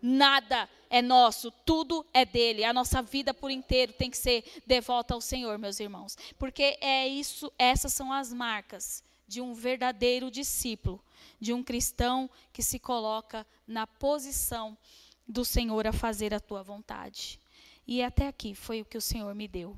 Nada 0.00 0.68
é 0.88 1.02
nosso, 1.02 1.50
tudo 1.50 2.06
é 2.14 2.24
dele. 2.24 2.62
A 2.62 2.72
nossa 2.72 3.02
vida 3.02 3.34
por 3.34 3.50
inteiro 3.50 3.92
tem 3.92 4.08
que 4.08 4.16
ser 4.16 4.44
devota 4.64 5.12
ao 5.12 5.20
Senhor, 5.20 5.58
meus 5.58 5.80
irmãos. 5.80 6.16
Porque 6.38 6.78
é 6.80 7.08
isso, 7.08 7.52
essas 7.58 7.92
são 7.92 8.12
as 8.12 8.32
marcas 8.32 9.02
de 9.26 9.40
um 9.40 9.54
verdadeiro 9.54 10.30
discípulo, 10.30 11.02
de 11.40 11.52
um 11.52 11.64
cristão 11.64 12.30
que 12.52 12.62
se 12.62 12.78
coloca 12.78 13.44
na 13.66 13.88
posição 13.88 14.78
do 15.26 15.44
Senhor 15.44 15.84
a 15.88 15.92
fazer 15.92 16.32
a 16.32 16.38
tua 16.38 16.62
vontade. 16.62 17.40
E 17.88 18.04
até 18.04 18.28
aqui 18.28 18.54
foi 18.54 18.82
o 18.82 18.84
que 18.84 18.96
o 18.96 19.02
Senhor 19.02 19.34
me 19.34 19.48
deu. 19.48 19.76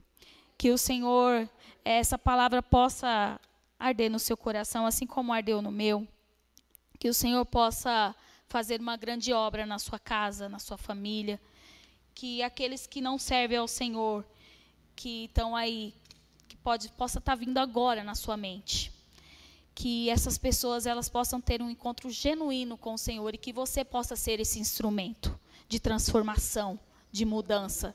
Que 0.59 0.71
o 0.71 0.77
Senhor, 0.77 1.49
essa 1.83 2.19
palavra 2.19 2.63
possa 2.63 3.41
arder 3.79 4.11
no 4.11 4.19
seu 4.19 4.37
coração, 4.37 4.85
assim 4.85 5.07
como 5.07 5.33
ardeu 5.33 5.63
no 5.63 5.73
meu. 5.73 6.07
Que 6.99 7.09
o 7.09 7.15
Senhor 7.15 7.47
possa 7.47 8.15
fazer 8.49 8.81
uma 8.81 8.97
grande 8.97 9.33
obra 9.33 9.67
na 9.67 9.79
sua 9.79 9.99
casa, 9.99 10.49
na 10.49 10.59
sua 10.59 10.79
família. 10.79 11.41
Que 12.15 12.43
aqueles 12.43 12.87
que 12.87 13.01
não 13.01 13.19
servem 13.19 13.59
ao 13.59 13.69
Senhor, 13.69 14.25
que 14.97 15.27
estão 15.27 15.55
aí, 15.55 15.95
que 16.49 16.57
pode, 16.57 16.89
possa 16.93 17.19
estar 17.19 17.35
vindo 17.35 17.59
agora 17.59 18.03
na 18.03 18.15
sua 18.15 18.37
mente. 18.37 18.93
Que 19.75 20.11
essas 20.11 20.37
pessoas 20.37 20.87
elas 20.87 21.09
possam 21.09 21.41
ter 21.41 21.63
um 21.63 21.71
encontro 21.71 22.11
genuíno 22.11 22.77
com 22.77 22.95
o 22.95 22.99
Senhor 22.99 23.35
e 23.35 23.39
que 23.39 23.53
você 23.53 23.85
possa 23.85 24.17
ser 24.17 24.41
esse 24.41 24.59
instrumento 24.59 25.39
de 25.69 25.79
transformação, 25.79 26.81
de 27.13 27.25
mudança, 27.25 27.95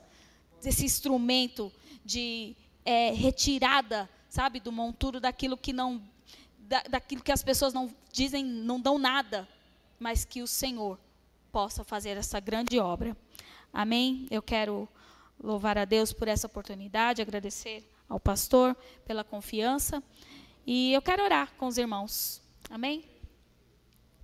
esse 0.64 0.84
instrumento 0.84 1.70
de 2.04 2.56
é, 2.84 3.10
retirada, 3.10 4.08
sabe, 4.30 4.60
do 4.60 4.72
monturo 4.72 5.20
daquilo 5.20 5.56
que 5.58 5.72
não, 5.72 6.02
da, 6.58 6.82
daquilo 6.84 7.22
que 7.22 7.32
as 7.32 7.42
pessoas 7.42 7.74
não 7.74 7.94
dizem, 8.12 8.44
não 8.44 8.80
dão 8.80 8.98
nada, 8.98 9.46
mas 9.98 10.24
que 10.24 10.42
o 10.42 10.46
Senhor 10.46 10.98
possa 11.52 11.84
fazer 11.84 12.16
essa 12.16 12.40
grande 12.40 12.78
obra. 12.78 13.16
Amém? 13.72 14.26
Eu 14.30 14.42
quero 14.42 14.88
louvar 15.42 15.78
a 15.78 15.84
Deus 15.84 16.12
por 16.12 16.28
essa 16.28 16.46
oportunidade, 16.46 17.22
agradecer 17.22 17.88
ao 18.08 18.20
pastor 18.20 18.76
pela 19.04 19.24
confiança. 19.24 20.02
E 20.66 20.92
eu 20.92 21.02
quero 21.02 21.22
orar 21.22 21.52
com 21.56 21.66
os 21.66 21.78
irmãos. 21.78 22.42
Amém? 22.70 23.04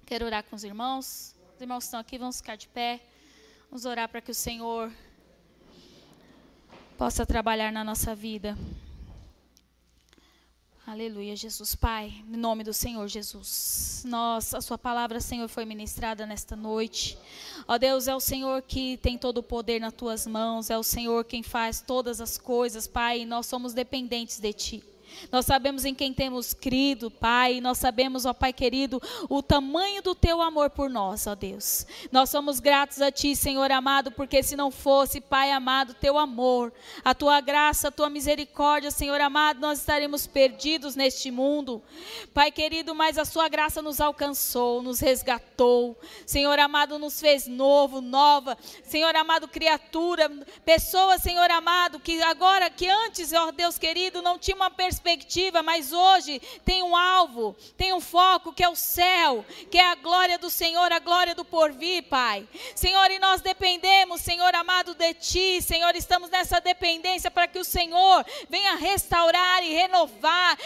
Quero 0.07 0.25
orar 0.25 0.45
com 0.45 0.57
os 0.57 0.65
irmãos. 0.65 1.35
Os 1.55 1.61
irmãos 1.61 1.85
estão 1.85 2.01
aqui, 2.01 2.19
vamos 2.19 2.39
ficar 2.39 2.57
de 2.57 2.69
pé. 2.69 3.01
Vamos 3.71 3.85
orar 3.85 4.09
para 4.09 4.21
que 4.21 4.31
o 4.31 4.35
Senhor 4.35 4.93
possa 6.99 7.25
trabalhar 7.25 7.73
na 7.73 7.85
nossa 7.85 8.15
vida. 8.15 8.57
Aleluia, 10.91 11.37
Jesus 11.37 11.77
Pai, 11.77 12.13
em 12.29 12.37
nome 12.37 12.65
do 12.65 12.75
Senhor 12.75 13.07
Jesus. 13.07 14.03
Nós, 14.05 14.53
a 14.53 14.61
Sua 14.61 14.77
palavra, 14.77 15.21
Senhor, 15.21 15.47
foi 15.47 15.65
ministrada 15.65 16.27
nesta 16.27 16.57
noite. 16.57 17.17
Ó 17.69 17.79
Deus, 17.79 18.09
é 18.09 18.15
o 18.15 18.19
Senhor 18.19 18.61
que 18.63 18.97
tem 18.97 19.17
todo 19.17 19.39
o 19.39 19.43
poder 19.43 19.81
nas 19.81 19.93
Tuas 19.93 20.27
mãos, 20.27 20.69
é 20.69 20.77
o 20.77 20.83
Senhor 20.83 21.25
quem 21.25 21.45
faz 21.45 21.81
todas 21.81 22.21
as 22.21 22.37
coisas, 22.37 22.89
Pai, 22.89 23.21
e 23.21 23.25
nós 23.25 23.47
somos 23.47 23.73
dependentes 23.73 24.41
de 24.41 24.53
Ti. 24.53 24.90
Nós 25.31 25.47
sabemos 25.47 25.85
em 25.85 25.95
quem 25.95 26.13
temos 26.13 26.55
crido, 26.55 27.11
Pai. 27.11 27.61
Nós 27.61 27.79
sabemos, 27.79 28.25
ó 28.25 28.33
Pai 28.33 28.53
querido, 28.53 29.01
o 29.29 29.43
tamanho 29.43 30.03
do 30.03 30.15
teu 30.15 30.41
amor 30.41 30.71
por 30.71 30.89
nós, 30.89 31.27
ó 31.27 31.35
Deus. 31.35 31.87
Nós 32.11 32.31
somos 32.31 32.59
gratos 32.59 33.01
a 33.01 33.11
Ti, 33.11 33.37
Senhor 33.37 33.71
amado, 33.71 34.11
porque 34.11 34.43
se 34.43 34.57
não 34.57 34.71
fosse, 34.71 35.21
Pai 35.21 35.51
amado, 35.53 35.95
teu 35.95 36.19
amor, 36.19 36.73
a 37.05 37.15
tua 37.15 37.41
graça, 37.41 37.89
a 37.89 37.91
tua 37.91 38.09
misericórdia, 38.09 38.91
Senhor 38.91 39.21
amado, 39.21 39.61
nós 39.61 39.79
estaríamos 39.79 40.27
perdidos 40.27 40.97
neste 40.97 41.31
mundo. 41.31 41.83
Pai 42.33 42.51
querido, 42.51 42.95
mas 42.95 43.19
a 43.19 43.25
Sua 43.25 43.49
graça 43.49 43.83
nos 43.83 44.01
alcançou, 44.01 44.83
nos 44.83 45.01
resgatou. 45.01 45.99
Senhor 46.27 46.59
amado, 46.59 46.99
nos 46.99 47.21
fez 47.21 47.47
novo, 47.47 48.01
nova. 48.01 48.57
Senhor 48.83 49.15
amado, 49.15 49.47
criatura, 49.47 50.31
pessoa, 50.65 51.19
Senhor 51.19 51.51
amado, 51.51 52.01
que 52.01 52.21
agora, 52.23 52.71
que 52.71 52.89
antes, 52.89 53.33
ó 53.33 53.53
Deus 53.53 53.79
querido, 53.79 54.23
não 54.23 54.39
tinha 54.39 54.57
uma 54.57 54.71
perspectiva 54.71 55.00
perspectiva, 55.01 55.63
mas 55.63 55.93
hoje 55.93 56.41
tem 56.65 56.83
um 56.83 56.95
alvo, 56.95 57.57
tem 57.77 57.93
um 57.93 58.01
foco 58.01 58.53
que 58.53 58.63
é 58.63 58.69
o 58.69 58.77
céu, 58.77 59.45
que 59.71 59.79
é 59.79 59.91
a 59.91 59.95
glória 59.95 60.39
do 60.39 60.51
Senhor, 60.51 60.93
a 60.93 60.99
glória 60.99 61.35
do 61.35 61.45
porvir, 61.45 62.05
Pai. 62.05 62.47
Senhor, 62.75 63.11
e 63.11 63.19
nós 63.19 63.41
dependemos, 63.41 64.21
Senhor 64.21 64.55
amado, 64.55 64.95
de 64.95 65.15
Ti, 65.15 65.63
Senhor, 65.63 65.95
estamos 65.97 66.31
nessa 66.31 66.61
dependência 66.61 67.31
para 67.31 67.49
que 67.49 67.59
o 67.59 67.65
Senhor 67.65 68.25
venha 68.49 68.77
restaurar 68.77 69.63
e 69.63 69.73
renovar 69.73 70.59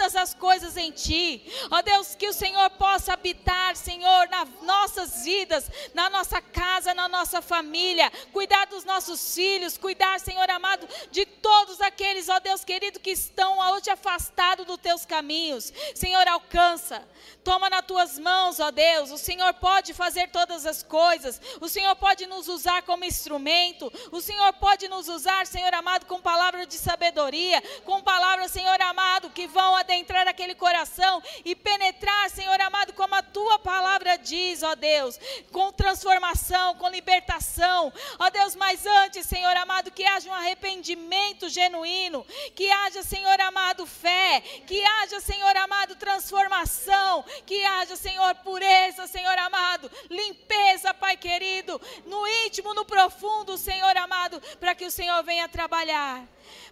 todas 0.00 0.16
as 0.16 0.32
coisas 0.32 0.78
em 0.78 0.90
Ti. 0.90 1.42
Ó 1.70 1.82
Deus, 1.82 2.14
que 2.14 2.26
o 2.26 2.32
Senhor 2.32 2.70
possa 2.70 3.12
habitar, 3.12 3.76
Senhor, 3.76 4.28
nas 4.30 4.48
nossas 4.62 5.24
vidas, 5.24 5.70
na 5.92 6.08
nossa 6.08 6.40
casa, 6.40 6.94
na 6.94 7.06
nossa 7.06 7.42
família, 7.42 8.10
cuidar 8.32 8.66
dos 8.66 8.84
nossos 8.84 9.34
filhos, 9.34 9.76
cuidar, 9.76 10.18
Senhor 10.18 10.48
amado, 10.48 10.88
de 11.10 11.26
todos 11.26 11.82
aqueles, 11.82 12.30
ó 12.30 12.40
Deus 12.40 12.64
querido, 12.64 12.98
que 12.98 13.10
estão 13.10 13.60
ao 13.60 13.74
ou 13.74 13.80
te 13.80 13.90
afastado 13.90 14.64
dos 14.64 14.78
teus 14.78 15.04
caminhos. 15.04 15.72
Senhor, 15.94 16.26
alcança. 16.26 17.06
Toma 17.44 17.70
nas 17.70 17.84
tuas 17.86 18.18
mãos, 18.18 18.58
ó 18.58 18.70
Deus. 18.70 19.10
O 19.10 19.18
Senhor 19.18 19.52
pode 19.54 19.94
fazer 19.94 20.28
todas 20.30 20.66
as 20.66 20.82
coisas. 20.82 21.40
O 21.60 21.68
Senhor 21.68 21.94
pode 21.96 22.26
nos 22.26 22.48
usar 22.48 22.82
como 22.82 23.04
instrumento. 23.04 23.92
O 24.10 24.20
Senhor 24.20 24.52
pode 24.54 24.88
nos 24.88 25.08
usar, 25.08 25.46
Senhor 25.46 25.72
amado, 25.74 26.06
com 26.06 26.20
palavras 26.20 26.66
de 26.66 26.76
sabedoria, 26.76 27.62
com 27.84 28.02
palavras, 28.02 28.50
Senhor 28.50 28.80
amado, 28.80 29.30
que 29.30 29.46
vão 29.46 29.76
adentrar 29.90 30.28
aquele 30.28 30.54
coração 30.54 31.20
e 31.44 31.56
penetrar, 31.56 32.30
Senhor 32.30 32.60
amado, 32.60 32.92
como 32.92 33.14
a 33.14 33.22
tua 33.22 33.58
palavra 33.58 34.16
diz, 34.16 34.62
ó 34.62 34.76
Deus, 34.76 35.18
com 35.50 35.72
transformação, 35.72 36.76
com 36.76 36.88
libertação. 36.88 37.92
Ó 38.18 38.30
Deus, 38.30 38.54
mas 38.54 38.86
antes, 38.86 39.26
Senhor 39.26 39.56
amado, 39.56 39.90
que 39.90 40.04
haja 40.04 40.30
um 40.30 40.34
arrependimento 40.34 41.48
genuíno, 41.48 42.24
que 42.54 42.70
haja, 42.70 43.02
Senhor 43.02 43.40
amado, 43.40 43.84
fé, 43.84 44.40
que 44.64 44.84
haja, 44.84 45.20
Senhor 45.20 45.56
amado, 45.56 45.96
transformação, 45.96 47.24
que 47.44 47.64
haja, 47.64 47.96
Senhor, 47.96 48.34
pureza, 48.36 49.08
Senhor 49.08 49.36
amado, 49.38 49.90
limpeza, 50.08 50.94
Pai 50.94 51.16
querido, 51.16 51.80
no 52.06 52.26
íntimo, 52.44 52.74
no 52.74 52.84
profundo, 52.84 53.58
Senhor 53.58 53.96
amado, 53.96 54.40
para 54.60 54.74
que 54.74 54.84
o 54.84 54.90
Senhor 54.90 55.22
venha 55.24 55.48
trabalhar 55.48 56.24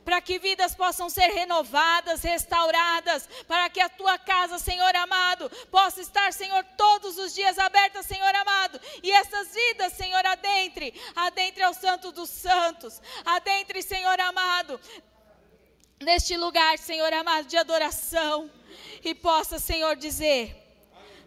para 0.09 0.23
que 0.23 0.39
vidas 0.39 0.75
possam 0.75 1.11
ser 1.11 1.29
renovadas, 1.35 2.23
restauradas, 2.23 3.29
para 3.47 3.69
que 3.69 3.79
a 3.79 3.91
tua 3.91 4.17
casa, 4.17 4.59
Senhor 4.59 4.97
amado, 4.97 5.51
possa 5.71 6.01
estar, 6.01 6.33
Senhor, 6.33 6.65
todos 6.79 7.19
os 7.19 7.35
dias 7.35 7.59
aberta, 7.59 8.03
Senhor 8.03 8.35
amado, 8.35 8.81
e 9.03 9.13
essas 9.13 9.53
vidas, 9.53 9.93
Senhor, 9.93 10.25
adentre, 10.25 10.99
adentre 11.15 11.63
ao 11.63 11.75
Santo 11.75 12.11
dos 12.11 12.31
Santos, 12.31 13.03
adentre, 13.23 13.83
Senhor 13.83 14.19
amado, 14.19 14.81
neste 16.01 16.39
lugar, 16.39 16.79
Senhor 16.79 17.13
amado, 17.13 17.47
de 17.47 17.59
adoração, 17.59 18.51
e 19.05 19.15
possa, 19.15 19.59
Senhor, 19.59 19.95
dizer: 19.95 20.57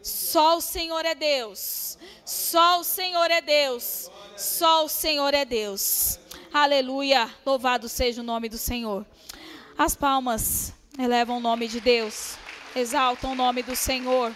só 0.02 0.58
o 0.58 0.62
Senhor 0.62 1.06
é 1.06 1.14
Deus. 1.14 2.00
Só 2.26 2.80
o 2.80 2.84
Senhor 2.84 3.30
é 3.30 3.42
Deus. 3.42 4.10
Só 4.36 4.86
o 4.86 4.90
Senhor 4.90 5.36
é 5.36 5.46
Deus. 5.46 6.20
Aleluia. 6.54 7.34
Louvado 7.46 7.88
seja 7.88 8.20
o 8.20 8.26
nome 8.26 8.50
do 8.50 8.58
Senhor. 8.58 9.06
As 9.78 9.96
palmas 9.96 10.74
elevam 11.00 11.38
o 11.38 11.40
nome 11.40 11.66
de 11.66 11.80
Deus. 11.80 12.36
Exaltam 12.76 13.32
o 13.32 13.36
nome 13.36 13.64
do 13.64 13.74
Senhor. 13.74 14.36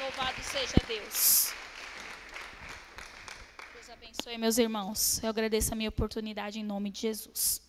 Louvado 0.00 0.42
seja 0.42 0.76
Deus. 0.88 1.52
Deus 3.74 3.90
abençoe 3.90 4.38
meus 4.38 4.56
irmãos. 4.56 5.22
Eu 5.22 5.28
agradeço 5.28 5.74
a 5.74 5.76
minha 5.76 5.90
oportunidade 5.90 6.58
em 6.58 6.64
nome 6.64 6.90
de 6.90 7.02
Jesus. 7.02 7.65